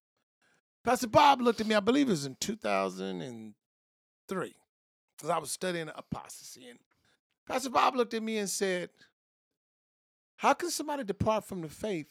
Pastor 0.84 1.06
Bob 1.06 1.40
looked 1.40 1.62
at 1.62 1.66
me, 1.66 1.74
I 1.74 1.80
believe 1.80 2.08
it 2.08 2.10
was 2.10 2.26
in 2.26 2.36
2003, 2.36 4.54
because 5.16 5.30
I 5.30 5.38
was 5.38 5.50
studying 5.50 5.88
apostasy. 5.94 6.68
And 6.68 6.78
Pastor 7.46 7.70
Bob 7.70 7.94
looked 7.96 8.14
at 8.14 8.22
me 8.22 8.38
and 8.38 8.48
said, 8.48 8.90
How 10.36 10.54
can 10.54 10.70
somebody 10.70 11.04
depart 11.04 11.44
from 11.44 11.60
the 11.62 11.68
faith 11.68 12.06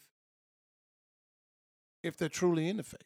if 2.02 2.16
they're 2.16 2.28
truly 2.28 2.68
in 2.68 2.76
the 2.76 2.82
faith? 2.82 3.00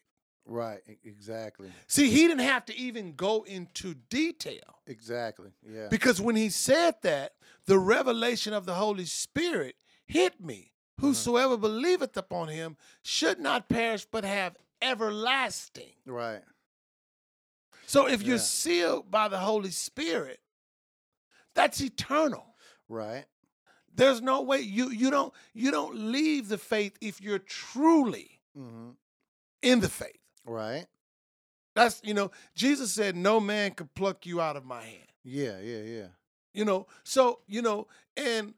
Right. 0.44 0.80
Exactly. 1.04 1.70
See, 1.86 2.08
he 2.10 2.26
didn't 2.26 2.38
have 2.46 2.64
to 2.66 2.76
even 2.76 3.12
go 3.14 3.42
into 3.42 3.94
detail 4.08 4.80
Exactly. 4.86 5.50
Yeah. 5.62 5.88
because 5.90 6.20
when 6.22 6.36
he 6.36 6.48
said 6.48 6.94
that, 7.02 7.32
the 7.66 7.78
revelation 7.78 8.54
of 8.54 8.64
the 8.64 8.74
Holy 8.74 9.04
Spirit 9.04 9.76
hit 10.06 10.40
me. 10.40 10.72
Uh-huh. 10.98 11.08
Whosoever 11.08 11.56
believeth 11.58 12.16
upon 12.16 12.48
him 12.48 12.76
should 13.02 13.38
not 13.38 13.68
perish 13.68 14.06
but 14.10 14.24
have 14.24 14.56
everlasting. 14.80 15.92
right. 16.06 16.42
So 17.86 18.06
if 18.06 18.22
you're 18.22 18.36
sealed 18.38 19.10
by 19.10 19.28
the 19.28 19.38
Holy 19.38 19.70
Spirit, 19.70 20.40
that's 21.58 21.80
eternal. 21.80 22.54
Right. 22.88 23.24
There's 23.94 24.22
no 24.22 24.42
way 24.42 24.60
you 24.60 24.90
you 24.90 25.10
don't 25.10 25.34
you 25.54 25.70
don't 25.72 25.94
leave 25.96 26.48
the 26.48 26.58
faith 26.58 26.96
if 27.00 27.20
you're 27.20 27.40
truly 27.40 28.40
hmm 28.54 28.90
in 29.60 29.80
the 29.80 29.88
faith. 29.88 30.20
Right. 30.46 30.86
That's 31.74 32.00
you 32.04 32.14
know, 32.14 32.30
Jesus 32.54 32.92
said, 32.92 33.16
No 33.16 33.40
man 33.40 33.72
could 33.72 33.92
pluck 33.94 34.24
you 34.24 34.40
out 34.40 34.56
of 34.56 34.64
my 34.64 34.82
hand. 34.82 35.08
Yeah. 35.24 35.58
Yeah. 35.60 35.82
Yeah. 35.82 36.06
You 36.54 36.64
know, 36.64 36.86
so 37.02 37.40
you 37.48 37.60
know, 37.60 37.88
and 38.16 38.54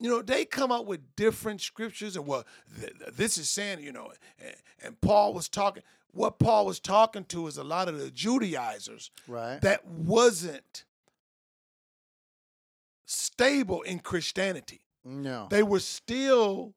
you 0.00 0.08
know, 0.10 0.22
they 0.22 0.44
come 0.46 0.72
up 0.72 0.86
with 0.86 1.14
different 1.14 1.60
scriptures 1.60 2.16
and 2.16 2.26
well, 2.26 2.44
th- 2.80 2.98
th- 2.98 3.10
this 3.16 3.36
is 3.38 3.48
saying, 3.50 3.80
you 3.80 3.92
know, 3.92 4.12
and, 4.38 4.54
and 4.82 5.00
Paul 5.00 5.34
was 5.34 5.48
talking. 5.48 5.82
What 6.12 6.38
Paul 6.38 6.64
was 6.64 6.78
talking 6.80 7.24
to 7.26 7.46
is 7.48 7.58
a 7.58 7.64
lot 7.64 7.88
of 7.88 7.98
the 7.98 8.10
Judaizers 8.10 9.10
Right. 9.28 9.60
that 9.62 9.84
wasn't 9.86 10.84
stable 13.06 13.82
in 13.82 13.98
Christianity. 13.98 14.80
No. 15.04 15.48
They 15.50 15.62
were 15.62 15.80
still 15.80 16.74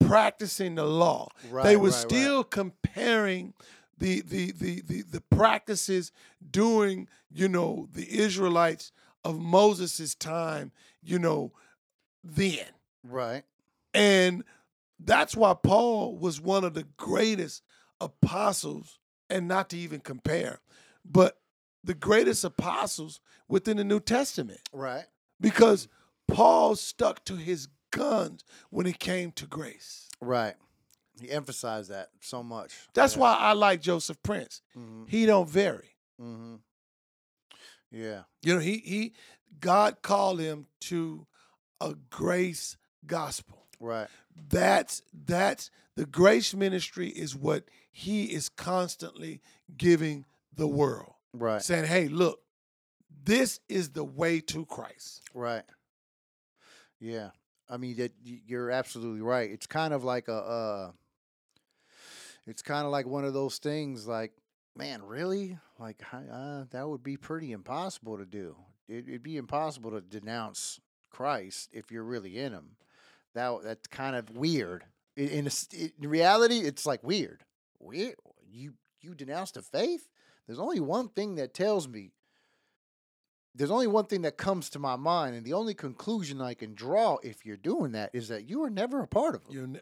practicing 0.00 0.74
the 0.74 0.84
law. 0.84 1.28
they 1.62 1.76
were 1.76 1.88
right, 1.88 1.92
right. 1.92 1.92
still 1.92 2.44
comparing 2.44 3.54
the, 3.98 4.22
the 4.22 4.52
the 4.52 4.80
the 4.80 5.02
the 5.02 5.20
practices 5.20 6.10
during, 6.50 7.06
you 7.30 7.48
know, 7.48 7.86
the 7.92 8.18
Israelites 8.18 8.92
of 9.24 9.38
Moses' 9.38 10.14
time, 10.14 10.72
you 11.02 11.18
know, 11.18 11.52
then. 12.24 12.66
right. 13.04 13.44
And 13.92 14.44
that's 14.98 15.36
why 15.36 15.54
Paul 15.54 16.16
was 16.16 16.40
one 16.40 16.64
of 16.64 16.74
the 16.74 16.86
greatest 16.96 17.62
apostles, 18.00 18.98
and 19.28 19.46
not 19.48 19.68
to 19.70 19.76
even 19.76 20.00
compare, 20.00 20.60
but 21.04 21.38
the 21.84 21.94
greatest 21.94 22.44
apostles 22.44 23.20
within 23.48 23.76
the 23.76 23.84
New 23.84 24.00
Testament 24.00 24.60
Right. 24.72 25.04
Because 25.40 25.88
Paul 26.28 26.76
stuck 26.76 27.24
to 27.24 27.36
his 27.36 27.68
guns 27.90 28.44
when 28.70 28.86
it 28.86 28.98
came 28.98 29.32
to 29.32 29.46
grace. 29.46 30.08
Right. 30.20 30.54
He 31.20 31.30
emphasized 31.30 31.90
that 31.90 32.08
so 32.20 32.42
much. 32.42 32.74
That's 32.94 33.16
why 33.16 33.34
I 33.34 33.52
like 33.52 33.82
Joseph 33.82 34.22
Prince. 34.22 34.62
Mm-hmm. 34.76 35.04
He 35.06 35.26
don't 35.26 35.48
vary. 35.48 35.96
Mm-hmm. 36.20 36.56
Yeah. 37.90 38.22
You 38.42 38.54
know, 38.54 38.60
he 38.60 38.78
he 38.78 39.12
God 39.58 40.02
called 40.02 40.40
him 40.40 40.66
to 40.82 41.26
a 41.80 41.94
grace 42.08 42.76
gospel. 43.06 43.66
Right. 43.80 44.08
That's 44.48 45.02
that's 45.12 45.70
the 45.96 46.06
grace 46.06 46.54
ministry 46.54 47.08
is 47.08 47.34
what 47.34 47.64
he 47.90 48.26
is 48.26 48.48
constantly 48.48 49.40
giving 49.76 50.24
the 50.54 50.68
world. 50.68 51.14
Right. 51.32 51.62
Saying, 51.62 51.86
"Hey, 51.86 52.08
look, 52.08 52.40
this 53.24 53.60
is 53.68 53.90
the 53.90 54.04
way 54.04 54.40
to 54.40 54.64
Christ." 54.66 55.22
Right. 55.34 55.64
Yeah. 57.00 57.30
I 57.68 57.76
mean 57.76 57.96
that 57.96 58.12
you're 58.22 58.70
absolutely 58.70 59.22
right. 59.22 59.50
It's 59.50 59.66
kind 59.66 59.94
of 59.94 60.04
like 60.04 60.28
a 60.28 60.34
uh 60.34 60.90
it's 62.46 62.62
kind 62.62 62.84
of 62.84 62.90
like 62.90 63.06
one 63.06 63.24
of 63.24 63.32
those 63.32 63.58
things 63.58 64.06
like 64.06 64.32
man, 64.76 65.02
really? 65.02 65.58
Like 65.78 66.02
uh, 66.12 66.64
that 66.70 66.88
would 66.88 67.02
be 67.02 67.16
pretty 67.16 67.52
impossible 67.52 68.18
to 68.18 68.24
do. 68.24 68.56
It, 68.88 69.08
it'd 69.08 69.22
be 69.22 69.36
impossible 69.36 69.90
to 69.92 70.00
denounce 70.00 70.80
Christ 71.10 71.70
if 71.72 71.90
you're 71.90 72.04
really 72.04 72.38
in 72.38 72.52
him. 72.52 72.76
That 73.34 73.62
that's 73.62 73.86
kind 73.86 74.16
of 74.16 74.30
weird. 74.30 74.84
In, 75.16 75.28
in, 75.28 75.50
in 76.00 76.08
reality, 76.08 76.58
it's 76.58 76.86
like 76.86 77.02
weird. 77.04 77.44
Weird. 77.78 78.16
You 78.50 78.74
you 79.00 79.14
denounce 79.14 79.52
the 79.52 79.62
faith? 79.62 80.08
There's 80.46 80.58
only 80.58 80.80
one 80.80 81.08
thing 81.08 81.36
that 81.36 81.54
tells 81.54 81.88
me 81.88 82.12
there's 83.54 83.70
only 83.70 83.86
one 83.86 84.06
thing 84.06 84.22
that 84.22 84.36
comes 84.36 84.70
to 84.70 84.78
my 84.78 84.96
mind, 84.96 85.34
and 85.34 85.44
the 85.44 85.52
only 85.54 85.74
conclusion 85.74 86.40
I 86.40 86.54
can 86.54 86.74
draw 86.74 87.18
if 87.22 87.44
you're 87.44 87.56
doing 87.56 87.92
that 87.92 88.10
is 88.12 88.28
that 88.28 88.48
you 88.48 88.60
were 88.60 88.70
never 88.70 89.02
a 89.02 89.08
part 89.08 89.34
of 89.34 89.44
them. 89.44 89.52
You're 89.52 89.64
n- 89.64 89.80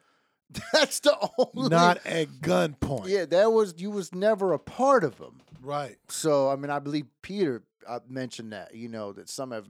That's 0.72 1.00
the 1.00 1.16
only 1.36 1.68
not 1.68 2.04
at 2.06 2.28
gunpoint. 2.40 3.08
Yeah, 3.08 3.26
that 3.26 3.52
was 3.52 3.74
you 3.76 3.90
was 3.90 4.14
never 4.14 4.52
a 4.54 4.58
part 4.58 5.04
of 5.04 5.18
them. 5.18 5.42
Right. 5.60 5.96
So 6.08 6.48
I 6.48 6.56
mean, 6.56 6.70
I 6.70 6.78
believe 6.78 7.06
Peter 7.20 7.62
uh, 7.86 8.00
mentioned 8.08 8.52
that 8.52 8.74
you 8.74 8.88
know 8.88 9.12
that 9.12 9.28
some 9.28 9.50
have 9.50 9.66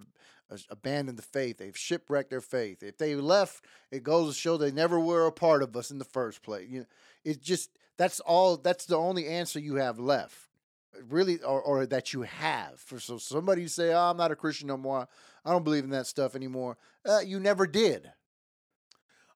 abandoned 0.70 1.18
the 1.18 1.22
faith, 1.22 1.58
they've 1.58 1.76
shipwrecked 1.76 2.30
their 2.30 2.40
faith. 2.40 2.82
If 2.82 2.98
they 2.98 3.14
left, 3.14 3.64
it 3.90 4.02
goes 4.02 4.34
to 4.34 4.40
show 4.40 4.56
they 4.56 4.70
never 4.70 4.98
were 4.98 5.26
a 5.26 5.32
part 5.32 5.62
of 5.62 5.76
us 5.76 5.90
in 5.90 5.98
the 5.98 6.04
first 6.04 6.42
place. 6.42 6.68
You 6.68 6.80
know, 6.80 6.86
it's 7.24 7.38
just 7.38 7.70
that's 7.96 8.20
all. 8.20 8.56
That's 8.56 8.86
the 8.86 8.96
only 8.96 9.26
answer 9.26 9.58
you 9.58 9.76
have 9.76 9.98
left, 9.98 10.47
really, 11.08 11.42
or, 11.42 11.60
or 11.60 11.86
that 11.86 12.12
you 12.12 12.22
have. 12.22 12.80
For 12.80 12.98
so 12.98 13.18
somebody 13.18 13.62
who 13.62 13.68
say, 13.68 13.92
"Oh, 13.92 14.10
I'm 14.10 14.16
not 14.16 14.32
a 14.32 14.36
Christian 14.36 14.68
no 14.68 14.76
more. 14.76 15.08
I 15.44 15.52
don't 15.52 15.64
believe 15.64 15.84
in 15.84 15.90
that 15.90 16.06
stuff 16.06 16.34
anymore." 16.34 16.76
Uh, 17.04 17.20
you 17.20 17.40
never 17.40 17.66
did. 17.66 18.10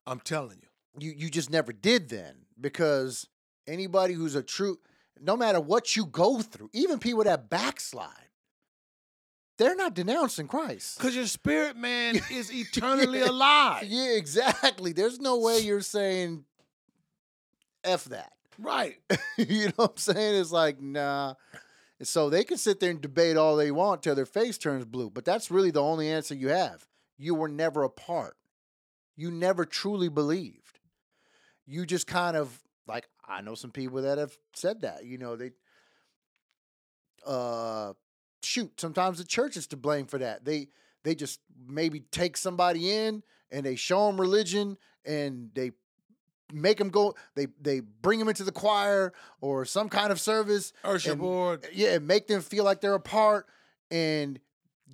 I'm 0.06 0.20
telling 0.20 0.58
you. 0.60 0.68
You 0.98 1.14
you 1.16 1.30
just 1.30 1.50
never 1.50 1.72
did 1.72 2.08
then 2.08 2.34
because 2.60 3.28
anybody 3.66 4.14
who's 4.14 4.34
a 4.34 4.42
true, 4.42 4.78
no 5.20 5.36
matter 5.36 5.60
what 5.60 5.96
you 5.96 6.06
go 6.06 6.40
through, 6.40 6.70
even 6.72 6.98
people 6.98 7.24
that 7.24 7.48
backslide, 7.48 8.08
they're 9.58 9.76
not 9.76 9.94
denouncing 9.94 10.48
Christ. 10.48 10.98
Because 10.98 11.14
your 11.14 11.26
spirit 11.26 11.76
man 11.76 12.16
is 12.30 12.52
eternally 12.52 13.20
alive. 13.20 13.84
Yeah, 13.84 14.16
exactly. 14.16 14.92
There's 14.92 15.20
no 15.20 15.38
way 15.38 15.60
you're 15.60 15.80
saying 15.80 16.44
f 17.84 18.04
that. 18.06 18.32
Right. 18.62 18.96
you 19.36 19.66
know 19.66 19.72
what 19.76 19.90
I'm 19.92 19.96
saying? 19.96 20.40
It's 20.40 20.52
like 20.52 20.80
nah. 20.80 21.34
And 21.98 22.08
So 22.08 22.30
they 22.30 22.44
can 22.44 22.58
sit 22.58 22.80
there 22.80 22.90
and 22.90 23.00
debate 23.00 23.36
all 23.36 23.56
they 23.56 23.70
want 23.70 24.02
till 24.02 24.14
their 24.14 24.26
face 24.26 24.58
turns 24.58 24.84
blue, 24.84 25.10
but 25.10 25.24
that's 25.24 25.50
really 25.50 25.70
the 25.70 25.82
only 25.82 26.08
answer 26.08 26.34
you 26.34 26.48
have. 26.48 26.86
You 27.18 27.34
were 27.34 27.48
never 27.48 27.82
a 27.82 27.90
part. 27.90 28.36
You 29.16 29.30
never 29.30 29.64
truly 29.64 30.08
believed. 30.08 30.80
You 31.66 31.86
just 31.86 32.06
kind 32.06 32.36
of 32.36 32.62
like 32.86 33.08
I 33.28 33.40
know 33.40 33.54
some 33.54 33.70
people 33.72 34.02
that 34.02 34.18
have 34.18 34.36
said 34.54 34.82
that. 34.82 35.04
You 35.04 35.18
know 35.18 35.36
they 35.36 35.50
uh 37.26 37.92
shoot 38.42 38.80
sometimes 38.80 39.18
the 39.18 39.24
church 39.24 39.56
is 39.56 39.68
to 39.68 39.76
blame 39.76 40.06
for 40.06 40.18
that 40.18 40.44
they 40.44 40.66
they 41.04 41.14
just 41.14 41.40
maybe 41.68 42.00
take 42.10 42.36
somebody 42.36 42.90
in 42.92 43.22
and 43.52 43.64
they 43.64 43.76
show 43.76 44.06
them 44.06 44.20
religion 44.20 44.76
and 45.04 45.50
they 45.54 45.70
make 46.53 46.78
them 46.78 46.90
go 46.90 47.14
they 47.34 47.46
they 47.61 47.80
bring 47.80 48.18
them 48.18 48.28
into 48.28 48.44
the 48.44 48.53
choir 48.53 49.12
or 49.40 49.64
some 49.64 49.88
kind 49.88 50.12
of 50.12 50.20
service 50.20 50.72
Usher 50.84 51.12
And- 51.12 51.20
board. 51.20 51.66
yeah 51.72 51.98
make 51.98 52.26
them 52.26 52.40
feel 52.42 52.64
like 52.64 52.80
they're 52.80 52.94
a 52.94 53.00
part 53.00 53.46
and 53.90 54.38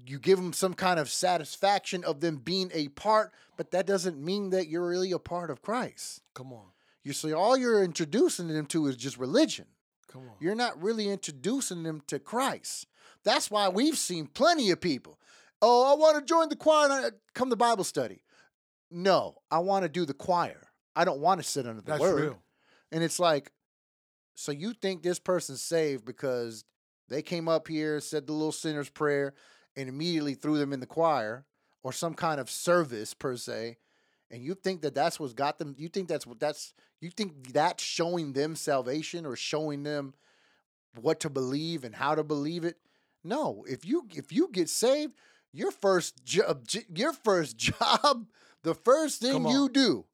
you 0.07 0.19
give 0.19 0.39
them 0.39 0.53
some 0.53 0.75
kind 0.75 0.99
of 1.01 1.11
satisfaction 1.11 2.05
of 2.05 2.21
them 2.21 2.37
being 2.37 2.71
a 2.73 2.89
part 2.89 3.33
but 3.57 3.73
that 3.73 3.87
doesn't 3.87 4.23
mean 4.23 4.51
that 4.51 4.69
you're 4.69 4.87
really 4.89 5.13
a 5.13 5.19
part 5.19 5.51
of 5.51 5.61
christ 5.63 6.23
Come 6.35 6.53
on. 6.53 6.67
you 7.03 7.13
see 7.13 7.33
all 7.33 7.57
you're 7.57 7.83
introducing 7.83 8.49
them 8.49 8.67
to 8.67 8.87
is 8.87 8.97
just 8.97 9.19
religion 9.19 9.67
Come 10.07 10.23
on. 10.23 10.35
you're 10.41 10.55
not 10.55 10.81
really 10.83 11.09
introducing 11.11 11.83
them 11.83 12.01
to 12.07 12.19
Christ. 12.19 12.87
That's 13.25 13.51
why 13.51 13.69
we've 13.69 13.99
seen 13.99 14.27
plenty 14.27 14.71
of 14.71 14.81
people. 14.81 15.19
Oh, 15.61 15.93
I 15.93 15.97
want 15.99 16.17
to 16.17 16.25
join 16.25 16.49
the 16.49 16.57
choir 16.57 16.85
and 16.91 16.93
I- 17.07 17.11
come 17.35 17.51
to 17.51 17.57
Bible 17.57 17.85
study. 17.85 18.23
No, 18.91 19.37
I 19.51 19.59
want 19.59 19.83
to 19.83 19.89
do 19.91 20.07
the 20.07 20.15
choir. 20.15 20.68
I 20.99 21.05
don't 21.05 21.21
want 21.21 21.41
to 21.41 21.47
sit 21.47 21.65
under 21.65 21.81
the 21.81 21.87
That's 21.87 22.01
word. 22.01 22.23
real. 22.23 22.39
And 22.91 23.05
it's 23.05 23.21
like, 23.21 23.53
so 24.35 24.51
you 24.51 24.73
think 24.73 25.05
this 25.05 25.21
person's 25.21 25.63
saved 25.63 26.05
because 26.05 26.65
they 27.09 27.23
came 27.23 27.49
up 27.49 27.69
here, 27.69 28.01
said 28.01 28.27
the 28.27 28.33
little 28.33 28.51
sinner's 28.51 28.91
prayer, 28.91 29.35
and 29.77 29.89
immediately 29.89 30.35
threw 30.35 30.59
them 30.59 30.73
in 30.73 30.81
the 30.81 30.87
choir 30.87 31.45
or 31.85 31.93
some 31.93 32.15
kind 32.15 32.41
of 32.41 32.51
service 32.51 33.15
per 33.15 33.37
se, 33.37 33.77
and 34.29 34.43
you 34.43 34.55
think 34.55 34.83
that 34.83 34.95
that's 34.97 35.21
what's 35.21 35.35
got 35.35 35.59
them? 35.59 35.77
You 35.79 35.89
think 35.89 36.09
that's 36.09 36.27
what 36.27 36.41
that's? 36.41 36.75
You 37.01 37.11
think 37.11 37.53
that's 37.53 37.83
showing 37.83 38.33
them 38.33 38.57
salvation 38.57 39.25
or 39.25 39.37
showing 39.37 39.85
them 39.85 40.15
what 41.01 41.21
to 41.21 41.31
believe 41.31 41.85
and 41.85 41.95
how 41.95 42.17
to 42.17 42.25
believe 42.25 42.65
it? 42.65 42.77
No. 43.23 43.65
If 43.69 43.87
you 43.87 44.09
if 44.15 44.33
you 44.33 44.49
get 44.53 44.69
saved, 44.69 45.15
your 45.53 45.71
first 45.71 46.25
job, 46.25 46.67
your 46.93 47.13
first 47.13 47.57
job, 47.57 48.27
the 48.65 48.75
first 48.75 49.23
thing 49.23 49.47
you 49.49 49.69
do 49.69 50.05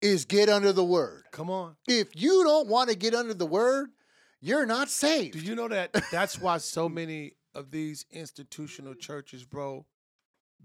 is 0.00 0.24
get 0.24 0.48
under 0.48 0.72
the 0.72 0.84
word. 0.84 1.24
Come 1.32 1.50
on. 1.50 1.76
If 1.86 2.08
you 2.14 2.44
don't 2.44 2.68
want 2.68 2.90
to 2.90 2.96
get 2.96 3.14
under 3.14 3.34
the 3.34 3.46
word, 3.46 3.90
you're 4.40 4.66
not 4.66 4.88
saved. 4.88 5.34
Do 5.34 5.40
you 5.40 5.54
know 5.54 5.68
that 5.68 5.92
that's 6.12 6.40
why 6.40 6.58
so 6.58 6.88
many 6.88 7.32
of 7.54 7.70
these 7.70 8.04
institutional 8.10 8.94
churches, 8.94 9.44
bro, 9.44 9.86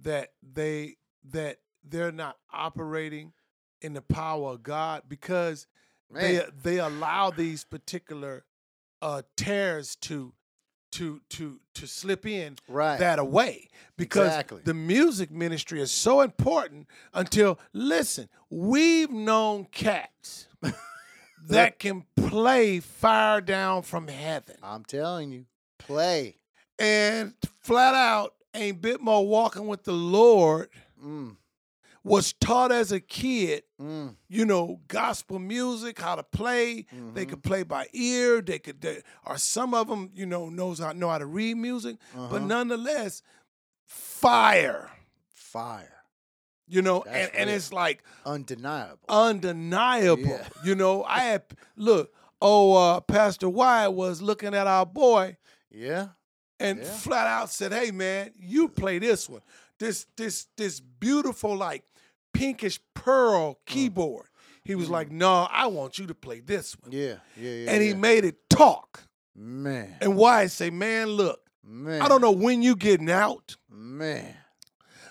that 0.02 0.30
they 0.42 0.98
that 1.32 1.58
they're 1.84 2.12
not 2.12 2.38
operating 2.52 3.34
in 3.82 3.94
the 3.94 4.02
power 4.02 4.52
of 4.52 4.64
God 4.64 5.04
because 5.08 5.68
they 6.12 6.42
they 6.62 6.80
allow 6.80 7.32
these 7.32 7.64
particular 7.64 8.46
uh 9.02 9.24
tares 9.36 9.96
to 9.96 10.34
to 10.94 11.22
to 11.30 11.60
to 11.76 11.88
slip 11.88 12.26
in 12.26 12.56
Right. 12.68 13.00
that 13.00 13.20
away 13.20 13.68
because 13.98 14.28
Exactly. 14.28 14.62
the 14.64 14.74
music 14.74 15.32
ministry 15.32 15.82
is 15.82 15.92
so 15.92 16.22
important 16.22 16.88
until 17.14 17.60
listen 17.74 18.30
we've 18.50 19.10
known 19.12 19.66
cats 19.66 20.48
that 21.48 21.80
can 21.80 22.06
play 22.16 22.80
fire 22.80 23.42
down 23.42 23.82
from 23.84 24.08
heaven 24.08 24.56
I'm 24.64 24.86
telling 24.86 25.32
you, 25.32 25.46
play. 25.80 26.38
and 26.80 27.34
flat 27.62 27.96
out 27.96 28.34
ain't 28.54 28.82
bit 28.82 29.02
more 29.02 29.28
walking 29.28 29.68
with 29.68 29.84
the 29.84 29.94
lord 29.94 30.70
Mm, 31.04 31.36
was 32.04 32.34
taught 32.34 32.72
as 32.72 32.92
a 32.92 33.00
kid 33.00 33.64
mm, 33.82 34.14
you 34.28 34.46
know 34.46 34.80
gospel 34.88 35.40
music 35.40 36.00
how 36.02 36.16
to 36.16 36.24
play 36.24 36.86
they 37.14 37.26
Mhm. 37.26 37.30
could 37.30 37.44
play 37.44 37.64
by 37.64 37.88
ear 37.94 38.42
they 38.42 38.60
could 38.60 38.82
they, 38.82 39.02
or 39.26 39.38
some 39.38 39.74
of 39.74 39.88
them 39.88 40.10
you 40.14 40.26
know 40.26 40.50
knows 40.50 40.80
how 40.80 40.92
know 40.92 41.10
how 41.10 41.18
to 41.18 41.26
read 41.26 41.56
music 41.56 41.96
but 42.14 42.20
uh-huh. 42.38 42.40
nonetheless 42.40 43.22
fire 43.86 44.90
Fire. 45.34 46.04
you 46.68 46.82
know 46.82 47.04
That's 47.06 47.30
and, 47.30 47.36
and 47.42 47.50
it's 47.50 47.72
like 47.72 48.04
Undeniable. 48.26 48.98
undeniable 49.08 50.24
Yeah. 50.24 50.48
you 50.64 50.76
know 50.76 51.04
i 51.04 51.20
had 51.20 51.44
look 51.76 52.12
oh 52.42 52.74
uh 52.76 53.00
pastor 53.02 53.50
wyatt 53.50 53.94
was 53.94 54.22
looking 54.22 54.54
at 54.56 54.66
our 54.68 54.86
boy 54.86 55.38
yeah. 55.72 56.08
and 56.60 56.80
Yeah. 56.80 56.86
flat 56.86 57.28
out 57.28 57.50
said 57.50 57.72
hey 57.72 57.92
man 57.92 58.32
you 58.40 58.68
play 58.68 59.00
this 59.00 59.30
one 59.30 59.42
this 59.80 60.06
this 60.18 60.48
this 60.58 60.80
beautiful 60.80 61.56
like 61.56 61.84
pinkish 62.34 62.80
pearl 62.94 63.52
Mm. 63.54 63.56
keyboard. 63.66 64.28
He 64.66 64.76
was 64.76 64.90
like, 64.90 65.12
"No, 65.12 65.48
I 65.52 65.68
want 65.68 65.98
you 65.98 66.08
to 66.08 66.16
play 66.16 66.40
this 66.40 66.76
one," 66.80 66.92
Yeah, 66.92 67.16
yeah, 67.38 67.52
yeah. 67.52 67.72
and 67.72 67.82
he 67.82 67.90
yeah. 67.90 67.96
made 67.96 68.26
it 68.26 68.50
talk. 68.50 69.04
man, 69.36 69.98
And 70.00 70.16
why 70.16 70.46
say, 70.48 70.70
"Man, 70.70 71.08
look, 71.10 71.42
man. 71.64 72.02
I 72.02 72.08
don't 72.08 72.22
know 72.22 72.32
when 72.32 72.62
you 72.62 72.76
getting 72.76 73.10
out." 73.12 73.58
man. 73.70 74.38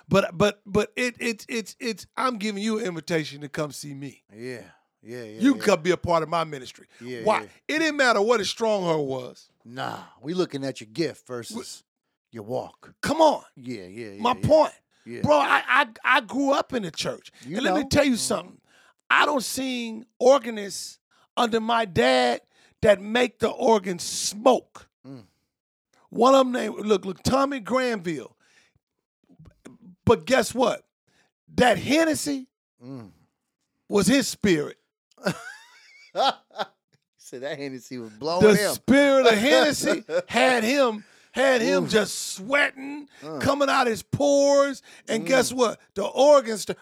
But 0.08 0.36
but 0.36 0.60
but 0.66 0.92
it 0.96 1.16
it's 1.18 1.46
it's 1.48 1.76
it's 1.80 2.06
I'm 2.16 2.36
giving 2.38 2.62
you 2.62 2.78
an 2.78 2.84
invitation 2.86 3.40
to 3.42 3.48
come 3.48 3.72
see 3.72 3.94
me. 3.94 4.22
Yeah, 4.34 4.62
yeah, 5.02 5.22
yeah. 5.22 5.40
you 5.40 5.54
yeah. 5.56 5.62
come 5.62 5.80
be 5.82 5.90
a 5.90 5.96
part 5.96 6.22
of 6.22 6.28
my 6.28 6.44
ministry. 6.44 6.86
Yeah, 7.00 7.22
Why? 7.22 7.40
yeah. 7.42 7.46
It 7.68 7.78
didn't 7.78 7.96
matter 7.96 8.20
what 8.20 8.40
his 8.40 8.50
stronghold 8.50 9.08
was. 9.08 9.48
Nah, 9.64 10.00
we 10.20 10.34
looking 10.34 10.64
at 10.64 10.80
your 10.80 10.88
gift 10.92 11.26
versus 11.26 11.82
your 12.30 12.42
walk. 12.42 12.94
Come 13.00 13.20
on. 13.20 13.42
Yeah, 13.56 13.84
yeah, 13.84 14.08
yeah. 14.12 14.20
my 14.20 14.34
point. 14.34 14.72
Yeah. 15.04 15.22
Bro, 15.22 15.36
I, 15.38 15.62
I 15.66 15.86
I 16.04 16.20
grew 16.20 16.52
up 16.52 16.72
in 16.72 16.82
the 16.84 16.90
church. 16.90 17.30
You 17.44 17.56
and 17.56 17.64
let 17.64 17.74
me 17.74 17.84
tell 17.88 18.04
you 18.04 18.12
Mhm. 18.14 18.18
something. 18.18 18.60
I 19.10 19.26
don't 19.26 19.42
sing 19.42 20.06
organists 20.18 20.98
under 21.36 21.60
my 21.60 21.84
dad 21.84 22.40
that 22.82 23.00
make 23.00 23.38
the 23.40 23.48
organ 23.50 23.98
smoke. 23.98 24.88
Mm. 25.06 25.24
One 26.10 26.34
of 26.34 26.40
them 26.46 26.52
named 26.52 26.86
look, 26.86 27.04
look, 27.04 27.22
Tommy 27.22 27.60
Granville. 27.60 28.36
But 30.04 30.24
guess 30.26 30.54
what? 30.54 30.84
That 31.54 31.78
Hennessy 31.78 32.46
Mm. 32.82 33.10
was 33.88 34.06
his 34.06 34.26
spirit. 34.28 34.78
Said 37.16 37.42
that 37.42 37.58
Hennessy 37.58 37.98
was 37.98 38.10
blowing 38.10 38.42
the 38.44 38.56
him. 38.56 38.74
spirit 38.74 39.26
of 39.26 39.38
Hennessy 39.38 40.04
had 40.28 40.64
him 40.64 41.04
had 41.32 41.60
him 41.60 41.84
Oof. 41.84 41.90
just 41.90 42.34
sweating, 42.36 43.08
Uh. 43.22 43.38
coming 43.38 43.68
out 43.68 43.86
his 43.86 44.02
pores, 44.02 44.82
and 45.08 45.26
guess 45.26 45.52
what? 45.52 45.80
The 45.94 46.04
organs 46.04 46.62
st- 46.62 46.78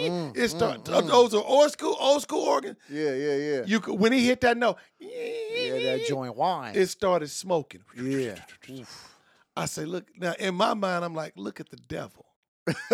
Mm, 0.00 0.36
it 0.36 0.48
start 0.48 0.82
mm, 0.82 0.92
mm. 1.02 1.06
those 1.06 1.34
are 1.34 1.44
old 1.44 1.70
school 1.70 1.96
old 2.00 2.20
school 2.20 2.42
organs. 2.42 2.76
Yeah, 2.90 3.14
yeah, 3.14 3.36
yeah. 3.36 3.62
You 3.64 3.78
could 3.78 3.94
when 4.00 4.12
he 4.12 4.26
hit 4.26 4.40
that 4.40 4.56
note, 4.56 4.76
yeah, 4.98 5.08
that 5.98 6.06
joint 6.08 6.34
whine. 6.36 6.74
it 6.74 6.86
started 6.88 7.30
smoking. 7.30 7.82
yeah. 7.96 8.34
I 9.56 9.66
say, 9.66 9.84
look 9.84 10.06
now 10.18 10.34
in 10.36 10.56
my 10.56 10.74
mind, 10.74 11.04
I'm 11.04 11.14
like, 11.14 11.34
look 11.36 11.60
at 11.60 11.68
the 11.70 11.76
devil. 11.76 12.26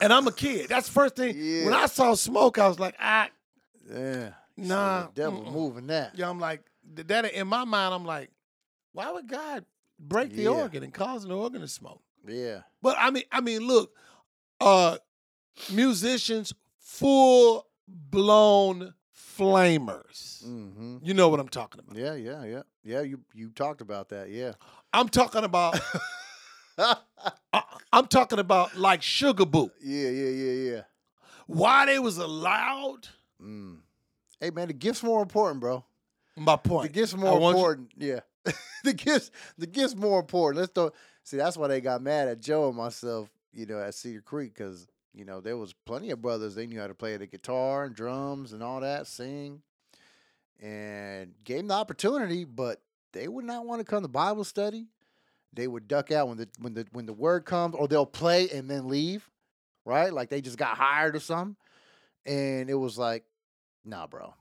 And 0.00 0.12
I'm 0.12 0.26
a 0.26 0.32
kid. 0.32 0.68
That's 0.68 0.86
the 0.88 0.92
first 0.92 1.14
thing. 1.16 1.36
When 1.64 1.74
I 1.74 1.86
saw 1.86 2.14
smoke, 2.14 2.58
I 2.58 2.66
was 2.66 2.80
like, 2.80 2.96
ah, 2.98 3.28
yeah. 3.88 4.30
Nah, 4.56 5.02
The 5.02 5.10
devil 5.14 5.42
mm-mm. 5.42 5.52
moving 5.52 5.86
that. 5.88 6.18
Yeah, 6.18 6.28
I'm 6.28 6.40
like 6.40 6.62
that. 6.94 7.26
In 7.32 7.46
my 7.46 7.64
mind, 7.64 7.94
I'm 7.94 8.04
like, 8.04 8.30
why 8.92 9.10
would 9.10 9.26
God 9.28 9.64
break 9.98 10.30
the 10.32 10.42
Yeah. 10.44 10.50
organ 10.50 10.82
and 10.82 10.92
cause 10.94 11.24
an 11.24 11.32
organ 11.32 11.60
to 11.60 11.68
smoke? 11.68 12.02
Yeah. 12.26 12.62
But 12.80 12.96
I 12.98 13.10
mean, 13.10 13.24
I 13.32 13.40
mean, 13.40 13.66
look, 13.66 13.92
uh, 14.60 14.98
musicians, 15.70 16.52
full 16.78 17.66
blown 17.88 18.94
flamers. 19.16 20.44
Mm-hmm. 20.44 20.98
You 21.02 21.14
know 21.14 21.28
what 21.28 21.40
I'm 21.40 21.48
talking 21.48 21.80
about. 21.80 21.96
Yeah, 21.96 22.14
yeah, 22.14 22.44
yeah. 22.44 22.62
Yeah, 22.84 23.00
you 23.02 23.20
you 23.34 23.50
talked 23.50 23.80
about 23.80 24.08
that, 24.10 24.30
yeah. 24.30 24.52
I'm 24.92 25.08
talking 25.08 25.44
about. 25.44 25.78
I, 26.78 26.96
I'm 27.92 28.06
talking 28.06 28.38
about 28.38 28.76
like 28.76 29.02
Sugar 29.02 29.44
Boo. 29.46 29.70
yeah, 29.82 30.08
yeah, 30.08 30.28
yeah, 30.28 30.70
yeah. 30.72 30.80
Why 31.46 31.86
they 31.86 31.98
was 31.98 32.18
allowed? 32.18 33.08
Mm. 33.42 33.78
Hey 34.40 34.50
man, 34.50 34.68
the 34.68 34.74
gift's 34.74 35.02
more 35.02 35.22
important, 35.22 35.60
bro. 35.60 35.84
My 36.36 36.56
point. 36.56 36.92
The 36.92 37.00
gift's 37.00 37.14
more 37.14 37.38
want 37.38 37.56
you- 37.56 37.60
important. 37.60 37.90
Yeah. 37.98 38.20
the 38.84 38.92
gifts 38.92 39.30
the 39.58 39.66
gift's 39.66 39.96
more 39.96 40.20
important. 40.20 40.60
Let's 40.60 40.72
do 40.72 40.90
see 41.22 41.36
that's 41.36 41.56
why 41.56 41.68
they 41.68 41.80
got 41.80 42.02
mad 42.02 42.28
at 42.28 42.40
Joe 42.40 42.68
and 42.68 42.76
myself, 42.76 43.28
you 43.52 43.66
know, 43.66 43.80
at 43.80 43.94
Cedar 43.94 44.20
Creek, 44.20 44.54
because 44.54 44.86
you 45.14 45.24
know, 45.24 45.40
there 45.40 45.56
was 45.56 45.74
plenty 45.84 46.10
of 46.10 46.22
brothers 46.22 46.54
they 46.54 46.66
knew 46.66 46.80
how 46.80 46.86
to 46.86 46.94
play 46.94 47.16
the 47.16 47.26
guitar 47.26 47.84
and 47.84 47.94
drums 47.94 48.52
and 48.52 48.62
all 48.62 48.80
that, 48.80 49.06
sing. 49.06 49.62
And 50.60 51.34
gave 51.44 51.58
them 51.58 51.68
the 51.68 51.74
opportunity, 51.74 52.44
but 52.44 52.80
they 53.12 53.28
would 53.28 53.44
not 53.44 53.66
want 53.66 53.80
to 53.80 53.84
come 53.84 54.02
to 54.02 54.08
Bible 54.08 54.44
study. 54.44 54.86
They 55.52 55.66
would 55.66 55.88
duck 55.88 56.10
out 56.10 56.28
when 56.28 56.38
the 56.38 56.48
when 56.58 56.74
the 56.74 56.86
when 56.92 57.06
the 57.06 57.12
word 57.12 57.44
comes, 57.44 57.74
or 57.74 57.88
they'll 57.88 58.06
play 58.06 58.48
and 58.48 58.70
then 58.70 58.88
leave, 58.88 59.28
right? 59.84 60.12
Like 60.12 60.30
they 60.30 60.40
just 60.40 60.56
got 60.56 60.78
hired 60.78 61.16
or 61.16 61.20
something. 61.20 61.56
And 62.24 62.70
it 62.70 62.74
was 62.74 62.96
like, 62.96 63.24
nah, 63.84 64.06
bro, 64.06 64.34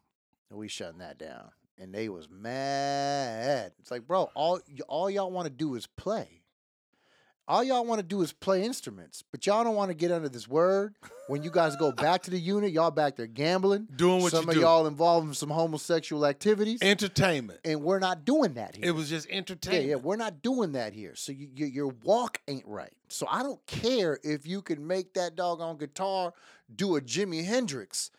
we 0.52 0.68
shutting 0.68 1.00
that 1.00 1.18
down. 1.18 1.50
And 1.82 1.92
they 1.92 2.10
was 2.10 2.30
mad. 2.30 3.72
It's 3.80 3.90
like, 3.90 4.06
bro, 4.08 4.30
all 4.36 4.60
all 4.88 5.10
y'all 5.10 5.32
want 5.32 5.48
to 5.48 5.50
do 5.52 5.74
is 5.76 5.88
play. 5.88 6.38
All 7.48 7.64
y'all 7.64 7.84
want 7.84 8.00
to 8.00 8.06
do 8.06 8.22
is 8.22 8.32
play 8.32 8.64
instruments, 8.64 9.24
but 9.32 9.46
y'all 9.48 9.64
don't 9.64 9.76
want 9.76 9.90
to 9.90 9.96
get 9.96 10.12
under 10.12 10.30
this 10.30 10.48
word. 10.48 10.94
When 11.28 11.42
you 11.44 11.50
guys 11.50 11.76
go 11.76 11.92
back 11.92 12.22
to 12.24 12.32
the 12.32 12.40
unit, 12.40 12.72
y'all 12.72 12.92
back 12.92 13.16
there 13.16 13.26
gambling. 13.26 13.88
Doing 13.96 14.22
what 14.22 14.32
Some 14.32 14.44
you 14.46 14.50
of 14.50 14.56
do. 14.56 14.62
y'all 14.62 14.86
involved 14.88 15.28
in 15.28 15.34
some 15.34 15.50
homosexual 15.50 16.26
activities, 16.28 16.80
Entertainment. 16.84 17.60
and 17.66 17.82
we're 17.82 18.00
not 18.00 18.24
doing 18.26 18.54
that 18.54 18.76
here. 18.76 18.86
It 18.86 18.92
was 18.92 19.10
just 19.10 19.28
Yeah, 19.28 19.38
entertainment. 19.38 19.86
yeah, 19.90 19.96
we're 19.96 20.16
not 20.18 20.42
doing 20.44 20.74
that 20.74 20.94
here. 20.94 21.16
So 21.16 21.32
you, 21.32 21.50
you, 21.54 21.66
your 21.66 21.88
walk 22.04 22.40
ain't 22.48 22.68
right. 22.68 22.94
So 23.10 23.26
I 23.30 23.42
don't 23.44 23.66
care 23.66 24.20
if 24.24 24.46
you 24.46 24.62
can 24.62 24.86
make 24.86 25.16
that 25.16 25.36
doggone 25.36 25.78
guitar 25.78 26.34
do 26.74 26.96
a 26.96 27.02
Jimi 27.02 27.44
Hendrix. 27.44 28.12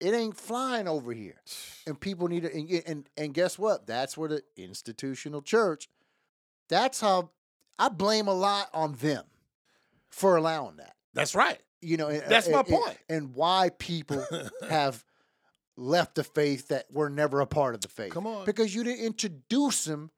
It 0.00 0.12
ain't 0.14 0.36
flying 0.36 0.88
over 0.88 1.12
here, 1.12 1.40
and 1.86 1.98
people 1.98 2.28
need 2.28 2.42
to. 2.42 2.52
And, 2.54 2.70
and 2.86 3.08
and 3.16 3.34
guess 3.34 3.58
what? 3.58 3.86
That's 3.86 4.16
where 4.16 4.28
the 4.28 4.42
institutional 4.56 5.40
church. 5.42 5.88
That's 6.68 7.00
how 7.00 7.30
I 7.78 7.88
blame 7.88 8.26
a 8.28 8.34
lot 8.34 8.68
on 8.74 8.94
them 8.94 9.24
for 10.10 10.36
allowing 10.36 10.76
that. 10.76 10.94
That's 11.12 11.34
right. 11.34 11.60
You 11.82 11.96
know, 11.98 12.08
and- 12.08 12.22
uh, 12.22 12.28
That's 12.28 12.48
my 12.48 12.60
and- 12.60 12.68
and- 12.68 12.82
point. 12.84 12.98
And 13.08 13.34
why 13.34 13.70
people 13.78 14.24
have 14.68 15.04
left 15.76 16.14
the 16.14 16.24
faith 16.24 16.68
that 16.68 16.86
were 16.90 17.10
never 17.10 17.40
a 17.40 17.46
part 17.46 17.74
of 17.74 17.80
the 17.80 17.88
faith. 17.88 18.12
Come 18.12 18.26
on. 18.26 18.44
Because 18.46 18.74
you 18.74 18.84
didn't 18.84 19.04
introduce 19.04 19.84
them 19.84 20.10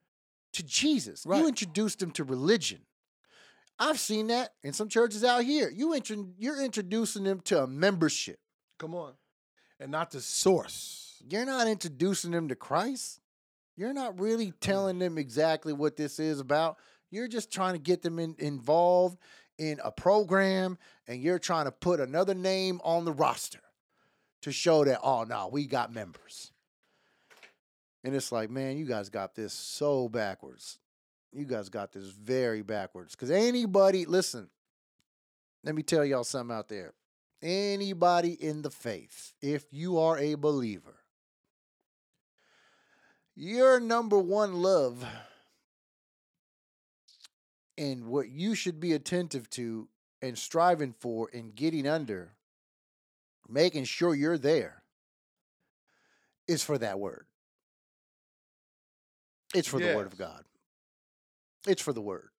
to 0.53 0.63
Jesus. 0.63 1.25
Right. 1.27 1.41
You 1.41 1.49
introduced 1.49 1.99
them 1.99 2.11
to 2.13 2.25
religion. 2.25 2.83
I've 3.79 3.99
seen 3.99 4.29
that 4.29 4.51
in 4.63 4.73
some 4.73 4.89
churches 4.89 5.25
out 5.25 5.45
here. 5.45 5.71
You 5.71 5.95
intro- 5.95 6.29
you're 6.39 6.63
introducing 6.63 7.25
them 7.25 7.41
to 7.45 7.63
a 7.63 7.67
membership. 7.67 8.39
Come 8.79 8.95
on. 8.95 9.15
And 9.79 9.91
not 9.91 10.11
the 10.11 10.21
source. 10.21 11.23
You're 11.29 11.45
not 11.45 11.69
introducing 11.69 12.31
them 12.31 12.49
to 12.49 12.55
Christ. 12.55 13.21
You're 13.77 13.93
not 13.93 14.19
really 14.19 14.49
mm. 14.49 14.55
telling 14.61 14.99
them 14.99 15.19
exactly 15.19 15.73
what 15.73 15.97
this 15.97 16.19
is 16.19 16.41
about. 16.41 16.79
You're 17.11 17.29
just 17.29 17.53
trying 17.53 17.75
to 17.75 17.79
get 17.79 18.03
them 18.03 18.19
in, 18.19 18.35
involved 18.39 19.19
in 19.59 19.81
a 19.85 19.91
program 19.91 20.79
and 21.07 21.23
you're 21.23 21.39
trying 21.39 21.67
to 21.67 21.73
put 21.73 22.01
another 22.01 22.35
name 22.35 22.81
on 22.85 23.05
the 23.05 23.13
roster 23.13 23.61
to 24.43 24.53
show 24.53 24.85
that, 24.85 25.01
oh, 25.03 25.25
no, 25.25 25.49
we 25.49 25.67
got 25.67 25.93
members. 25.93 26.53
And 28.05 28.15
it's 28.15 28.31
like, 28.31 28.51
man, 28.51 28.77
you 28.77 28.87
guys 28.87 29.09
got 29.09 29.35
this 29.35 29.53
so 29.53 30.09
backwards. 30.09 30.79
You 31.33 31.45
guys 31.45 31.69
got 31.69 31.93
this 31.93 32.07
very 32.07 32.63
backwards. 32.63 33.15
Because 33.15 33.31
anybody, 33.31 34.05
listen, 34.05 34.49
let 35.65 35.75
me 35.75 35.83
tell 35.83 36.05
y'all 36.05 36.25
something 36.25 36.57
out 36.57 36.69
there. 36.69 36.93
Anybody 37.43 38.33
in 38.33 38.63
the 38.63 38.71
faith, 38.71 39.33
if 39.43 39.73
you 39.73 39.99
are 39.99 40.19
a 40.19 40.35
believer, 40.35 40.97
your 43.35 43.79
number 43.79 44.19
one 44.19 44.55
love 44.55 45.05
and 47.77 48.07
what 48.07 48.31
you 48.31 48.55
should 48.55 48.81
be 48.81 48.95
attentive 48.95 49.51
to 49.51 49.89
and 50.23 50.39
striving 50.39 50.95
for 50.99 51.29
and 51.33 51.55
getting 51.55 51.87
under, 51.87 52.33
making 53.49 53.85
sure 53.85 54.15
you're 54.15 54.39
there, 54.39 54.83
is 56.49 56.63
for 56.63 56.79
that 56.79 56.99
word. 56.99 57.27
It's 59.55 59.69
for 59.69 59.79
the 59.79 59.95
word 59.95 60.07
of 60.07 60.19
God. 60.19 60.45
It's 61.67 61.83
for 61.83 61.93
the 61.93 62.01
word. 62.01 62.31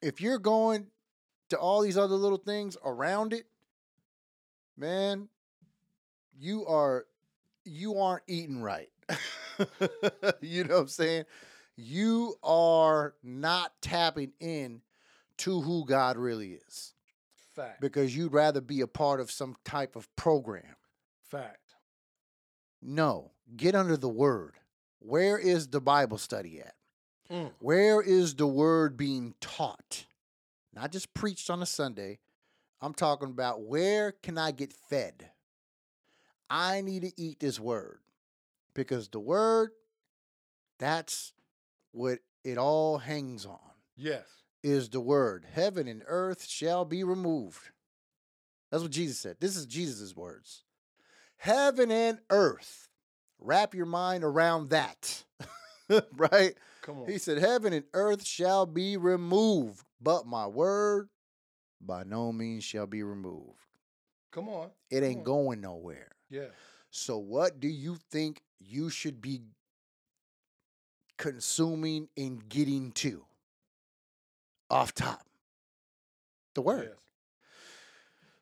If 0.00 0.20
you're 0.20 0.38
going 0.38 0.88
to 1.50 1.56
all 1.56 1.80
these 1.80 1.96
other 1.96 2.16
little 2.16 2.38
things 2.38 2.76
around 2.84 3.32
it, 3.32 3.46
man, 4.76 5.28
you 6.38 6.66
are 6.66 7.06
you 7.64 7.98
aren't 7.98 8.24
eating 8.26 8.62
right. 8.62 8.88
you 10.40 10.64
know 10.64 10.74
what 10.74 10.80
I'm 10.82 10.88
saying? 10.88 11.24
You 11.76 12.34
are 12.42 13.14
not 13.22 13.72
tapping 13.80 14.32
in 14.40 14.82
to 15.38 15.60
who 15.60 15.84
God 15.86 16.16
really 16.16 16.58
is 16.68 16.94
Fact. 17.54 17.80
because 17.80 18.16
you'd 18.16 18.32
rather 18.32 18.60
be 18.60 18.80
a 18.80 18.86
part 18.86 19.20
of 19.20 19.30
some 19.30 19.56
type 19.64 19.96
of 19.96 20.14
program. 20.16 20.76
Fact. 21.22 21.58
No, 22.82 23.30
get 23.56 23.74
under 23.74 23.96
the 23.96 24.08
word. 24.08 24.54
Where 24.98 25.38
is 25.38 25.68
the 25.68 25.80
Bible 25.80 26.18
study 26.18 26.60
at? 26.60 26.74
Mm. 27.30 27.50
Where 27.60 28.02
is 28.02 28.34
the 28.34 28.46
word 28.46 28.96
being 28.96 29.34
taught? 29.40 30.06
Not 30.74 30.92
just 30.92 31.14
preached 31.14 31.48
on 31.50 31.62
a 31.62 31.66
Sunday. 31.66 32.18
I'm 32.82 32.94
talking 32.94 33.30
about 33.30 33.62
where 33.62 34.10
can 34.10 34.36
I 34.36 34.50
get 34.50 34.72
fed? 34.72 35.30
I 36.50 36.80
need 36.80 37.02
to 37.02 37.12
eat 37.16 37.38
this 37.38 37.60
word 37.60 38.00
because 38.74 39.08
the 39.08 39.20
word, 39.20 39.70
that's 40.80 41.32
what 41.92 42.18
it 42.44 42.58
all 42.58 42.98
hangs 42.98 43.46
on. 43.46 43.58
Yes. 43.96 44.26
is 44.64 44.88
the 44.88 45.00
word. 45.00 45.46
Heaven 45.52 45.86
and 45.86 46.02
earth 46.06 46.44
shall 46.46 46.84
be 46.84 47.04
removed. 47.04 47.70
That's 48.70 48.82
what 48.82 48.92
Jesus 48.92 49.18
said. 49.18 49.36
This 49.38 49.56
is 49.56 49.66
Jesus' 49.66 50.16
words. 50.16 50.64
Heaven 51.36 51.90
and 51.90 52.18
earth. 52.30 52.88
Wrap 53.38 53.74
your 53.74 53.86
mind 53.86 54.24
around 54.24 54.70
that. 54.70 55.24
right? 56.16 56.54
Come 56.80 57.00
on. 57.00 57.08
He 57.08 57.18
said, 57.18 57.38
Heaven 57.38 57.72
and 57.72 57.84
earth 57.92 58.24
shall 58.24 58.66
be 58.66 58.96
removed, 58.96 59.84
but 60.00 60.26
my 60.26 60.46
word 60.46 61.08
by 61.84 62.04
no 62.04 62.32
means 62.32 62.64
shall 62.64 62.86
be 62.86 63.02
removed. 63.02 63.58
Come 64.30 64.48
on. 64.48 64.70
It 64.90 65.02
ain't 65.02 65.18
on. 65.18 65.24
going 65.24 65.60
nowhere. 65.60 66.10
Yeah. 66.30 66.46
So, 66.90 67.18
what 67.18 67.60
do 67.60 67.68
you 67.68 67.96
think 68.10 68.42
you 68.60 68.88
should 68.90 69.20
be 69.20 69.40
consuming 71.18 72.08
and 72.16 72.48
getting 72.48 72.92
to? 72.92 73.24
Off 74.70 74.94
top. 74.94 75.26
The 76.54 76.62
word. 76.62 76.88
Yes. 76.90 76.98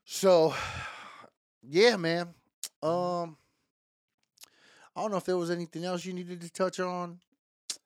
So, 0.04 0.54
yeah, 1.62 1.96
man. 1.96 2.34
Mm-hmm. 2.82 2.88
Um, 2.88 3.36
I 4.94 5.02
don't 5.02 5.10
know 5.10 5.16
if 5.16 5.24
there 5.24 5.36
was 5.36 5.50
anything 5.50 5.84
else 5.84 6.04
you 6.04 6.12
needed 6.12 6.40
to 6.40 6.52
touch 6.52 6.80
on. 6.80 7.18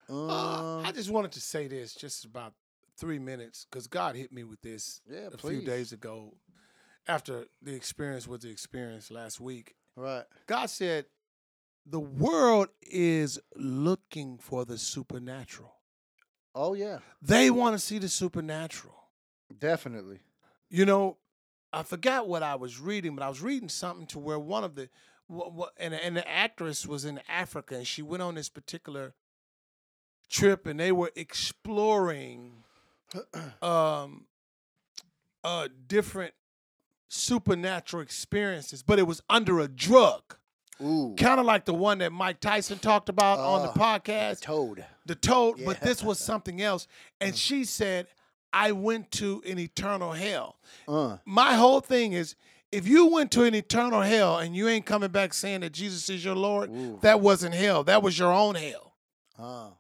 Um, 0.09 0.31
Uh, 0.31 0.81
I 0.81 0.93
just 0.93 1.11
wanted 1.11 1.33
to 1.33 1.41
say 1.41 1.69
this 1.69 1.95
just 1.95 2.25
about 2.25 2.53
three 2.97 3.19
minutes 3.19 3.67
because 3.71 3.87
God 3.87 4.17
hit 4.17 4.33
me 4.33 4.45
with 4.45 4.61
this 4.63 5.01
yeah, 5.11 5.29
a 5.33 5.37
please. 5.37 5.59
few 5.59 5.67
days 5.67 5.93
ago 5.93 6.35
after 7.07 7.47
the 7.63 7.75
experience 7.75 8.27
was 8.27 8.41
the 8.41 8.51
experience 8.51 9.11
last 9.11 9.41
week. 9.41 9.75
Right. 9.97 10.25
God 10.47 10.67
said, 10.71 11.07
The 11.87 12.01
world 12.01 12.69
is 12.83 13.39
looking 13.57 14.39
for 14.39 14.65
the 14.65 14.79
supernatural. 14.79 15.73
Oh 16.55 16.75
yeah, 16.75 16.99
They 17.21 17.51
want 17.51 17.75
to 17.75 17.79
see 17.81 17.99
the 17.99 18.09
supernatural. 18.09 18.95
definitely. 19.59 20.21
You 20.71 20.85
know, 20.87 21.19
I 21.73 21.83
forgot 21.83 22.29
what 22.29 22.43
I 22.43 22.55
was 22.55 22.79
reading, 22.81 23.15
but 23.17 23.25
I 23.25 23.29
was 23.29 23.41
reading 23.43 23.69
something 23.69 24.07
to 24.09 24.19
where 24.19 24.39
one 24.39 24.65
of 24.65 24.75
the 24.77 24.89
and 25.79 25.95
and 25.95 26.17
the 26.17 26.29
actress 26.29 26.87
was 26.87 27.05
in 27.05 27.21
Africa 27.29 27.77
and 27.77 27.87
she 27.87 28.03
went 28.03 28.23
on 28.23 28.35
this 28.35 28.49
particular 28.49 29.15
trip 30.29 30.67
and 30.67 30.79
they 30.79 30.93
were 30.93 31.11
exploring 31.17 32.64
um 33.63 34.27
uh 35.43 35.69
different 35.87 36.35
supernatural 37.09 38.03
experiences, 38.03 38.83
but 38.83 38.99
it 38.99 39.05
was 39.07 39.23
under 39.29 39.61
a 39.61 39.69
drug. 39.69 40.23
Ooh, 40.83 41.15
Kind 41.17 41.39
of 41.39 41.47
like 41.47 41.65
the 41.67 41.75
one 41.75 41.99
that 41.99 42.11
Mike 42.13 42.41
Tyson 42.41 42.79
talked 42.81 43.09
about 43.09 43.39
on 43.39 43.63
the 43.63 43.69
Uh, 43.69 43.75
podcast 43.75 44.41
toad. 44.41 44.85
the 45.07 45.15
toad, 45.15 45.61
but. 45.65 45.77
Mm. 45.77 45.81
this 45.81 46.03
was 46.03 46.19
something 46.19 46.61
else. 46.61 46.89
And 47.21 47.37
she 47.37 47.65
said, 47.65 48.09
I 48.53 48.73
went 48.73 49.13
to 49.13 49.41
an 49.47 49.59
eternal 49.61 50.13
hell. 50.13 50.57
Uh, 50.89 51.19
My 51.25 51.55
whole 51.55 51.81
thing 51.81 52.13
is 52.13 52.35
if 52.73 52.89
you 52.89 53.07
went 53.07 53.31
to 53.33 53.45
an 53.45 53.55
eternal 53.55 54.01
hell 54.01 54.39
and 54.39 54.57
you 54.57 54.67
ain't 54.69 54.85
coming 54.87 55.11
back 55.11 55.33
saying 55.33 55.61
that 55.61 55.73
Jesus 55.73 56.09
is 56.09 56.25
your 56.25 56.35
Lord, 56.35 56.71
Ooh. 56.71 56.99
that 57.03 57.21
wasn't 57.21 57.55
hell. 57.55 57.85
That 57.85 58.03
was 58.03 58.19
your 58.19 58.33
own 58.33 58.57
hell. 58.57 58.95
uh, 59.39 59.71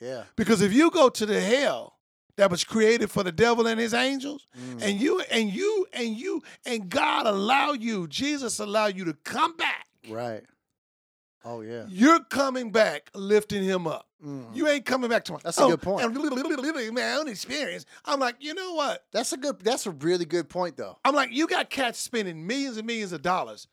yeah. 0.00 0.24
Because 0.36 0.62
if 0.62 0.72
you 0.72 0.90
go 0.90 1.10
to 1.10 1.26
the 1.26 1.40
hell 1.42 1.98
that 2.36 2.50
was 2.50 2.64
created 2.64 3.10
for 3.10 3.22
the 3.22 3.32
devil 3.32 3.66
and 3.66 3.78
his 3.78 3.94
angels, 3.94 4.46
Mm. 4.58 4.82
and 4.82 5.00
you 5.00 5.20
and 5.30 5.50
you 5.52 5.86
and 5.92 6.16
you 6.16 6.42
and 6.64 6.88
God 6.88 7.26
allow 7.26 7.72
you, 7.72 8.06
Jesus 8.08 8.58
allow 8.58 8.86
you 8.86 9.04
to 9.04 9.14
come 9.14 9.56
back, 9.56 9.86
Right. 10.08 10.44
Oh 11.44 11.60
yeah. 11.60 11.84
you're 11.88 12.22
coming 12.24 12.70
back 12.70 13.10
lifting 13.14 13.64
him 13.64 13.86
up. 13.86 14.08
Mm. 14.24 14.54
You 14.54 14.68
ain't 14.68 14.84
coming 14.84 15.10
back 15.10 15.24
to 15.24 15.32
my. 15.32 15.38
That's 15.42 15.58
a 15.58 15.66
good 15.66 15.82
point. 15.82 16.04
And 16.04 16.14
my 16.94 17.14
own 17.14 17.26
experience. 17.28 17.84
I'm 18.04 18.20
like, 18.20 18.36
you 18.38 18.54
know 18.54 18.74
what? 18.74 19.04
That's 19.12 19.32
a 19.32 19.36
good. 19.36 19.58
That's 19.60 19.84
a 19.86 19.90
really 19.90 20.24
good 20.24 20.48
point, 20.48 20.76
though. 20.76 20.98
I'm 21.04 21.14
like, 21.14 21.32
you 21.32 21.48
got 21.48 21.70
cats 21.70 21.98
spending 21.98 22.46
millions 22.46 22.76
and 22.76 22.86
millions 22.86 23.12
of 23.12 23.22
dollars 23.22 23.66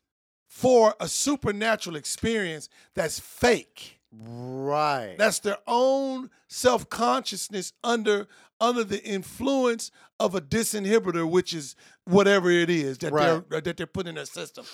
for 0.48 0.96
a 0.98 1.06
supernatural 1.06 1.94
experience 1.94 2.68
that's 2.94 3.20
fake. 3.20 4.00
Right. 4.12 5.14
That's 5.16 5.38
their 5.38 5.58
own 5.68 6.30
self 6.48 6.90
consciousness 6.90 7.72
under 7.84 8.26
under 8.60 8.84
the 8.84 9.02
influence 9.04 9.90
of 10.18 10.34
a 10.34 10.40
disinhibitor, 10.40 11.28
which 11.28 11.54
is 11.54 11.76
whatever 12.04 12.50
it 12.50 12.68
is 12.70 12.98
that 12.98 13.12
Right. 13.12 13.48
they're 13.48 13.60
that 13.62 13.76
they're 13.76 13.86
putting 13.86 14.10
in 14.10 14.14
their 14.16 14.26
system. 14.26 14.64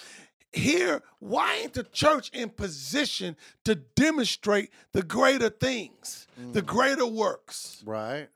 Here, 0.53 1.03
why 1.19 1.55
ain't 1.57 1.75
the 1.75 1.85
church 1.85 2.31
in 2.31 2.51
position 2.51 3.37
to 3.65 3.75
demonstrate 3.75 4.71
the 4.93 5.03
greater 5.03 5.51
things, 5.51 6.27
the 6.37 6.63
Mm. 6.63 6.67
greater 6.67 7.07
works? 7.07 7.83
right. 7.85 8.29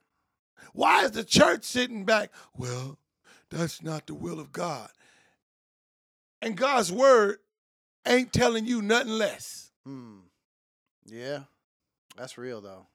Why 0.73 1.03
is 1.03 1.11
the 1.11 1.23
church 1.25 1.63
sitting 1.65 2.05
back? 2.05 2.31
Well, 2.55 2.97
that's 3.49 3.81
not 3.81 4.07
the 4.07 4.13
will 4.13 4.39
of 4.39 4.51
God. 4.53 4.89
And 6.41 6.55
God's 6.55 6.91
word 6.91 7.39
ain't 8.05 8.31
telling 8.31 8.65
you 8.65 8.81
nothing 8.81 9.11
less. 9.17 9.71
Hmm. 9.83 10.19
Yeah. 11.05 11.43
That's 12.15 12.37
real 12.37 12.61
though. 12.61 12.87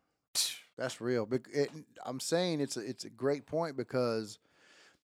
That's 0.77 1.01
real. 1.01 1.29
It- 1.53 1.71
I'm 2.05 2.21
saying 2.21 2.61
it's 2.61 2.77
a 2.77 2.81
it's 2.81 3.05
a 3.05 3.11
great 3.11 3.47
point 3.47 3.77
because 3.77 4.39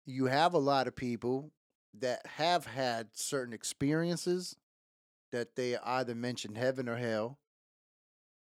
you 0.05 0.25
have 0.25 0.53
a 0.53 0.59
lot 0.59 0.87
of 0.87 0.95
people 0.95 1.51
that 1.99 2.25
have 2.25 2.65
had 2.65 3.09
certain 3.13 3.53
experiences 3.53 4.55
that 5.31 5.55
they 5.55 5.77
either 5.77 6.15
mention 6.15 6.55
heaven 6.55 6.89
or 6.89 6.95
hell, 6.97 7.37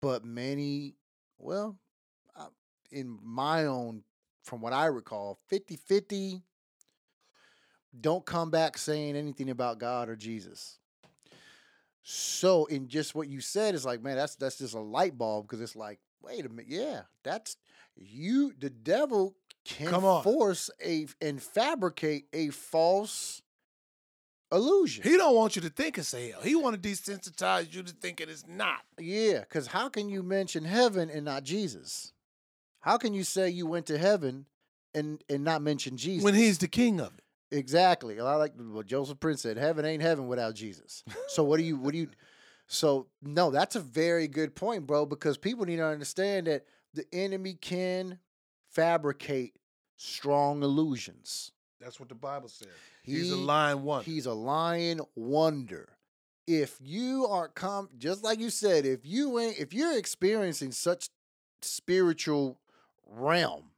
but 0.03 0.25
many, 0.25 0.95
well, 1.39 1.79
in 2.91 3.19
my 3.23 3.67
own, 3.67 4.03
from 4.43 4.61
what 4.61 4.73
I 4.73 4.87
recall, 4.87 5.39
50 5.49 5.77
50 5.77 6.43
don't 7.99 8.27
come 8.27 8.51
back 8.51 8.77
saying 8.77 9.17
anything 9.17 9.49
about 9.49 9.79
God 9.79 10.09
or 10.09 10.17
Jesus. 10.17 10.79
So, 12.03 12.67
in 12.67 12.89
just 12.89 13.15
what 13.15 13.29
you 13.29 13.41
said, 13.41 13.75
is 13.75 13.85
like, 13.85 14.03
man, 14.03 14.17
that's 14.17 14.37
that's 14.37 14.59
just 14.59 14.75
a 14.75 14.81
light 14.81 15.17
bulb 15.19 15.47
because 15.47 15.61
it's 15.61 15.75
like, 15.77 15.99
wait 16.27 16.45
a 16.45 16.49
minute, 16.49 16.67
yeah, 16.69 17.03
that's 17.23 17.57
you. 17.97 18.53
The 18.59 18.71
devil 18.71 19.37
can 19.65 19.89
Come 19.89 20.05
on. 20.05 20.23
force 20.23 20.71
a 20.85 21.07
and 21.21 21.43
fabricate 21.43 22.27
a 22.33 22.49
false 22.51 23.43
illusion. 24.53 25.03
He 25.03 25.17
don't 25.17 25.35
want 25.35 25.57
you 25.57 25.63
to 25.63 25.71
think 25.71 25.99
it's 25.99 26.13
hell. 26.13 26.41
He 26.43 26.55
want 26.55 26.81
to 26.81 26.89
desensitize 26.89 27.75
you 27.75 27.83
to 27.83 27.93
think 27.93 28.21
it 28.21 28.29
is 28.29 28.45
not. 28.47 28.81
yeah, 28.99 29.41
because 29.41 29.67
how 29.69 29.89
can 29.89 30.09
you 30.09 30.23
mention 30.23 30.65
heaven 30.65 31.11
and 31.11 31.25
not 31.25 31.43
Jesus? 31.45 32.13
How 32.81 32.97
can 32.99 33.15
you 33.15 33.25
say 33.25 33.49
you 33.51 33.67
went 33.67 33.87
to 33.87 33.99
heaven 33.99 34.47
and 34.95 35.23
and 35.29 35.45
not 35.45 35.63
mention 35.63 35.97
Jesus 35.97 36.25
When 36.25 36.35
he's 36.35 36.59
the 36.59 36.69
king 36.69 37.01
of 37.01 37.13
it. 37.19 37.23
Exactly. 37.57 38.19
I 38.21 38.35
like 38.37 38.53
what 38.57 38.87
Joseph 38.87 39.21
Prince 39.21 39.43
said. 39.43 39.57
Heaven 39.57 39.85
ain't 39.85 40.03
heaven 40.03 40.27
without 40.27 40.55
Jesus. 40.55 41.05
So 41.29 41.45
what 41.45 41.59
do 41.59 41.63
you 41.65 41.77
what 41.77 41.93
do 41.93 41.99
you 41.99 42.09
so 42.67 43.07
no, 43.23 43.51
that's 43.51 43.77
a 43.77 43.81
very 43.81 44.29
good 44.29 44.55
point, 44.55 44.87
bro, 44.87 45.07
because 45.07 45.39
people 45.39 45.65
need 45.65 45.77
to 45.77 45.87
understand 45.87 46.47
that 46.47 46.65
the 46.95 47.05
enemy 47.13 47.55
can 47.55 48.19
fabricate 48.71 49.57
strong 49.97 50.63
illusions. 50.63 51.53
That's 51.81 52.01
what 52.01 52.09
the 52.09 52.15
Bible 52.15 52.49
says. 52.49 52.69
He, 53.03 53.13
he's 53.13 53.31
a 53.31 53.37
lying 53.37 53.83
one. 53.83 54.03
He's 54.05 54.27
a 54.27 54.33
lying 54.33 55.01
wonder. 55.15 55.89
If 56.47 56.79
you 56.81 57.27
are 57.27 57.49
com 57.49 57.89
just 57.99 58.25
like 58.25 58.39
you 58.39 58.51
said, 58.51 58.87
if 58.87 59.05
you 59.05 59.39
ain't 59.39 59.59
if 59.59 59.73
you're 59.73 59.97
experiencing 59.97 60.73
such 60.73 61.11
spiritual 61.63 62.59
realm 63.07 63.71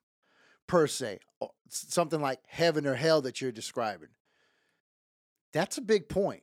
per 0.66 0.86
se, 0.86 1.20
or 1.40 1.50
something 1.68 2.20
like 2.20 2.40
heaven 2.46 2.86
or 2.86 2.94
hell 2.94 3.22
that 3.22 3.40
you're 3.40 3.52
describing, 3.52 4.08
that's 5.52 5.78
a 5.78 5.82
big 5.82 6.08
point. 6.08 6.42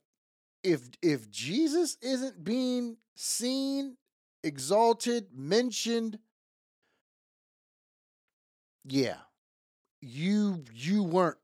If 0.65 0.89
if 1.03 1.29
Jesus 1.29 1.95
isn't 2.01 2.43
being 2.43 2.97
seen, 3.13 3.97
exalted, 4.43 5.27
mentioned, 5.31 6.17
yeah, 8.83 9.17
you 10.01 10.63
you 10.73 11.03
weren't 11.03 11.37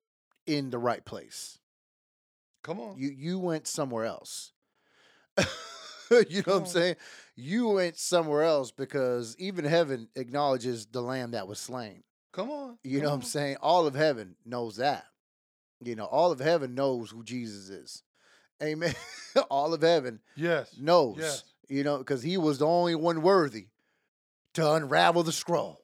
in 0.48 0.72
the 0.72 0.80
right 0.80 1.06
place. 1.06 1.60
Come 2.64 2.80
on. 2.80 2.98
You 2.98 3.12
you 3.16 3.38
went 3.38 3.68
somewhere 3.68 4.06
else. 4.06 4.54
you 5.38 5.46
know 6.46 6.54
what 6.54 6.62
I'm 6.62 6.66
saying? 6.66 6.96
You 7.36 7.70
went 7.70 7.98
somewhere 7.98 8.42
else 8.42 8.72
because 8.72 9.36
even 9.38 9.66
heaven 9.66 10.10
acknowledges 10.16 10.88
the 10.88 11.02
lamb 11.02 11.32
that 11.32 11.48
was 11.48 11.60
slain. 11.60 12.04
Come 12.34 12.50
on. 12.50 12.80
You 12.84 13.02
know 13.02 13.10
what 13.10 13.16
I'm 13.16 13.22
saying? 13.22 13.58
All 13.62 13.86
of 13.86 13.94
heaven 13.94 14.36
knows 14.46 14.78
that. 14.78 15.06
You 15.84 15.96
know, 15.96 16.06
all 16.06 16.32
of 16.32 16.40
heaven 16.40 16.76
knows 16.76 17.12
who 17.12 17.24
Jesus 17.24 17.70
is. 17.70 18.04
Amen. 18.62 18.94
all 19.50 19.74
of 19.74 19.82
heaven 19.82 20.20
Yes. 20.36 20.76
knows. 20.80 21.18
Yes. 21.20 21.44
You 21.70 21.84
know, 21.84 21.98
because 22.00 22.22
he 22.22 22.38
was 22.38 22.60
the 22.60 22.68
only 22.68 22.96
one 22.96 23.22
worthy 23.22 23.68
to 24.56 24.74
unravel 24.74 25.24
the 25.24 25.32
scroll. 25.32 25.80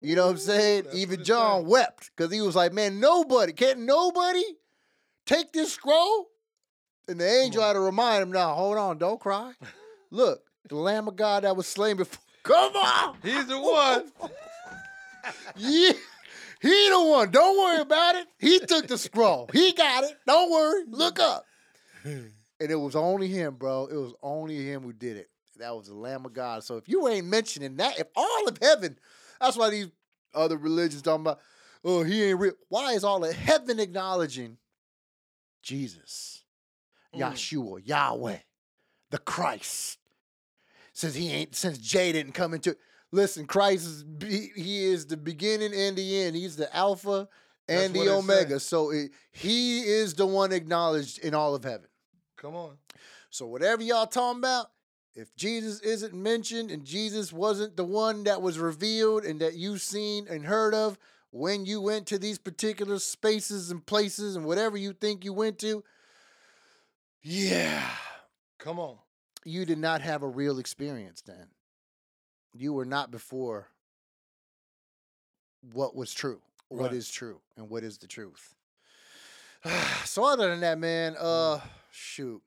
You 0.00 0.14
know 0.14 0.26
what 0.26 0.32
I'm 0.32 0.38
saying? 0.38 0.84
that's 0.84 0.96
Even 0.96 1.24
John 1.24 1.62
say. 1.64 1.68
wept 1.70 2.10
because 2.16 2.32
he 2.32 2.40
was 2.40 2.54
like, 2.54 2.72
man, 2.72 3.00
nobody, 3.00 3.52
can't 3.52 3.80
nobody 3.80 4.44
take 5.26 5.52
this 5.52 5.72
scroll? 5.72 6.28
And 7.08 7.18
the 7.18 7.28
angel 7.28 7.62
had 7.62 7.72
to 7.72 7.80
remind 7.80 8.22
him, 8.22 8.30
now, 8.30 8.54
hold 8.54 8.76
on, 8.76 8.98
don't 8.98 9.18
cry. 9.18 9.52
Look, 10.12 10.42
the 10.68 10.76
Lamb 10.76 11.08
of 11.08 11.16
God 11.16 11.42
that 11.42 11.56
was 11.56 11.66
slain 11.66 11.96
before. 11.96 12.22
Come 12.44 12.76
on. 12.76 13.16
He's 13.22 13.46
the 13.46 13.58
one. 13.60 14.12
yeah. 15.56 15.92
He 16.60 16.88
the 16.90 17.02
one. 17.04 17.30
Don't 17.30 17.58
worry 17.58 17.80
about 17.80 18.14
it. 18.16 18.26
He 18.38 18.58
took 18.60 18.86
the 18.86 18.98
scroll. 18.98 19.48
He 19.52 19.72
got 19.72 20.04
it. 20.04 20.16
Don't 20.26 20.50
worry. 20.50 20.84
Look 20.88 21.18
up. 21.18 21.44
And 22.60 22.70
it 22.70 22.76
was 22.76 22.96
only 22.96 23.28
him, 23.28 23.54
bro. 23.54 23.86
It 23.90 23.94
was 23.96 24.14
only 24.22 24.56
him 24.64 24.82
who 24.82 24.92
did 24.92 25.16
it. 25.16 25.28
That 25.58 25.76
was 25.76 25.88
the 25.88 25.94
Lamb 25.94 26.24
of 26.24 26.32
God. 26.32 26.64
So 26.64 26.76
if 26.76 26.88
you 26.88 27.08
ain't 27.08 27.26
mentioning 27.26 27.76
that, 27.76 27.98
if 27.98 28.06
all 28.16 28.48
of 28.48 28.58
heaven, 28.60 28.98
that's 29.40 29.56
why 29.56 29.70
these 29.70 29.88
other 30.34 30.56
religions 30.56 31.02
talking 31.02 31.22
about, 31.22 31.40
oh, 31.84 32.02
he 32.02 32.24
ain't 32.24 32.38
real. 32.38 32.52
Why 32.68 32.92
is 32.92 33.04
all 33.04 33.24
of 33.24 33.34
heaven 33.34 33.80
acknowledging 33.80 34.58
Jesus, 35.62 36.44
Mm. 37.14 37.20
Yahshua, 37.20 37.80
Yahweh, 37.84 38.38
the 39.10 39.18
Christ? 39.18 39.98
Since 40.92 41.14
he 41.14 41.30
ain't, 41.30 41.54
since 41.56 41.78
Jay 41.78 42.12
didn't 42.12 42.32
come 42.32 42.54
into 42.54 42.70
it. 42.70 42.78
Listen, 43.10 43.46
Christ 43.46 43.86
is 43.86 44.04
he 44.54 44.84
is 44.84 45.06
the 45.06 45.16
beginning 45.16 45.72
and 45.72 45.96
the 45.96 46.22
end. 46.22 46.36
He's 46.36 46.56
the 46.56 46.74
Alpha 46.76 47.28
and 47.68 47.94
what 47.94 48.04
the 48.04 48.12
Omega. 48.12 48.60
So 48.60 48.90
it, 48.90 49.12
he 49.30 49.80
is 49.80 50.14
the 50.14 50.26
one 50.26 50.52
acknowledged 50.52 51.18
in 51.20 51.34
all 51.34 51.54
of 51.54 51.64
heaven. 51.64 51.88
Come 52.40 52.54
on. 52.54 52.78
So 53.30 53.46
whatever 53.46 53.82
y'all 53.82 54.06
talking 54.06 54.38
about, 54.38 54.70
if 55.14 55.34
Jesus 55.36 55.80
isn't 55.80 56.14
mentioned 56.14 56.70
and 56.70 56.84
Jesus 56.84 57.32
wasn't 57.32 57.76
the 57.76 57.84
one 57.84 58.24
that 58.24 58.40
was 58.40 58.58
revealed 58.58 59.24
and 59.24 59.40
that 59.40 59.54
you've 59.54 59.82
seen 59.82 60.26
and 60.28 60.46
heard 60.46 60.72
of 60.74 60.96
when 61.30 61.66
you 61.66 61.80
went 61.80 62.06
to 62.06 62.18
these 62.18 62.38
particular 62.38 62.98
spaces 62.98 63.70
and 63.70 63.84
places 63.84 64.36
and 64.36 64.46
whatever 64.46 64.76
you 64.76 64.92
think 64.92 65.24
you 65.24 65.32
went 65.32 65.58
to, 65.58 65.82
yeah, 67.22 67.90
Come 68.58 68.78
on. 68.78 68.96
you 69.44 69.64
did 69.66 69.78
not 69.78 70.00
have 70.00 70.22
a 70.22 70.28
real 70.28 70.58
experience 70.58 71.20
then. 71.20 71.48
You 72.54 72.72
were 72.72 72.84
not 72.86 73.10
before 73.10 73.68
what 75.72 75.94
was 75.96 76.14
true, 76.14 76.40
what 76.68 76.84
Right. 76.90 76.94
is 76.94 77.10
true, 77.10 77.40
and 77.56 77.68
what 77.68 77.82
is 77.82 77.98
the 77.98 78.06
truth. 78.06 78.54
so 80.04 80.24
other 80.24 80.48
than 80.48 80.60
that, 80.60 80.78
man, 80.78 81.16
uh, 81.18 81.60
shoot, 81.98 82.42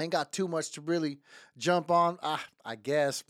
ain't 0.00 0.12
got 0.12 0.32
too 0.32 0.48
much 0.48 0.72
to 0.72 0.80
really 0.80 1.18
jump 1.56 1.90
on. 1.90 2.18
I 2.22 2.40
I 2.64 2.76
guess. 2.76 3.24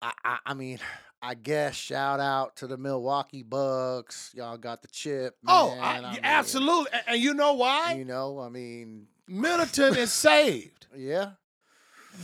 I 0.00 0.12
I, 0.24 0.38
I 0.46 0.54
mean. 0.54 0.78
I 1.22 1.34
guess 1.34 1.74
shout 1.74 2.20
out 2.20 2.56
to 2.56 2.66
the 2.68 2.76
Milwaukee 2.76 3.42
Bucks. 3.42 4.30
Y'all 4.34 4.58
got 4.58 4.82
the 4.82 4.88
chip. 4.88 5.34
oh, 5.48 5.70
man. 5.70 6.04
I, 6.04 6.08
I 6.08 6.12
mean, 6.12 6.20
absolutely. 6.22 6.92
And, 6.92 7.02
and 7.08 7.20
you 7.20 7.34
know 7.34 7.54
why? 7.54 7.94
You 7.94 8.04
know, 8.04 8.38
I 8.38 8.48
mean, 8.48 9.06
Middleton 9.26 9.96
is 9.96 10.12
saved. 10.12 10.86
yeah. 10.96 11.30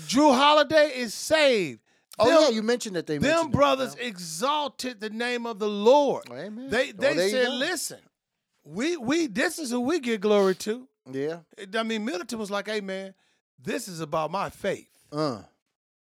Jrue 0.06 0.36
Holiday 0.36 0.92
is 0.94 1.14
saved. 1.14 1.80
Oh 2.18 2.28
Them- 2.28 2.42
yeah, 2.42 2.48
you 2.50 2.62
mentioned 2.62 2.96
that 2.96 3.06
they 3.06 3.18
them 3.18 3.46
that, 3.46 3.50
brothers 3.50 3.96
exalted 3.96 5.00
the 5.00 5.10
name 5.10 5.46
of 5.46 5.58
the 5.58 5.68
Lord. 5.68 6.24
Oh, 6.30 6.34
amen. 6.34 6.68
They 6.68 6.90
oh, 6.90 6.92
they 6.98 7.14
there 7.14 7.24
you 7.24 7.30
said, 7.30 7.52
"Listen, 7.52 7.98
we 8.64 8.96
we 8.96 9.26
this 9.26 9.58
is 9.58 9.70
who 9.70 9.80
we 9.80 9.98
give 9.98 10.20
glory 10.20 10.54
to." 10.56 10.86
Yeah. 11.10 11.38
I 11.74 11.82
mean, 11.82 12.04
Middleton 12.04 12.38
was 12.38 12.50
like, 12.50 12.68
"Hey, 12.68 12.80
man, 12.80 13.14
this 13.58 13.88
is 13.88 14.00
about 14.00 14.30
my 14.30 14.50
faith." 14.50 14.88
Uh. 15.10 15.42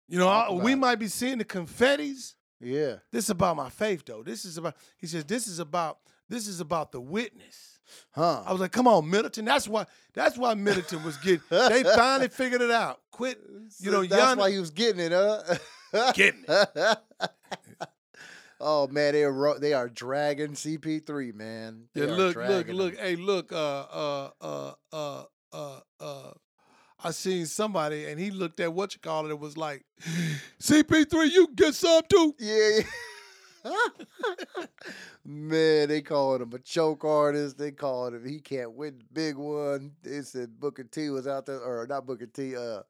You 0.07 0.17
know, 0.19 0.27
I- 0.27 0.51
we 0.51 0.73
it. 0.73 0.77
might 0.77 0.95
be 0.99 1.07
seeing 1.07 1.37
the 1.37 1.45
confettis. 1.45 2.35
Yeah. 2.61 2.95
This 3.11 3.25
is 3.25 3.29
about 3.29 3.55
my 3.57 3.69
faith, 3.69 4.03
though. 4.05 4.23
This 4.23 4.45
is 4.45 4.57
about. 4.57 4.75
He 4.97 5.07
says, 5.07 5.25
"This 5.25 5.47
is 5.47 5.59
about. 5.59 5.99
This 6.29 6.47
is 6.47 6.59
about 6.59 6.91
the 6.91 7.01
witness." 7.01 7.79
Huh. 8.11 8.43
I 8.45 8.51
was 8.51 8.59
like, 8.61 8.71
"Come 8.71 8.87
on, 8.87 9.09
Middleton." 9.09 9.45
That's 9.45 9.67
why. 9.67 9.85
That's 10.13 10.37
why 10.37 10.53
Middleton 10.55 11.03
was 11.03 11.17
getting. 11.17 11.41
they 11.49 11.83
finally 11.95 12.29
figured 12.29 12.61
it 12.61 12.71
out. 12.71 12.99
Quit. 13.11 13.39
You 13.79 13.91
know, 13.91 14.01
that's 14.05 14.21
Gian- 14.21 14.37
why 14.39 14.51
he 14.51 14.59
was 14.59 14.71
getting 14.71 15.01
it, 15.01 15.11
huh? 15.13 16.11
Getting 16.13 16.45
it. 16.47 16.97
oh 18.59 18.87
man, 18.87 19.13
they 19.13 19.23
are 19.23 19.59
they 19.59 19.73
are 19.73 19.89
dragging 19.89 20.53
CP3, 20.53 21.33
man. 21.33 21.85
They 21.93 22.01
Yeah, 22.01 22.15
look, 22.15 22.35
look, 22.35 22.67
look. 22.67 22.93
him. 22.95 22.99
Hey, 22.99 23.15
look. 23.15 23.51
Uh, 23.51 23.81
uh, 23.81 24.29
uh, 24.41 24.71
uh, 24.91 25.23
uh, 25.53 25.79
uh. 25.99 26.31
I 27.03 27.11
seen 27.11 27.45
somebody 27.45 28.05
and 28.05 28.19
he 28.19 28.31
looked 28.31 28.59
at 28.59 28.73
what 28.73 28.95
you 28.95 28.99
call 28.99 29.27
it. 29.27 29.29
It 29.29 29.39
was 29.39 29.55
like, 29.55 29.85
CP3, 30.59 31.31
you 31.31 31.47
get 31.55 31.75
some 31.75 32.01
too. 32.09 32.33
Yeah. 32.39 32.79
yeah. 33.65 34.65
man, 35.25 35.89
they 35.89 36.01
calling 36.01 36.41
him 36.41 36.53
a 36.53 36.59
choke 36.59 37.05
artist. 37.05 37.57
They 37.57 37.71
calling 37.71 38.15
him 38.15 38.27
he 38.27 38.39
can't 38.39 38.73
win 38.73 38.97
the 38.97 39.05
big 39.13 39.35
one. 39.35 39.91
They 40.01 40.21
said 40.21 40.59
Booker 40.59 40.83
T 40.83 41.09
was 41.09 41.27
out 41.27 41.45
there, 41.45 41.59
or 41.59 41.85
not 41.87 42.07
Booker 42.07 42.25
T. 42.25 42.55
Uh, 42.55 42.81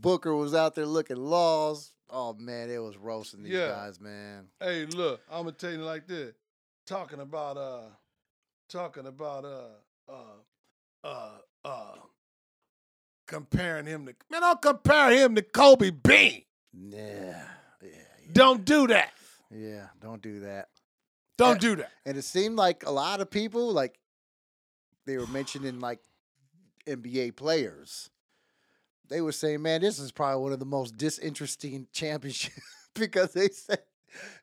Booker 0.00 0.34
was 0.34 0.54
out 0.54 0.74
there 0.74 0.86
looking 0.86 1.16
lost. 1.16 1.93
Oh 2.10 2.34
man, 2.34 2.70
it 2.70 2.78
was 2.78 2.96
roasting 2.96 3.42
these 3.42 3.52
Yeah. 3.54 3.68
guys, 3.68 4.00
man. 4.00 4.48
Hey, 4.60 4.86
look, 4.86 5.20
I'm 5.30 5.44
gonna 5.44 5.52
tell 5.52 5.72
you 5.72 5.78
like 5.78 6.06
this. 6.06 6.34
Talking 6.86 7.20
about 7.20 7.56
uh 7.56 7.88
talking 8.68 9.06
about 9.06 9.44
uh 9.44 10.12
uh 10.12 11.02
uh 11.02 11.38
uh 11.64 11.94
comparing 13.26 13.86
him 13.86 14.06
to 14.06 14.14
man, 14.30 14.42
don't 14.42 14.60
compare 14.62 15.10
him 15.10 15.34
to 15.34 15.42
Kobe 15.42 15.90
Bean. 15.90 16.42
Yeah, 16.72 17.42
yeah, 17.82 17.88
yeah. 17.88 18.32
Don't 18.32 18.64
do 18.64 18.86
that. 18.88 19.12
Yeah, 19.50 19.86
don't 20.00 20.20
do 20.22 20.40
that. 20.40 20.68
Don't 21.36 21.60
do 21.60 21.76
that. 21.76 21.90
And 22.06 22.16
it 22.16 22.22
seemed 22.22 22.56
like 22.56 22.84
a 22.86 22.90
lot 22.90 23.20
of 23.20 23.30
people, 23.30 23.72
like 23.72 23.98
they 25.06 25.16
were 25.16 25.26
mentioning 25.26 25.80
like 25.80 26.00
NBA 26.86 27.36
players. 27.36 28.10
They 29.08 29.20
were 29.20 29.32
saying, 29.32 29.62
man, 29.62 29.80
this 29.80 29.98
is 29.98 30.12
probably 30.12 30.42
one 30.42 30.52
of 30.52 30.58
the 30.58 30.64
most 30.64 30.96
disinteresting 30.96 31.86
championships 31.92 32.60
because 32.94 33.32
they 33.32 33.48
said 33.48 33.80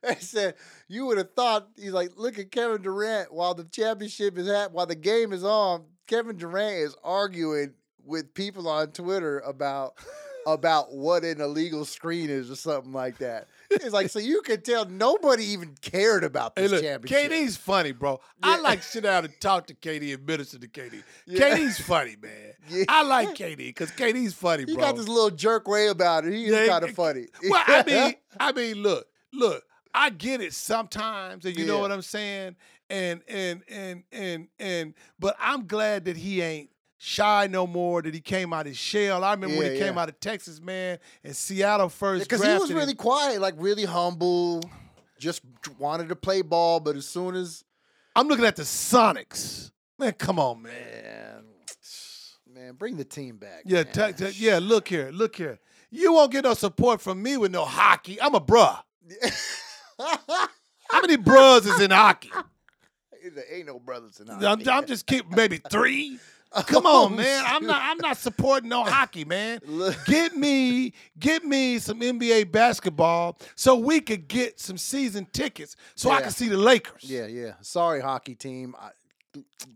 they 0.03 0.16
said 0.16 0.55
you 0.88 1.05
would 1.05 1.18
have 1.18 1.34
thought 1.34 1.70
he's 1.78 1.93
like, 1.93 2.12
look 2.18 2.38
at 2.38 2.51
Kevin 2.51 2.82
Durant 2.82 3.34
while 3.34 3.53
the 3.53 3.64
championship 3.64 4.38
is 4.38 4.47
at 4.47 4.74
while 4.74 4.86
the 4.86 4.95
game 4.95 5.32
is 5.32 5.43
on, 5.43 5.86
Kevin 6.07 6.38
Durant 6.38 6.76
is 6.76 6.95
arguing 7.03 7.74
with 8.03 8.34
people 8.34 8.68
on 8.68 8.91
Twitter 8.91 9.39
about 9.39 9.93
about 10.46 10.94
what 10.94 11.24
an 11.24 11.39
illegal 11.42 11.86
screen 11.86 12.30
is 12.30 12.50
or 12.50 12.56
something 12.56 12.92
like 12.94 13.18
that. 13.20 13.48
It's 13.70 13.94
like 13.94 14.10
so 14.10 14.20
you 14.20 14.42
can 14.42 14.62
tell 14.62 14.86
nobody 14.86 15.46
even 15.46 15.76
cared 15.82 16.24
about 16.24 16.54
Hey, 16.56 16.64
this 16.64 16.72
look, 16.72 16.82
championship. 16.84 17.32
KD's 17.32 17.58
funny, 17.58 17.92
bro. 17.92 18.20
I 18.42 18.60
like 18.60 18.82
to 18.82 18.88
sit 18.88 19.04
down 19.04 19.26
and 19.26 19.34
talk 19.39 19.68
to 19.68 19.74
KD 19.76 20.14
and 20.16 20.26
minister 20.26 20.58
to 20.60 20.68
KD. 20.68 21.04
Yeah. 21.26 21.56
KD's 21.56 21.80
funny, 21.80 22.16
man. 22.22 22.32
Yeah. 22.70 22.86
I 22.89 23.04
like 23.04 23.30
KD 23.30 23.58
because 23.58 23.92
KD's 23.92 24.34
funny, 24.34 24.64
He 24.64 24.74
bro. 24.74 24.76
He 24.76 24.80
got 24.92 24.96
this 24.96 25.08
little 25.08 25.32
jerk 25.32 25.68
way 25.68 25.88
about 25.88 26.26
it. 26.26 26.34
He 26.34 26.46
is 26.46 26.52
Yeah, 26.52 26.68
kind 26.68 26.84
of 26.84 26.92
funny. 26.92 27.28
well, 27.50 27.64
I 27.66 27.84
mean, 27.84 28.14
I 28.39 28.52
mean, 28.52 28.76
look, 28.82 29.08
look, 29.34 29.64
I 29.94 30.10
get 30.10 30.42
it 30.42 30.54
sometimes, 30.54 31.46
and 31.46 31.56
you 31.58 31.66
know 31.66 31.80
what 31.80 31.92
I'm 31.92 32.02
saying, 32.02 32.56
and 32.89 33.22
and 33.28 33.62
and 33.70 34.04
and 34.12 34.48
and, 34.60 34.94
but 35.20 35.36
I'm 35.39 35.66
glad 35.68 36.06
that 36.06 36.18
he 36.18 36.42
ain't 36.42 36.70
shy 37.02 37.47
no 37.49 37.66
more. 37.66 38.02
That 38.02 38.14
he 38.14 38.22
came 38.22 38.54
out 38.54 38.66
his 38.66 38.78
shell. 38.78 39.24
I 39.24 39.32
remember 39.34 39.58
when 39.58 39.68
Yeah, 39.68 39.74
he 39.74 39.80
came 39.80 39.97
out 39.97 40.08
of 40.08 40.20
Texas, 40.20 40.62
man, 40.62 40.99
and 41.24 41.36
Seattle 41.36 41.89
first 41.89 42.26
because 42.26 42.41
he 42.41 42.47
was 42.47 42.58
drafted 42.58 42.72
him. 42.72 42.78
really 42.78 42.93
quiet, 42.93 43.41
like 43.41 43.56
really 43.58 43.86
humble, 43.86 44.62
just 45.20 45.41
wanted 45.80 46.10
to 46.10 46.16
play 46.16 46.41
ball. 46.41 46.80
But 46.80 46.95
as 46.95 47.08
soon 47.08 47.36
as 47.36 47.64
I'm 48.16 48.28
looking 48.28 48.45
at 48.45 48.56
the 48.56 48.64
Sonics, 48.64 49.72
man. 49.97 50.14
Come 50.14 50.39
on, 50.39 50.62
man. 50.62 50.74
man, 50.93 51.43
man, 52.54 52.74
bring 52.76 52.97
the 52.97 53.06
team 53.06 53.38
back. 53.38 53.64
Yeah, 53.66 53.84
man. 53.84 53.93
ta- 53.93 54.12
ta- 54.12 54.32
yeah. 54.36 54.60
Look 54.62 54.88
here, 54.88 55.10
look 55.12 55.36
here. 55.36 55.60
You 55.89 56.14
won't 56.14 56.32
get 56.32 56.45
no 56.45 56.54
support 56.54 57.02
from 57.02 57.22
me 57.22 57.36
with 57.36 57.52
no 57.52 57.66
hockey. 57.66 58.22
I'm 58.22 58.36
a 58.36 58.39
bruh. 58.39 58.80
How 59.99 61.02
many 61.02 61.18
bruhs 61.18 61.66
is 61.66 61.82
in 61.82 61.91
hockey? 61.91 62.32
there 63.36 63.43
ain't 63.52 63.68
no 63.68 63.80
brothers 63.80 64.20
in 64.20 64.30
I'm, 64.30 64.41
hockey. 64.41 64.70
I'm 64.70 64.86
just 64.86 65.06
keep 65.06 65.30
maybe 65.30 65.58
three. 65.58 66.20
Come 66.68 66.86
on, 66.86 67.16
man. 67.16 67.43
I'm 67.47 67.66
not. 67.66 67.82
I'm 67.82 67.97
not 67.97 68.18
supporting 68.18 68.70
no 68.70 68.84
hockey, 68.84 69.24
man. 69.26 69.60
Get 70.06 70.36
me, 70.36 70.93
get 71.18 71.45
me 71.45 71.80
some 71.80 72.02
NBA 72.02 72.52
basketball 72.52 73.38
so 73.56 73.76
we 73.76 74.02
could 74.02 74.28
get 74.28 74.60
some 74.60 74.78
season 74.78 75.28
tickets 75.32 75.76
so 75.95 76.10
I 76.10 76.16
Yeah. 76.18 76.22
can 76.24 76.32
see 76.32 76.49
the 76.49 76.58
Lakers. 76.58 77.04
Yeah, 77.04 77.28
yeah. 77.28 77.54
Sorry, 77.62 78.02
hockey 78.02 78.36
team. 78.36 78.76
I, 78.80 78.89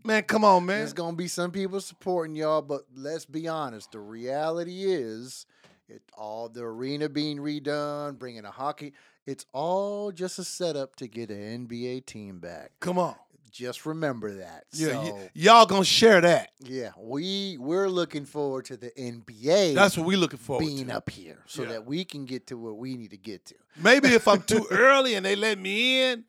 Man, 0.04 0.22
come 0.24 0.44
on, 0.44 0.66
man. 0.66 0.80
There's 0.80 0.92
gonna 0.92 1.16
be 1.16 1.28
some 1.28 1.50
people 1.50 1.80
supporting 1.80 2.36
y'all, 2.36 2.60
but 2.60 2.82
let's 2.94 3.24
be 3.24 3.48
honest. 3.48 3.92
The 3.92 4.00
reality 4.00 4.84
is, 4.84 5.46
it 5.88 6.02
all 6.14 6.50
the 6.50 6.62
arena 6.62 7.08
being 7.08 7.38
redone, 7.38 8.18
bringing 8.18 8.44
a 8.44 8.50
hockey. 8.50 8.92
It's 9.24 9.46
all 9.54 10.12
just 10.12 10.38
a 10.38 10.44
setup 10.44 10.96
to 10.96 11.08
get 11.08 11.30
an 11.30 11.66
NBA 11.66 12.04
team 12.04 12.38
back. 12.38 12.72
Come 12.80 12.98
on. 12.98 13.14
Just 13.56 13.86
remember 13.86 14.34
that. 14.36 14.64
Yeah, 14.72 14.98
y- 14.98 15.30
y'all 15.34 15.64
gonna 15.66 15.84
share 15.84 16.20
that. 16.20 16.50
yeah, 16.60 16.90
we 16.98 17.56
we're 17.58 17.88
looking 17.88 18.26
forward 18.26 18.66
to 18.66 18.76
the 18.76 18.90
NBA 18.98 19.74
That's 19.74 19.96
what 19.96 20.06
we're 20.06 20.18
looking 20.18 20.38
for. 20.38 20.58
being 20.58 20.90
up 20.90 21.08
here, 21.08 21.38
so 21.46 21.62
Yeah. 21.62 21.68
that 21.70 21.86
we 21.86 22.04
can 22.04 22.26
get 22.26 22.46
to 22.48 22.58
where 22.58 22.74
we 22.74 22.96
need 22.96 23.10
to 23.10 23.16
get 23.16 23.46
to. 23.46 23.54
Maybe 23.82 24.08
if 24.08 24.28
I'm 24.28 24.42
too 24.42 24.66
early 24.70 25.14
and 25.14 25.24
they 25.24 25.36
let 25.36 25.58
me 25.58 26.02
in, 26.02 26.24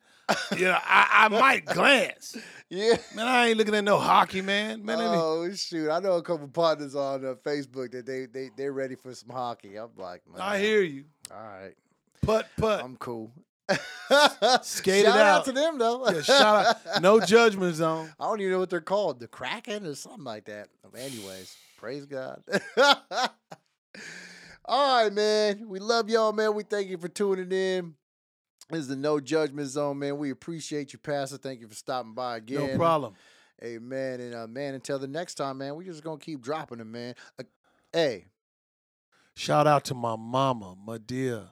you 0.56 0.64
know, 0.66 0.78
I, 0.82 1.26
I 1.26 1.28
might 1.28 1.64
glance. 1.66 2.36
Yeah. 2.70 2.96
Man, 3.14 3.26
I 3.26 3.48
ain't 3.48 3.58
looking 3.58 3.74
at 3.74 3.84
no 3.84 3.98
hockey, 3.98 4.40
man. 4.42 4.84
Man, 4.84 4.98
let 4.98 5.10
me- 5.10 5.16
oh 5.18 5.52
shoot! 5.54 5.90
I 5.90 6.00
know 6.00 6.12
a 6.14 6.22
couple 6.22 6.48
partners 6.48 6.94
on 6.94 7.24
uh, 7.24 7.34
Facebook 7.44 7.92
that 7.92 8.06
they 8.06 8.24
they 8.26 8.50
they're 8.56 8.72
ready 8.72 8.94
for 8.94 9.14
some 9.14 9.30
hockey. 9.30 9.76
I'm 9.76 9.90
like, 9.98 10.22
I 10.38 10.58
hear 10.58 10.82
you. 10.82 11.04
All 11.30 11.36
right, 11.42 11.74
Put, 12.22 12.46
put. 12.56 12.82
I'm 12.82 12.96
cool. 12.96 13.30
Skated 14.62 15.06
Shout 15.06 15.18
out. 15.18 15.26
out. 15.40 15.44
to 15.44 15.52
them 15.52 15.78
though. 15.78 16.08
Yeah, 16.08 16.22
shout 16.22 16.66
out. 16.86 17.02
No 17.02 17.20
judgment 17.20 17.74
zone. 17.76 18.10
I 18.20 18.24
don't 18.24 18.40
even 18.40 18.52
know 18.52 18.58
what 18.60 18.70
they're 18.70 18.80
called. 18.80 19.20
The 19.20 19.28
Kraken 19.28 19.86
or 19.86 19.94
something 19.94 20.24
like 20.24 20.46
that. 20.46 20.68
Anyways, 20.96 21.54
praise 21.76 22.06
God. 22.06 22.42
All 24.64 25.02
right, 25.04 25.12
man. 25.12 25.68
We 25.68 25.78
love 25.78 26.08
y'all, 26.10 26.32
man. 26.32 26.54
We 26.54 26.62
thank 26.62 26.88
you 26.88 26.98
for 26.98 27.08
tuning 27.08 27.52
in. 27.52 27.94
This 28.70 28.80
is 28.80 28.88
the 28.88 28.96
No 28.96 29.18
Judgment 29.18 29.68
Zone, 29.68 29.98
man. 29.98 30.18
We 30.18 30.30
appreciate 30.30 30.92
you, 30.92 30.98
Pastor. 30.98 31.38
Thank 31.38 31.60
you 31.60 31.68
for 31.68 31.74
stopping 31.74 32.12
by 32.14 32.36
again. 32.36 32.66
No 32.72 32.76
problem. 32.76 33.14
Amen. 33.64 34.20
And 34.20 34.34
uh, 34.34 34.46
man, 34.46 34.74
until 34.74 34.98
the 34.98 35.08
next 35.08 35.34
time, 35.36 35.58
man, 35.58 35.74
we 35.74 35.84
just 35.84 36.04
gonna 36.04 36.18
keep 36.18 36.40
dropping 36.42 36.78
them, 36.78 36.92
man. 36.92 37.14
Uh, 37.38 37.44
hey, 37.92 38.26
Shout 39.34 39.66
out 39.68 39.84
to 39.84 39.94
my 39.94 40.16
mama, 40.16 40.74
my 40.84 40.98
dear. 40.98 41.50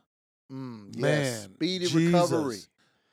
Mm, 0.52 0.88
yes. 0.92 1.02
Man, 1.02 1.54
speedy 1.54 1.86
Jesus. 1.86 2.12
recovery. 2.12 2.58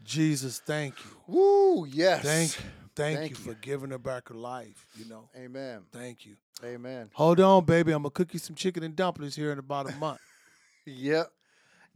Jesus, 0.03 0.59
thank 0.59 0.95
you. 1.03 1.11
Woo, 1.27 1.85
yes. 1.85 2.23
Thank 2.23 2.57
you. 2.59 2.65
Thank, 2.95 3.17
Thank 3.19 3.29
you 3.31 3.37
you. 3.37 3.43
for 3.51 3.53
giving 3.59 3.89
her 3.89 3.97
back 3.97 4.29
her 4.29 4.35
life, 4.35 4.85
you 4.95 5.05
know. 5.05 5.27
Amen. 5.35 5.81
Thank 5.91 6.25
you. 6.25 6.35
Amen. 6.63 7.09
Hold 7.13 7.39
on, 7.39 7.65
baby. 7.65 7.91
I'm 7.91 8.03
gonna 8.03 8.11
cook 8.11 8.33
you 8.33 8.39
some 8.39 8.55
chicken 8.55 8.83
and 8.83 8.95
dumplings 8.95 9.35
here 9.35 9.51
in 9.51 9.57
about 9.57 9.89
a 9.89 9.95
month. 9.97 10.19
Yep. 10.85 11.31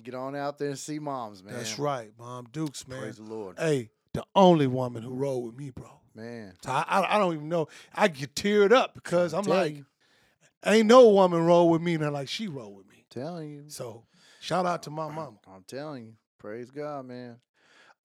Get 0.03 0.15
on 0.15 0.35
out 0.35 0.57
there 0.57 0.69
and 0.69 0.79
see 0.79 0.97
moms, 0.99 1.43
man. 1.43 1.53
That's 1.55 1.77
right, 1.77 2.11
Mom 2.17 2.47
Dukes, 2.51 2.87
man. 2.87 2.99
Praise 3.01 3.17
the 3.17 3.23
Lord. 3.23 3.57
Hey, 3.59 3.89
the 4.13 4.23
only 4.35 4.67
woman 4.67 5.03
who 5.03 5.13
rolled 5.13 5.45
with 5.45 5.55
me, 5.57 5.69
bro. 5.71 5.89
Man. 6.15 6.53
So 6.63 6.71
I, 6.71 6.83
I, 6.87 7.15
I 7.15 7.19
don't 7.19 7.35
even 7.35 7.49
know. 7.49 7.67
I 7.93 8.07
get 8.07 8.33
teared 8.33 8.71
up 8.71 8.95
because 8.95 9.33
I'm 9.33 9.43
Tell 9.43 9.53
like, 9.55 9.75
you. 9.75 9.85
ain't 10.65 10.87
no 10.87 11.09
woman 11.09 11.45
roll 11.45 11.69
with 11.69 11.81
me 11.81 11.95
than 11.97 12.11
like 12.13 12.27
she 12.27 12.47
roll 12.47 12.73
with 12.73 12.87
me. 12.89 13.05
Telling 13.11 13.49
you. 13.51 13.63
So 13.67 14.03
shout 14.39 14.65
out 14.65 14.83
to 14.83 14.89
my 14.89 15.07
mama. 15.11 15.37
I'm 15.47 15.63
telling 15.67 16.05
you. 16.05 16.13
Praise 16.39 16.69
God, 16.71 17.05
man. 17.07 17.37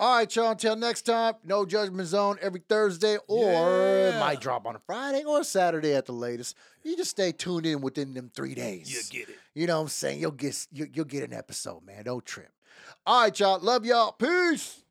All 0.01 0.17
right, 0.17 0.35
y'all. 0.35 0.51
Until 0.51 0.75
next 0.75 1.03
time, 1.03 1.35
no 1.45 1.65
judgment 1.65 2.09
zone 2.09 2.37
every 2.41 2.61
Thursday, 2.69 3.19
or 3.29 3.53
Yeah. 3.53 4.19
might 4.19 4.41
drop 4.41 4.67
on 4.67 4.75
a 4.75 4.81
Friday 4.81 5.23
or 5.23 5.45
Saturday 5.45 5.95
at 5.95 6.07
the 6.07 6.13
latest. 6.13 6.57
You 6.83 6.97
just 6.97 7.11
stay 7.11 7.31
tuned 7.31 7.67
in 7.67 7.81
within 7.83 8.13
them 8.15 8.31
three 8.35 8.55
days. 8.55 8.91
You 9.13 9.21
get 9.21 9.29
it. 9.29 9.37
You 9.55 9.67
know 9.67 9.77
what 9.77 9.83
I'm 9.83 9.89
saying? 9.89 10.19
You'll 10.21 10.33
get 10.33 10.67
you, 10.73 10.89
you'll 10.93 11.05
get 11.05 11.23
an 11.23 11.33
episode, 11.33 11.85
man. 11.85 12.05
Don't 12.05 12.25
trip. 12.25 12.51
All 13.07 13.23
right, 13.23 13.39
y'all. 13.39 13.61
Love 13.61 13.85
y'all. 13.85 14.13
Peace. 14.13 14.82